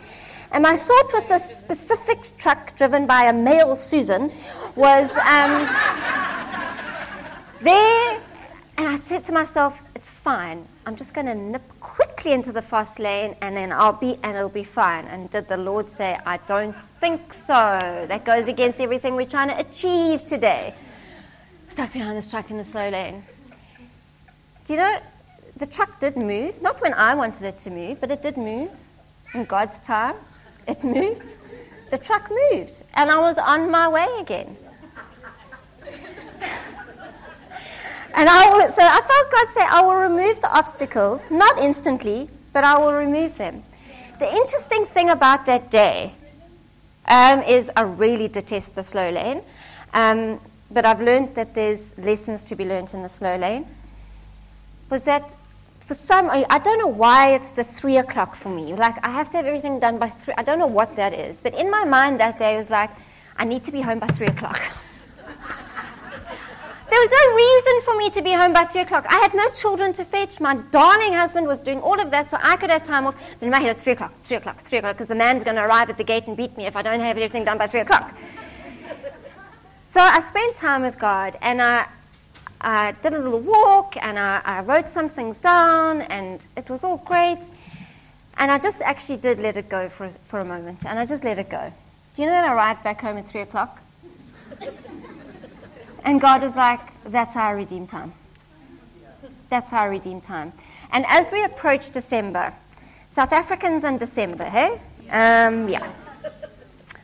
And 0.55 0.63
my 0.63 0.77
thought 0.77 1.13
with 1.13 1.27
this 1.27 1.59
specific 1.59 2.23
truck 2.39 2.77
driven 2.77 3.09
by 3.09 3.25
a 3.25 3.33
male 3.33 3.77
Susan 3.77 4.31
was 4.77 5.11
um, 5.19 5.67
there, 7.61 8.23
and 8.77 8.87
I 8.87 9.01
said 9.03 9.25
to 9.25 9.33
myself, 9.33 9.83
it's 9.97 10.09
fine. 10.09 10.65
I'm 10.87 10.95
just 10.95 11.13
going 11.13 11.27
to 11.27 11.35
nip 11.35 11.63
quickly 11.81 12.35
into 12.35 12.53
the 12.53 12.63
fast 12.63 13.01
lane 13.01 13.35
and 13.43 13.57
then 13.57 13.73
I'll 13.73 13.95
be, 13.95 14.17
and 14.23 14.37
it'll 14.37 14.49
be 14.49 14.63
fine. 14.63 15.07
And 15.07 15.29
did 15.29 15.49
the 15.49 15.57
Lord 15.57 15.89
say, 15.89 16.21
I 16.25 16.37
don't 16.37 16.77
think 17.01 17.33
so. 17.33 17.81
That 18.09 18.25
goes 18.25 18.47
against 18.47 18.81
everything 18.81 19.17
we're 19.17 19.27
trying 19.27 19.49
to 19.49 19.59
achieve 19.59 20.25
today. 20.25 20.73
Stuck 21.69 21.93
behind 21.93 22.17
this 22.17 22.31
truck 22.31 22.53
in 22.53 22.59
the 22.59 22.65
slow 22.65 22.91
lane. 22.91 23.25
Do 24.67 24.75
you 24.75 24.79
know, 24.79 25.01
the 25.57 25.67
truck 25.67 25.99
did 25.99 26.17
move, 26.17 26.63
not 26.63 26.81
when 26.81 26.95
I 26.95 27.17
wanted 27.17 27.43
it 27.43 27.59
to 27.59 27.71
move, 27.71 28.01
but 28.01 28.13
it 28.13 28.23
did 28.23 28.37
move 28.37 28.71
in 29.35 29.47
God's 29.47 29.81
time. 29.81 30.15
It 30.67 30.83
moved. 30.83 31.37
The 31.91 31.99
truck 31.99 32.31
moved. 32.31 32.83
And 32.95 33.11
I 33.11 33.19
was 33.19 33.39
on 33.39 33.71
my 33.71 33.89
way 33.89 34.09
again. 34.19 34.57
and 38.15 38.29
I 38.29 38.51
will, 38.51 38.73
so 38.73 38.83
I 38.83 39.01
felt 39.01 39.31
God 39.31 39.49
say, 39.55 39.61
I 39.63 39.83
will 39.83 39.97
remove 39.97 40.41
the 40.41 40.53
obstacles, 40.57 41.31
not 41.31 41.59
instantly, 41.59 42.31
but 42.53 42.65
I 42.65 42.79
will 42.79 42.95
remove 42.95 43.37
them. 43.37 43.63
The 44.19 44.33
interesting 44.33 44.87
thing 44.87 45.11
about 45.11 45.47
that 45.47 45.71
day 45.71 46.15
um, 47.07 47.43
is 47.43 47.71
I 47.77 47.83
really 47.83 48.29
detest 48.29 48.75
the 48.75 48.83
slow 48.83 49.11
lane, 49.11 49.43
um, 49.93 50.41
but 50.71 50.85
I've 50.85 51.01
learned 51.01 51.35
that 51.35 51.55
there's 51.55 51.97
lessons 51.99 52.45
to 52.45 52.57
be 52.57 52.65
learned 52.65 52.95
in 52.95 53.03
the 53.03 53.09
slow 53.09 53.37
lane. 53.37 53.67
Was 54.89 55.03
that 55.03 55.37
for 55.87 55.95
some, 55.95 56.31
I 56.31 56.59
don't 56.59 56.79
know 56.79 56.87
why 56.87 57.35
it's 57.35 57.51
the 57.51 57.63
three 57.63 57.99
o'clock 57.99 58.37
for 58.37 58.49
me. 58.49 58.75
Like, 58.75 58.97
I 59.07 59.11
have 59.11 59.29
to 59.31 59.37
have 59.37 59.45
everything 59.45 59.79
done 59.79 59.99
by 59.99 60.09
three. 60.09 60.33
I 60.39 60.43
don't 60.43 60.59
know 60.59 60.67
what 60.67 60.97
that 60.97 61.13
is. 61.13 61.41
But 61.41 61.55
in 61.55 61.71
my 61.71 61.85
mind 61.85 62.21
that 62.21 62.39
day, 62.39 62.55
it 62.55 62.59
was 62.59 62.71
like, 62.71 62.91
I 63.37 63.45
need 63.45 63.65
to 63.65 63.73
be 63.73 63.83
home 63.83 63.99
by 63.99 64.07
three 64.07 64.29
o'clock. 64.29 64.59
there 66.91 67.01
was 67.01 67.11
no 67.11 67.35
reason 67.35 67.83
for 67.83 67.97
me 67.99 68.09
to 68.11 68.23
be 68.23 68.33
home 68.33 68.55
by 68.55 68.65
three 68.65 68.81
o'clock. 68.81 69.05
I 69.11 69.17
had 69.17 69.35
no 69.35 69.47
children 69.51 69.93
to 69.95 70.07
fetch. 70.07 70.41
My 70.41 70.55
darling 70.71 71.13
husband 71.13 71.47
was 71.47 71.61
doing 71.61 71.81
all 71.81 72.01
of 72.01 72.11
that 72.13 72.31
so 72.31 72.39
I 72.43 72.57
could 72.57 72.71
have 72.71 72.85
time 72.85 73.07
off. 73.07 73.17
Then 73.41 73.49
in 73.49 73.51
my 73.51 73.59
head, 73.59 73.77
it's 73.77 73.85
three 73.85 73.93
o'clock, 73.93 74.15
three 74.23 74.39
o'clock, 74.39 74.61
three 74.61 74.79
o'clock, 74.79 74.97
because 74.97 75.09
the 75.09 75.15
man's 75.15 75.45
going 75.45 75.57
to 75.57 75.65
arrive 75.65 75.91
at 75.91 75.99
the 75.99 76.05
gate 76.05 76.27
and 76.27 76.35
beat 76.35 76.57
me 76.57 76.65
if 76.65 76.77
I 76.77 76.83
don't 76.83 77.01
have 77.01 77.19
everything 77.19 77.45
done 77.45 77.59
by 77.59 77.67
three 77.67 77.81
o'clock. 77.81 78.17
so 79.87 80.01
I 80.01 80.21
spent 80.21 80.57
time 80.57 80.81
with 80.81 80.99
God, 80.99 81.37
and 81.43 81.61
I, 81.61 81.87
I 82.61 82.93
did 83.03 83.15
a 83.15 83.19
little 83.19 83.41
walk 83.41 83.97
and 83.97 84.19
I, 84.19 84.41
I 84.45 84.61
wrote 84.61 84.89
some 84.89 85.09
things 85.09 85.39
down, 85.41 86.03
and 86.03 86.47
it 86.57 86.69
was 86.71 86.85
all 86.85 86.99
great. 86.99 87.41
And 88.39 88.51
I 88.51 88.59
just 88.59 88.83
actually 88.83 89.19
did 89.19 89.39
let 89.39 89.57
it 89.57 89.69
go 89.69 89.89
for, 89.89 90.11
for 90.27 90.41
a 90.41 90.45
moment, 90.45 90.85
and 90.85 90.99
I 90.99 91.07
just 91.07 91.25
let 91.25 91.39
it 91.39 91.51
go. 91.51 91.73
Do 92.17 92.23
you 92.23 92.29
know 92.29 92.35
that 92.35 92.45
I 92.45 92.55
arrived 92.55 92.83
back 92.83 93.01
home 93.01 93.19
at 93.19 93.29
3 93.29 93.43
o'clock? 93.43 93.81
and 96.05 96.21
God 96.21 96.43
was 96.43 96.57
like, 96.57 96.81
That's 97.05 97.37
our 97.37 97.57
redeemed 97.57 97.91
time. 97.91 98.13
That's 99.51 99.73
our 99.73 99.91
redeemed 99.91 100.25
time. 100.25 100.53
And 100.91 101.05
as 101.09 101.31
we 101.31 101.45
approach 101.45 101.91
December, 101.91 102.53
South 103.09 103.33
Africans 103.33 103.85
in 103.85 103.99
December, 103.99 104.45
hey? 104.45 104.81
Um, 105.11 105.69
yeah. 105.69 105.93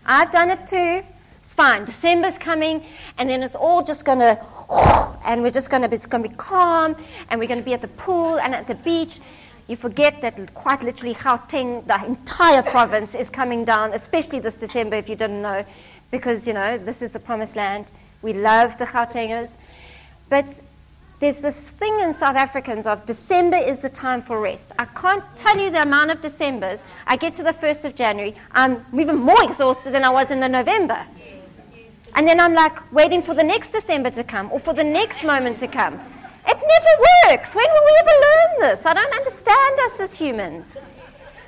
I've 0.06 0.30
done 0.30 0.50
it 0.50 0.66
too. 0.66 1.02
It's 1.44 1.54
fine. 1.54 1.84
December's 1.84 2.38
coming, 2.38 2.84
and 3.18 3.28
then 3.28 3.42
it's 3.42 3.54
all 3.54 3.82
just 3.82 4.04
going 4.04 4.20
to 4.20 4.34
and 4.70 5.42
we're 5.42 5.50
just 5.50 5.70
going 5.70 5.82
to, 5.82 5.94
it's 5.94 6.06
going 6.06 6.22
to 6.22 6.28
be 6.28 6.34
calm, 6.36 6.96
and 7.28 7.40
we're 7.40 7.48
going 7.48 7.60
to 7.60 7.64
be 7.64 7.74
at 7.74 7.82
the 7.82 7.88
pool 7.88 8.38
and 8.38 8.54
at 8.54 8.66
the 8.66 8.74
beach. 8.74 9.20
You 9.68 9.76
forget 9.76 10.20
that 10.22 10.54
quite 10.54 10.82
literally 10.82 11.14
Gauteng, 11.14 11.86
the 11.86 12.04
entire 12.04 12.62
province, 12.62 13.14
is 13.14 13.30
coming 13.30 13.64
down, 13.64 13.92
especially 13.92 14.40
this 14.40 14.56
December, 14.56 14.96
if 14.96 15.08
you 15.08 15.16
didn't 15.16 15.42
know, 15.42 15.64
because, 16.10 16.46
you 16.46 16.52
know, 16.52 16.76
this 16.78 17.02
is 17.02 17.12
the 17.12 17.20
promised 17.20 17.54
land. 17.54 17.86
We 18.22 18.32
love 18.32 18.78
the 18.78 18.86
Gautengers. 18.86 19.56
But 20.28 20.60
there's 21.20 21.40
this 21.40 21.70
thing 21.70 22.00
in 22.00 22.14
South 22.14 22.34
Africans 22.34 22.86
of 22.86 23.04
December 23.04 23.58
is 23.58 23.80
the 23.80 23.90
time 23.90 24.22
for 24.22 24.40
rest. 24.40 24.72
I 24.78 24.86
can't 24.86 25.24
tell 25.36 25.58
you 25.58 25.70
the 25.70 25.82
amount 25.82 26.10
of 26.10 26.22
Decembers. 26.22 26.82
I 27.06 27.16
get 27.16 27.34
to 27.34 27.42
the 27.42 27.52
1st 27.52 27.84
of 27.84 27.94
January, 27.94 28.34
I'm 28.52 28.84
even 28.98 29.16
more 29.16 29.42
exhausted 29.42 29.92
than 29.92 30.02
I 30.02 30.10
was 30.10 30.30
in 30.30 30.40
the 30.40 30.48
November. 30.48 31.06
And 32.14 32.26
then 32.26 32.40
I'm 32.40 32.54
like 32.54 32.92
waiting 32.92 33.22
for 33.22 33.34
the 33.34 33.42
next 33.42 33.70
December 33.70 34.10
to 34.10 34.24
come 34.24 34.50
or 34.52 34.60
for 34.60 34.74
the 34.74 34.84
next 34.84 35.24
moment 35.24 35.58
to 35.58 35.68
come. 35.68 35.94
It 35.94 36.56
never 36.56 37.02
works. 37.28 37.54
When 37.54 37.64
will 37.64 37.84
we 37.84 37.98
ever 38.00 38.10
learn 38.10 38.76
this? 38.76 38.86
I 38.86 38.94
don't 38.94 39.14
understand 39.14 39.80
us 39.84 40.00
as 40.00 40.18
humans. 40.18 40.76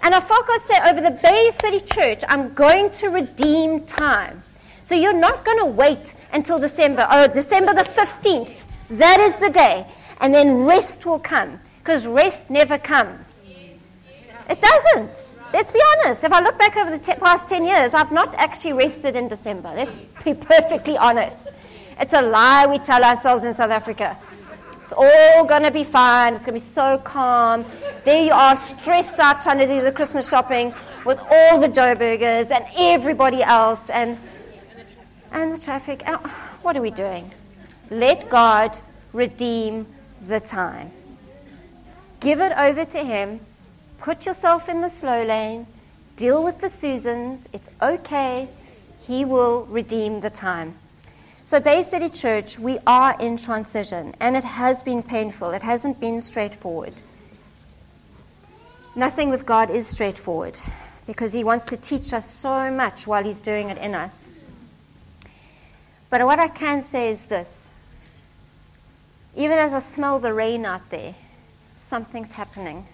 And 0.02 0.14
I 0.14 0.20
felt 0.20 0.46
God 0.46 0.62
say 0.62 0.78
over 0.88 1.00
the 1.00 1.18
Bay 1.22 1.50
City 1.60 1.80
Church, 1.80 2.22
I'm 2.28 2.52
going 2.54 2.90
to 2.92 3.08
redeem 3.08 3.84
time. 3.84 4.42
So 4.84 4.94
you're 4.94 5.12
not 5.12 5.44
going 5.44 5.58
to 5.58 5.66
wait 5.66 6.16
until 6.32 6.58
December. 6.58 7.06
Oh, 7.10 7.28
December 7.28 7.72
the 7.72 7.82
15th. 7.82 8.64
That 8.90 9.20
is 9.20 9.36
the 9.38 9.50
day. 9.50 9.86
And 10.20 10.34
then 10.34 10.64
rest 10.64 11.06
will 11.06 11.20
come. 11.20 11.60
Because 11.78 12.06
rest 12.06 12.50
never 12.50 12.78
comes. 12.78 13.50
It 14.48 14.60
doesn't. 14.60 15.38
Let's 15.52 15.70
be 15.70 15.80
honest. 15.92 16.24
If 16.24 16.32
I 16.32 16.40
look 16.40 16.56
back 16.56 16.76
over 16.78 16.90
the 16.90 16.98
t- 16.98 17.12
past 17.14 17.46
10 17.48 17.66
years, 17.66 17.92
I've 17.92 18.10
not 18.10 18.34
actually 18.36 18.72
rested 18.72 19.16
in 19.16 19.28
December. 19.28 19.72
Let's 19.74 19.94
be 20.24 20.32
perfectly 20.52 20.96
honest. 20.96 21.48
It's 22.00 22.14
a 22.14 22.22
lie 22.22 22.66
we 22.66 22.78
tell 22.78 23.04
ourselves 23.04 23.44
in 23.44 23.54
South 23.54 23.70
Africa. 23.70 24.16
It's 24.84 24.94
all 24.96 25.44
going 25.44 25.62
to 25.62 25.70
be 25.70 25.84
fine. 25.84 26.32
It's 26.32 26.46
going 26.46 26.58
to 26.58 26.64
be 26.64 26.70
so 26.70 26.96
calm. 26.98 27.66
There 28.06 28.24
you 28.24 28.32
are, 28.32 28.56
stressed 28.56 29.18
out 29.18 29.42
trying 29.42 29.58
to 29.58 29.66
do 29.66 29.82
the 29.82 29.92
Christmas 29.92 30.28
shopping 30.28 30.74
with 31.04 31.18
all 31.18 31.60
the 31.60 31.68
Joburgers 31.68 32.50
and 32.50 32.64
everybody 32.76 33.42
else 33.42 33.90
and, 33.90 34.18
and 35.32 35.52
the 35.52 35.58
traffic. 35.58 36.02
Uh, 36.06 36.16
what 36.62 36.76
are 36.78 36.82
we 36.82 36.90
doing? 36.90 37.30
Let 37.90 38.30
God 38.30 38.78
redeem 39.12 39.86
the 40.26 40.40
time. 40.40 40.90
Give 42.20 42.40
it 42.40 42.52
over 42.56 42.86
to 42.86 43.04
Him 43.04 43.40
Put 44.02 44.26
yourself 44.26 44.68
in 44.68 44.80
the 44.80 44.88
slow 44.88 45.22
lane. 45.22 45.64
Deal 46.16 46.42
with 46.42 46.58
the 46.58 46.68
Susans. 46.68 47.48
It's 47.52 47.70
okay. 47.80 48.48
He 49.06 49.24
will 49.24 49.64
redeem 49.66 50.18
the 50.18 50.28
time. 50.28 50.74
So, 51.44 51.60
Bay 51.60 51.84
City 51.84 52.08
Church, 52.08 52.58
we 52.58 52.80
are 52.84 53.16
in 53.20 53.36
transition, 53.36 54.12
and 54.18 54.36
it 54.36 54.42
has 54.42 54.82
been 54.82 55.04
painful. 55.04 55.52
It 55.52 55.62
hasn't 55.62 56.00
been 56.00 56.20
straightforward. 56.20 56.94
Nothing 58.96 59.30
with 59.30 59.46
God 59.46 59.70
is 59.70 59.86
straightforward 59.86 60.58
because 61.06 61.32
He 61.32 61.44
wants 61.44 61.66
to 61.66 61.76
teach 61.76 62.12
us 62.12 62.28
so 62.28 62.72
much 62.72 63.06
while 63.06 63.22
He's 63.22 63.40
doing 63.40 63.70
it 63.70 63.78
in 63.78 63.94
us. 63.94 64.28
But 66.10 66.24
what 66.26 66.40
I 66.40 66.48
can 66.48 66.82
say 66.82 67.08
is 67.08 67.26
this 67.26 67.70
even 69.36 69.58
as 69.58 69.72
I 69.72 69.78
smell 69.78 70.18
the 70.18 70.34
rain 70.34 70.66
out 70.66 70.90
there, 70.90 71.14
something's 71.76 72.32
happening 72.32 72.86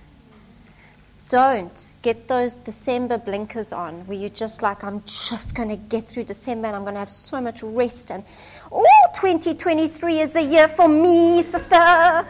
don't 1.28 1.92
get 2.00 2.26
those 2.26 2.54
December 2.54 3.18
blinkers 3.18 3.72
on 3.72 4.06
where 4.06 4.16
you're 4.16 4.30
just 4.30 4.62
like, 4.62 4.82
I'm 4.82 5.02
just 5.04 5.54
going 5.54 5.68
to 5.68 5.76
get 5.76 6.08
through 6.08 6.24
December 6.24 6.68
and 6.68 6.76
I'm 6.76 6.82
going 6.82 6.94
to 6.94 7.00
have 7.00 7.10
so 7.10 7.40
much 7.40 7.62
rest. 7.62 8.10
And, 8.10 8.24
oh, 8.72 8.84
2023 9.14 10.20
is 10.20 10.32
the 10.32 10.42
year 10.42 10.68
for 10.68 10.88
me, 10.88 11.42
sister. 11.42 11.76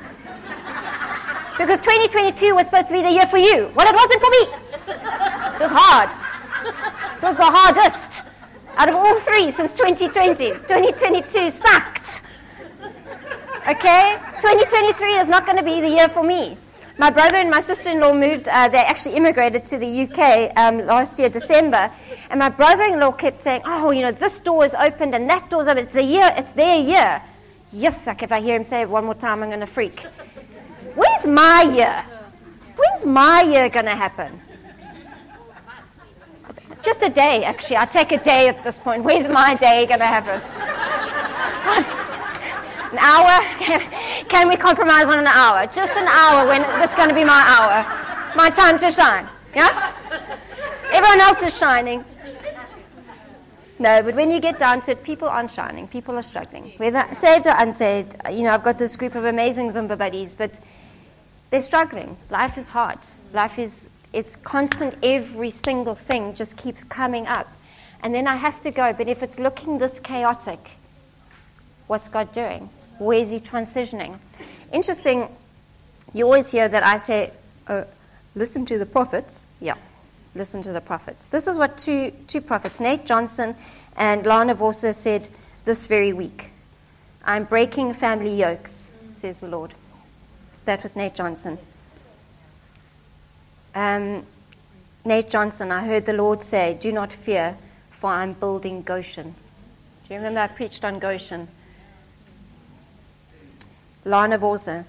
because 1.59 1.79
2022 1.81 2.55
was 2.55 2.67
supposed 2.67 2.89
to 2.89 2.95
be 2.95 3.03
the 3.03 3.11
year 3.11 3.27
for 3.27 3.39
you. 3.39 3.71
Well, 3.75 3.87
it 3.89 3.95
wasn't 3.95 4.21
for 4.21 4.31
me. 4.31 4.43
It 5.55 5.61
was 5.61 5.73
hard. 5.73 6.11
It 7.17 7.23
was 7.23 7.37
the 7.37 7.45
hardest 7.45 8.23
out 8.77 8.89
of 8.89 8.97
all 8.97 9.15
three 9.21 9.51
since 9.51 9.73
2020. 9.73 10.51
2022 10.51 11.51
sucked. 11.51 12.23
Okay? 13.69 14.17
2023 14.41 15.15
is 15.19 15.29
not 15.29 15.47
going 15.47 15.59
to 15.59 15.65
be 15.65 15.81
the 15.81 15.89
year 15.89 16.09
for 16.09 16.25
me. 16.25 16.57
My 16.99 17.11
brother 17.11 17.37
and 17.37 17.49
my 17.49 17.61
sister 17.61 17.91
in 17.91 18.01
law 18.01 18.13
moved, 18.13 18.49
uh, 18.49 18.67
they 18.69 18.79
actually 18.79 19.15
immigrated 19.15 19.65
to 19.67 19.79
the 19.79 20.03
UK 20.03 20.53
um, 20.57 20.85
last 20.85 21.17
year, 21.17 21.29
December. 21.29 21.93
And 22.29 22.41
my 22.41 22.49
brother 22.49 22.83
in 22.83 22.99
law 22.99 23.13
kept 23.13 23.41
saying, 23.41 23.63
Oh, 23.65 23.93
you 23.93 24.03
know, 24.03 24.11
this 24.11 24.41
door 24.41 24.65
is 24.65 24.75
opened 24.75 25.15
and 25.15 25.31
that 25.31 25.49
door's 25.49 25.69
open. 25.69 25.85
It's 25.85 25.95
a 25.95 26.03
year, 26.03 26.35
it's 26.37 26.53
their 26.55 26.77
year. 26.77 27.23
Yes, 27.73 28.09
like 28.09 28.25
if 28.25 28.33
I 28.33 28.41
hear 28.41 28.57
him 28.57 28.65
say 28.65 28.81
it 28.81 28.91
one 28.91 29.05
more 29.05 29.15
time, 29.15 29.45
I'm 29.45 29.49
going 29.49 29.61
to 29.61 29.67
freak. 29.67 30.01
Where's 30.97 31.27
my 31.27 31.63
year? 31.73 32.05
When's 32.75 33.07
my 33.07 33.43
year 33.43 33.69
going 33.69 33.87
to 33.87 33.95
happen? 33.95 34.41
Just 36.83 37.03
a 37.03 37.11
day, 37.11 37.45
actually. 37.45 37.77
I 37.77 37.85
take 37.87 38.11
a 38.11 38.19
day 38.19 38.49
at 38.49 38.65
this 38.65 38.79
point. 38.79 39.05
Where's 39.05 39.29
my 39.29 39.55
day 39.55 39.87
going 39.87 40.01
to 40.01 40.07
happen? 40.07 40.41
An 42.93 42.99
hour? 42.99 43.41
Can 44.29 44.49
we 44.49 44.57
compromise 44.57 45.05
on 45.05 45.19
an 45.19 45.27
hour? 45.27 45.67
Just 45.67 45.93
an 45.93 46.09
hour 46.09 46.47
when 46.47 46.63
it's 46.83 46.95
going 46.95 47.09
to 47.09 47.15
be 47.15 47.25
my 47.25 47.43
hour. 47.47 48.35
My 48.35 48.49
time 48.51 48.79
to 48.79 48.91
shine. 48.91 49.29
Yeah? 49.55 49.93
Everyone 50.93 51.21
else 51.21 51.43
is 51.43 51.59
shining. 51.59 52.05
No, 53.79 54.03
but 54.03 54.15
when 54.15 54.31
you 54.31 54.41
get 54.41 54.59
down 54.59 54.81
to 54.83 54.93
it, 54.93 55.03
people 55.05 55.29
aren't 55.29 55.51
shining. 55.51 55.87
People 55.87 56.17
are 56.17 56.23
struggling. 56.23 56.73
Whether 56.79 57.07
saved 57.15 57.47
or 57.47 57.55
unsaved, 57.57 58.17
you 58.31 58.43
know, 58.43 58.51
I've 58.51 58.65
got 58.65 58.79
this 58.79 58.97
group 58.97 59.15
of 59.15 59.25
amazing 59.25 59.71
Zumba 59.71 59.97
buddies, 59.97 60.35
but 60.35 60.59
they're 61.51 61.61
struggling. 61.61 62.17
Life 62.31 62.59
is 62.59 62.69
hard. 62.69 62.99
Life 63.33 63.59
is, 63.59 63.89
it's 64.13 64.37
constant. 64.37 64.95
Every 65.03 65.51
single 65.51 65.95
thing 65.95 66.35
just 66.35 66.57
keeps 66.57 66.83
coming 66.85 67.27
up. 67.27 67.53
And 68.03 68.15
then 68.15 68.27
I 68.27 68.37
have 68.37 68.61
to 68.63 68.71
go, 68.71 68.93
but 68.93 69.09
if 69.09 69.23
it's 69.23 69.39
looking 69.39 69.79
this 69.79 70.01
chaotic, 70.01 70.71
what's 71.87 72.09
God 72.09 72.33
doing? 72.33 72.71
Where 72.99 73.19
is 73.19 73.31
he 73.31 73.41
transitioning? 73.41 74.19
Interesting, 74.73 75.29
you 76.13 76.25
always 76.25 76.51
hear 76.51 76.69
that 76.69 76.85
I 76.85 76.99
say, 76.99 77.33
uh, 77.67 77.85
listen 78.35 78.67
to 78.67 78.79
the 78.79 78.87
prophets. 78.87 79.47
Yeah, 79.61 79.77
listen 80.35 80.63
to 80.63 80.73
the 80.73 80.81
prophets. 80.81 81.27
This 81.27 81.47
is 81.47 81.59
what 81.59 81.79
two, 81.79 82.13
two 82.27 82.41
prophets, 82.41 82.81
Nate 82.81 83.07
Johnson 83.07 83.55
and 83.97 84.25
Lana 84.27 84.55
Vawser, 84.55 84.95
said 84.95 85.29
this 85.65 85.87
very 85.87 86.13
week. 86.13 86.51
I'm 87.25 87.45
breaking 87.45 87.93
family 87.93 88.35
yokes, 88.35 88.89
says 89.11 89.41
the 89.41 89.49
Lord. 89.49 89.75
That 90.65 90.83
was 90.83 90.97
Nate 90.97 91.15
Johnson. 91.15 91.59
Um, 93.75 94.27
Nate 95.05 95.31
Johnson, 95.31 95.71
I 95.71 95.85
heard 95.85 96.05
the 96.05 96.13
Lord 96.13 96.43
say, 96.43 96.77
Do 96.81 96.93
not 96.93 97.13
fear, 97.13 97.57
for 97.91 98.11
I'm 98.11 98.33
building 98.33 98.83
Goshen. 98.83 99.35
Do 100.07 100.15
you 100.15 100.17
remember 100.17 100.41
I 100.41 100.49
preached 100.49 100.85
on 100.85 100.99
Goshen? 100.99 101.49
Lana 104.05 104.39
Vawser. 104.39 104.85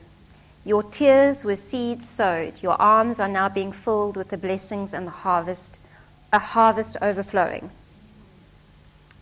Your 0.65 0.83
tears 0.83 1.43
were 1.43 1.55
seeds 1.55 2.07
sowed. 2.07 2.61
Your 2.61 2.79
arms 2.81 3.19
are 3.19 3.27
now 3.27 3.49
being 3.49 3.71
filled 3.71 4.17
with 4.17 4.29
the 4.29 4.37
blessings 4.37 4.93
and 4.93 5.07
the 5.07 5.11
harvest, 5.11 5.79
a 6.31 6.39
harvest 6.39 6.97
overflowing. 7.01 7.71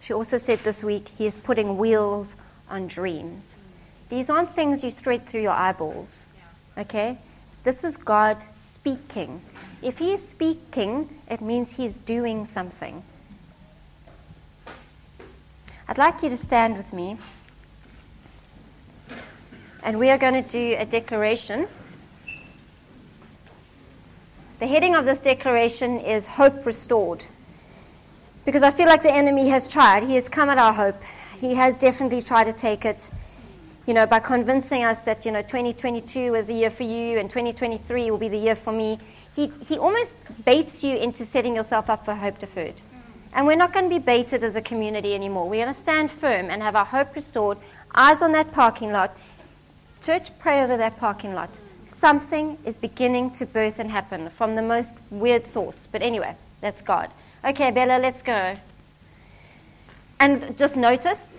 She 0.02 0.14
also 0.14 0.38
said 0.38 0.60
this 0.64 0.84
week, 0.84 1.10
He 1.18 1.26
is 1.26 1.38
putting 1.38 1.78
wheels 1.78 2.36
on 2.70 2.88
dreams. 2.88 3.58
These 4.10 4.30
aren't 4.30 4.56
things 4.56 4.84
you 4.84 4.92
thread 4.92 5.26
through 5.26 5.42
your 5.42 5.52
eyeballs. 5.52 6.24
Okay? 6.78 7.18
This 7.64 7.84
is 7.84 7.98
God 7.98 8.44
speaking. 8.56 9.42
If 9.82 9.98
He 10.00 10.14
is 10.14 10.26
speaking, 10.26 11.10
it 11.30 11.42
means 11.42 11.72
He's 11.72 11.98
doing 11.98 12.46
something. 12.46 13.04
I'd 15.88 15.98
like 15.98 16.24
you 16.24 16.30
to 16.30 16.38
stand 16.38 16.78
with 16.78 16.94
me. 16.94 17.18
And 19.88 20.00
we 20.00 20.10
are 20.10 20.18
going 20.18 20.34
to 20.34 20.42
do 20.42 20.76
a 20.78 20.86
declaration. 20.86 21.66
The 24.60 24.68
heading 24.68 24.96
of 24.96 25.06
this 25.06 25.18
declaration 25.18 26.02
is 26.02 26.28
Hope 26.28 26.66
Restored. 26.66 27.24
Because 28.44 28.64
I 28.64 28.72
feel 28.72 28.88
like 28.88 29.02
the 29.02 29.16
enemy 29.16 29.48
has 29.48 29.70
tried. 29.70 30.04
He 30.04 30.16
has 30.16 30.28
come 30.28 30.50
at 30.50 30.58
our 30.58 30.74
hope. 30.74 31.02
He 31.38 31.54
has 31.54 31.78
definitely 31.78 32.22
tried 32.22 32.48
to 32.48 32.54
take 32.54 32.84
it, 32.84 33.10
you 33.86 33.94
know, 33.94 34.06
by 34.06 34.20
convincing 34.20 34.84
us 34.84 35.04
that, 35.04 35.26
you 35.26 35.32
know, 35.32 35.42
2022 35.42 36.36
is 36.36 36.50
a 36.50 36.54
year 36.54 36.70
for 36.70 36.84
you 36.84 37.18
and 37.18 37.30
2023 37.30 38.12
will 38.12 38.18
be 38.18 38.28
the 38.28 38.38
year 38.38 38.56
for 38.56 38.74
me. 38.74 39.00
He, 39.38 39.50
he 39.70 39.78
almost 39.78 40.18
baits 40.44 40.84
you 40.84 40.98
into 40.98 41.24
setting 41.24 41.56
yourself 41.56 41.90
up 41.90 42.04
for 42.04 42.14
hope 42.14 42.40
deferred. 42.40 42.76
And 43.32 43.48
we're 43.48 43.56
not 43.56 43.72
going 43.72 43.90
to 43.90 43.96
be 43.96 44.04
baited 44.04 44.44
as 44.44 44.58
a 44.58 44.62
community 44.62 45.16
anymore. 45.16 45.48
We're 45.48 45.64
going 45.64 45.74
to 45.74 45.80
stand 45.80 46.12
firm 46.12 46.50
and 46.50 46.62
have 46.62 46.76
our 46.76 46.84
hope 46.84 47.16
restored, 47.16 47.58
eyes 47.96 48.22
on 48.22 48.34
that 48.34 48.52
parking 48.52 48.92
lot. 48.92 49.16
Church, 50.00 50.30
pray 50.40 50.64
over 50.64 50.78
that 50.78 50.98
parking 50.98 51.34
lot. 51.34 51.60
Something 51.86 52.58
is 52.66 52.78
beginning 52.78 53.32
to 53.32 53.46
birth 53.46 53.80
and 53.80 53.90
happen 53.90 54.30
from 54.30 54.56
the 54.56 54.62
most 54.62 54.94
weird 55.10 55.46
source. 55.46 55.88
But 55.92 56.02
anyway, 56.02 56.36
that's 56.62 56.82
God. 56.82 57.10
Okay, 57.46 57.72
Bella, 57.72 58.00
let's 58.00 58.22
go. 58.22 58.56
And 60.20 60.58
just 60.58 60.78
notice, 60.78 61.30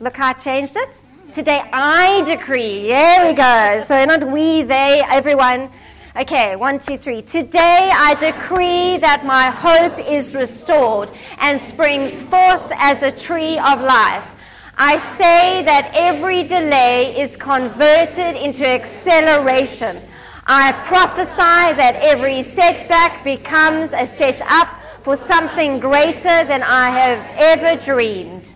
look 0.00 0.16
how 0.16 0.28
I 0.28 0.32
changed 0.32 0.76
it. 0.76 0.88
Today 1.32 1.62
I 1.72 2.22
decree. 2.22 2.88
There 2.88 3.26
we 3.26 3.32
go. 3.32 3.80
So 3.84 4.04
not 4.04 4.26
we, 4.26 4.62
they, 4.62 5.02
everyone. 5.10 5.70
Okay, 6.16 6.54
one, 6.54 6.78
two, 6.78 6.96
three. 6.96 7.22
Today 7.22 7.90
I 7.92 8.14
decree 8.14 8.98
that 8.98 9.24
my 9.26 9.50
hope 9.50 9.98
is 9.98 10.36
restored 10.36 11.10
and 11.38 11.60
springs 11.60 12.22
forth 12.22 12.70
as 12.76 13.02
a 13.02 13.10
tree 13.10 13.58
of 13.58 13.80
life. 13.80 14.33
I 14.76 14.98
say 14.98 15.62
that 15.62 15.92
every 15.94 16.42
delay 16.42 17.20
is 17.20 17.36
converted 17.36 18.34
into 18.34 18.66
acceleration. 18.68 20.02
I 20.46 20.72
prophesy 20.84 21.76
that 21.76 21.96
every 22.02 22.42
setback 22.42 23.22
becomes 23.22 23.92
a 23.92 24.04
setup 24.04 24.82
for 25.02 25.14
something 25.14 25.78
greater 25.78 26.44
than 26.44 26.64
I 26.64 26.90
have 26.90 27.30
ever 27.36 27.80
dreamed. 27.80 28.52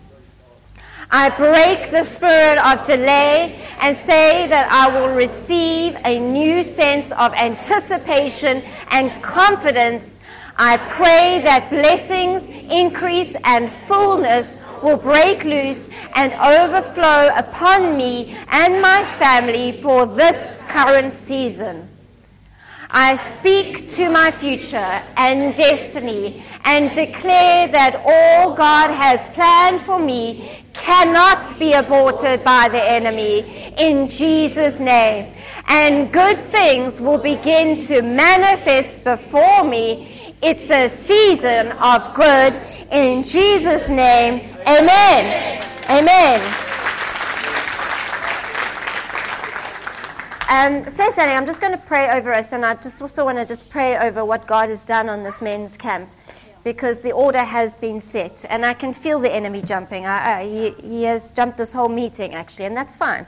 I 1.09 1.29
break 1.29 1.89
the 1.89 2.03
spirit 2.03 2.59
of 2.59 2.85
delay 2.85 3.65
and 3.79 3.97
say 3.97 4.45
that 4.47 4.69
I 4.69 4.99
will 4.99 5.15
receive 5.15 5.95
a 6.03 6.19
new 6.19 6.63
sense 6.63 7.13
of 7.13 7.33
anticipation 7.33 8.61
and 8.91 9.23
confidence. 9.23 10.19
I 10.57 10.75
pray 10.75 11.41
that 11.45 11.69
blessings, 11.69 12.49
increase, 12.49 13.37
and 13.45 13.71
fullness 13.71 14.58
will 14.83 14.97
break 14.97 15.43
loose 15.43 15.89
and 16.15 16.33
overflow 16.33 17.31
upon 17.35 17.97
me 17.97 18.35
and 18.49 18.81
my 18.81 19.03
family 19.17 19.71
for 19.81 20.05
this 20.05 20.57
current 20.67 21.13
season. 21.13 21.87
I 22.91 23.17
speak 23.17 23.91
to 23.91 24.09
my 24.09 24.31
future 24.31 25.03
and 25.15 25.55
destiny 25.55 26.43
and 26.65 26.91
declare 26.91 27.67
that 27.67 28.01
all 28.03 28.55
God 28.55 28.89
has 28.89 29.27
planned 29.27 29.81
for 29.81 29.99
me 29.99 30.65
cannot 30.73 31.57
be 31.59 31.73
aborted 31.73 32.43
by 32.43 32.67
the 32.67 32.81
enemy 32.81 33.73
in 33.77 34.09
Jesus' 34.09 34.79
name. 34.79 35.31
And 35.67 36.11
good 36.11 36.39
things 36.39 36.99
will 36.99 37.19
begin 37.19 37.79
to 37.81 38.01
manifest 38.01 39.03
before 39.03 39.63
me. 39.63 40.18
It's 40.41 40.71
a 40.71 40.87
season 40.87 41.73
of 41.73 42.13
good 42.13 42.61
in 42.91 43.23
Jesus' 43.23 43.89
name. 43.89 44.55
Amen. 44.65 45.61
Amen. 45.89 46.39
Um, 50.49 50.85
so, 50.93 51.11
Sally, 51.11 51.33
I'm 51.33 51.45
just 51.45 51.59
going 51.59 51.73
to 51.73 51.83
pray 51.85 52.09
over 52.11 52.33
us, 52.33 52.53
and 52.53 52.65
I 52.65 52.75
just 52.75 53.01
also 53.01 53.25
want 53.25 53.37
to 53.37 53.45
just 53.45 53.69
pray 53.69 53.97
over 53.97 54.23
what 54.23 54.47
God 54.47 54.69
has 54.69 54.85
done 54.85 55.09
on 55.09 55.23
this 55.23 55.41
men's 55.41 55.75
camp, 55.75 56.09
because 56.63 57.01
the 57.01 57.11
order 57.11 57.43
has 57.43 57.75
been 57.75 57.99
set, 57.99 58.45
and 58.47 58.65
I 58.65 58.73
can 58.73 58.93
feel 58.93 59.19
the 59.19 59.31
enemy 59.31 59.61
jumping. 59.61 60.05
I, 60.05 60.39
I, 60.39 60.45
he, 60.45 60.69
he 60.81 61.03
has 61.03 61.31
jumped 61.31 61.57
this 61.57 61.73
whole 61.73 61.89
meeting, 61.89 62.33
actually, 62.33 62.63
and 62.65 62.77
that's 62.77 62.95
fine. 62.95 63.27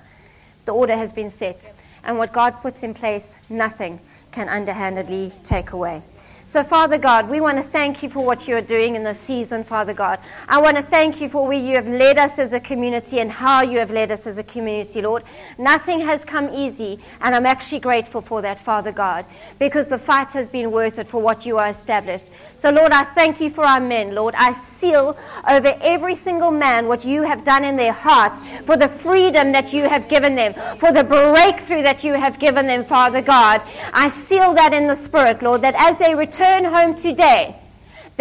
The 0.64 0.72
order 0.72 0.96
has 0.96 1.12
been 1.12 1.30
set, 1.30 1.74
and 2.06 2.18
what 2.18 2.32
God 2.32 2.62
puts 2.62 2.84
in 2.84 2.94
place, 2.94 3.38
nothing 3.50 4.00
can 4.32 4.48
underhandedly 4.48 5.34
take 5.44 5.74
away. 5.74 6.04
So, 6.48 6.64
Father 6.64 6.98
God, 6.98 7.30
we 7.30 7.40
want 7.40 7.58
to 7.58 7.64
thank 7.64 8.04
you 8.04 8.10
for 8.10 8.26
what 8.26 8.46
you 8.46 8.58
are 8.58 8.62
doing 8.62 8.96
in 8.96 9.04
this 9.04 9.20
season, 9.20 9.64
Father 9.64 9.94
God. 9.94 10.20
I 10.50 10.60
want 10.60 10.76
to 10.76 10.84
thank 10.84 11.22
you 11.22 11.30
for 11.30 11.48
where 11.48 11.58
you 11.58 11.76
have 11.76 11.88
led 11.88 12.18
us 12.18 12.40
as 12.40 12.52
a 12.52 12.60
community 12.60 13.22
and 13.22 13.32
how 13.32 13.62
you 13.62 13.80
have 13.80 13.90
led 13.90 14.12
us 14.12 14.28
as 14.28 14.38
a 14.38 14.44
community, 14.44 15.02
Lord. 15.02 15.24
Nothing 15.58 16.02
has 16.02 16.26
come 16.26 16.50
easy, 16.54 17.00
and 17.22 17.34
I'm 17.34 17.46
actually 17.46 17.80
grateful 17.80 18.22
for 18.22 18.42
that, 18.42 18.60
Father 18.60 18.92
God, 18.92 19.26
because 19.60 19.88
the 19.88 19.98
fight 19.98 20.34
has 20.34 20.50
been 20.50 20.72
worth 20.72 21.00
it 21.00 21.08
for 21.08 21.22
what 21.22 21.46
you 21.46 21.58
are 21.58 21.68
established. 21.68 22.32
So, 22.58 22.70
Lord, 22.70 22.92
I 22.92 23.06
thank 23.06 23.40
you 23.40 23.50
for 23.50 23.64
our 23.64 23.80
men, 23.80 24.14
Lord. 24.14 24.36
I 24.38 24.52
seal 24.52 25.18
over 25.48 25.78
every 25.82 26.16
single 26.16 26.52
man 26.52 26.88
what 26.88 27.06
you 27.06 27.24
have 27.24 27.46
done 27.46 27.64
in 27.64 27.78
their 27.78 27.94
hearts, 27.94 28.42
for 28.66 28.76
the 28.76 28.90
freedom 28.90 29.54
that 29.54 29.72
you 29.72 29.88
have 29.88 30.10
given 30.10 30.36
them, 30.36 30.54
for 30.80 30.92
the 30.92 31.04
breakthrough 31.04 31.84
that 31.84 32.04
you 32.04 32.14
have 32.14 32.40
given 32.40 32.68
them, 32.68 32.84
Father 32.84 33.22
God. 33.22 33.62
I 33.94 34.10
seal 34.10 34.54
that 34.56 34.74
in 34.74 34.88
the 34.88 34.96
Spirit, 34.96 35.42
Lord, 35.42 35.62
that 35.62 35.76
as 35.78 35.98
they 35.98 36.14
return 36.14 36.41
return 36.42 36.66
home 36.66 36.96
today, 36.96 37.56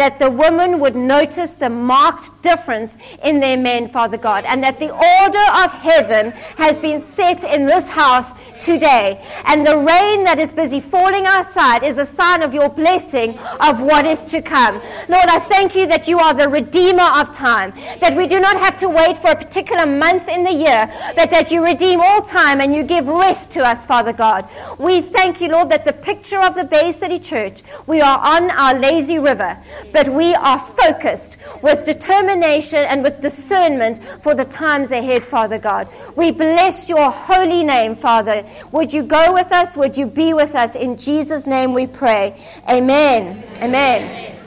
that 0.01 0.17
the 0.17 0.31
woman 0.31 0.79
would 0.79 0.95
notice 0.95 1.53
the 1.53 1.69
marked 1.69 2.41
difference 2.41 2.97
in 3.23 3.39
their 3.39 3.55
men, 3.55 3.87
Father 3.87 4.17
God, 4.17 4.45
and 4.45 4.63
that 4.63 4.79
the 4.79 4.89
order 4.89 5.45
of 5.63 5.71
heaven 5.73 6.31
has 6.57 6.75
been 6.75 6.99
set 6.99 7.43
in 7.43 7.67
this 7.67 7.87
house 7.87 8.33
today. 8.59 9.23
And 9.45 9.65
the 9.65 9.77
rain 9.77 10.23
that 10.23 10.39
is 10.39 10.51
busy 10.51 10.79
falling 10.79 11.27
outside 11.27 11.83
is 11.83 11.99
a 11.99 12.05
sign 12.05 12.41
of 12.41 12.51
your 12.51 12.67
blessing 12.67 13.37
of 13.59 13.79
what 13.79 14.07
is 14.07 14.25
to 14.25 14.41
come. 14.41 14.81
Lord, 15.07 15.27
I 15.27 15.37
thank 15.37 15.75
you 15.75 15.85
that 15.85 16.07
you 16.07 16.17
are 16.17 16.33
the 16.33 16.49
redeemer 16.49 17.09
of 17.15 17.31
time, 17.31 17.71
that 17.99 18.17
we 18.17 18.25
do 18.25 18.39
not 18.39 18.57
have 18.57 18.77
to 18.77 18.89
wait 18.89 19.19
for 19.19 19.29
a 19.29 19.35
particular 19.35 19.85
month 19.85 20.27
in 20.27 20.43
the 20.43 20.51
year, 20.51 20.91
but 21.15 21.29
that 21.29 21.51
you 21.51 21.63
redeem 21.63 21.99
all 22.01 22.23
time 22.23 22.59
and 22.59 22.73
you 22.73 22.81
give 22.81 23.07
rest 23.07 23.51
to 23.51 23.63
us, 23.63 23.85
Father 23.85 24.13
God. 24.13 24.49
We 24.79 25.01
thank 25.01 25.41
you, 25.41 25.49
Lord, 25.49 25.69
that 25.69 25.85
the 25.85 25.93
picture 25.93 26.39
of 26.39 26.55
the 26.55 26.63
Bay 26.63 26.91
City 26.91 27.19
Church, 27.19 27.61
we 27.85 28.01
are 28.01 28.17
on 28.17 28.49
our 28.49 28.73
lazy 28.73 29.19
river 29.19 29.61
but 29.91 30.09
we 30.09 30.33
are 30.35 30.59
focused 30.59 31.37
with 31.61 31.85
determination 31.85 32.79
and 32.79 33.03
with 33.03 33.21
discernment 33.21 34.03
for 34.21 34.35
the 34.35 34.45
times 34.45 34.91
ahead, 34.91 35.23
Father 35.23 35.59
God. 35.59 35.87
We 36.15 36.31
bless 36.31 36.89
your 36.89 37.11
holy 37.11 37.63
name, 37.63 37.95
Father. 37.95 38.45
Would 38.71 38.93
you 38.93 39.03
go 39.03 39.33
with 39.33 39.51
us? 39.51 39.77
Would 39.77 39.97
you 39.97 40.05
be 40.05 40.33
with 40.33 40.55
us? 40.55 40.75
In 40.75 40.97
Jesus' 40.97 41.47
name 41.47 41.73
we 41.73 41.87
pray. 41.87 42.39
Amen. 42.69 43.43
Amen. 43.61 44.37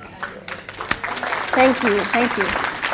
Thank 1.54 1.82
you. 1.82 1.98
Thank 2.00 2.36
you. 2.36 2.93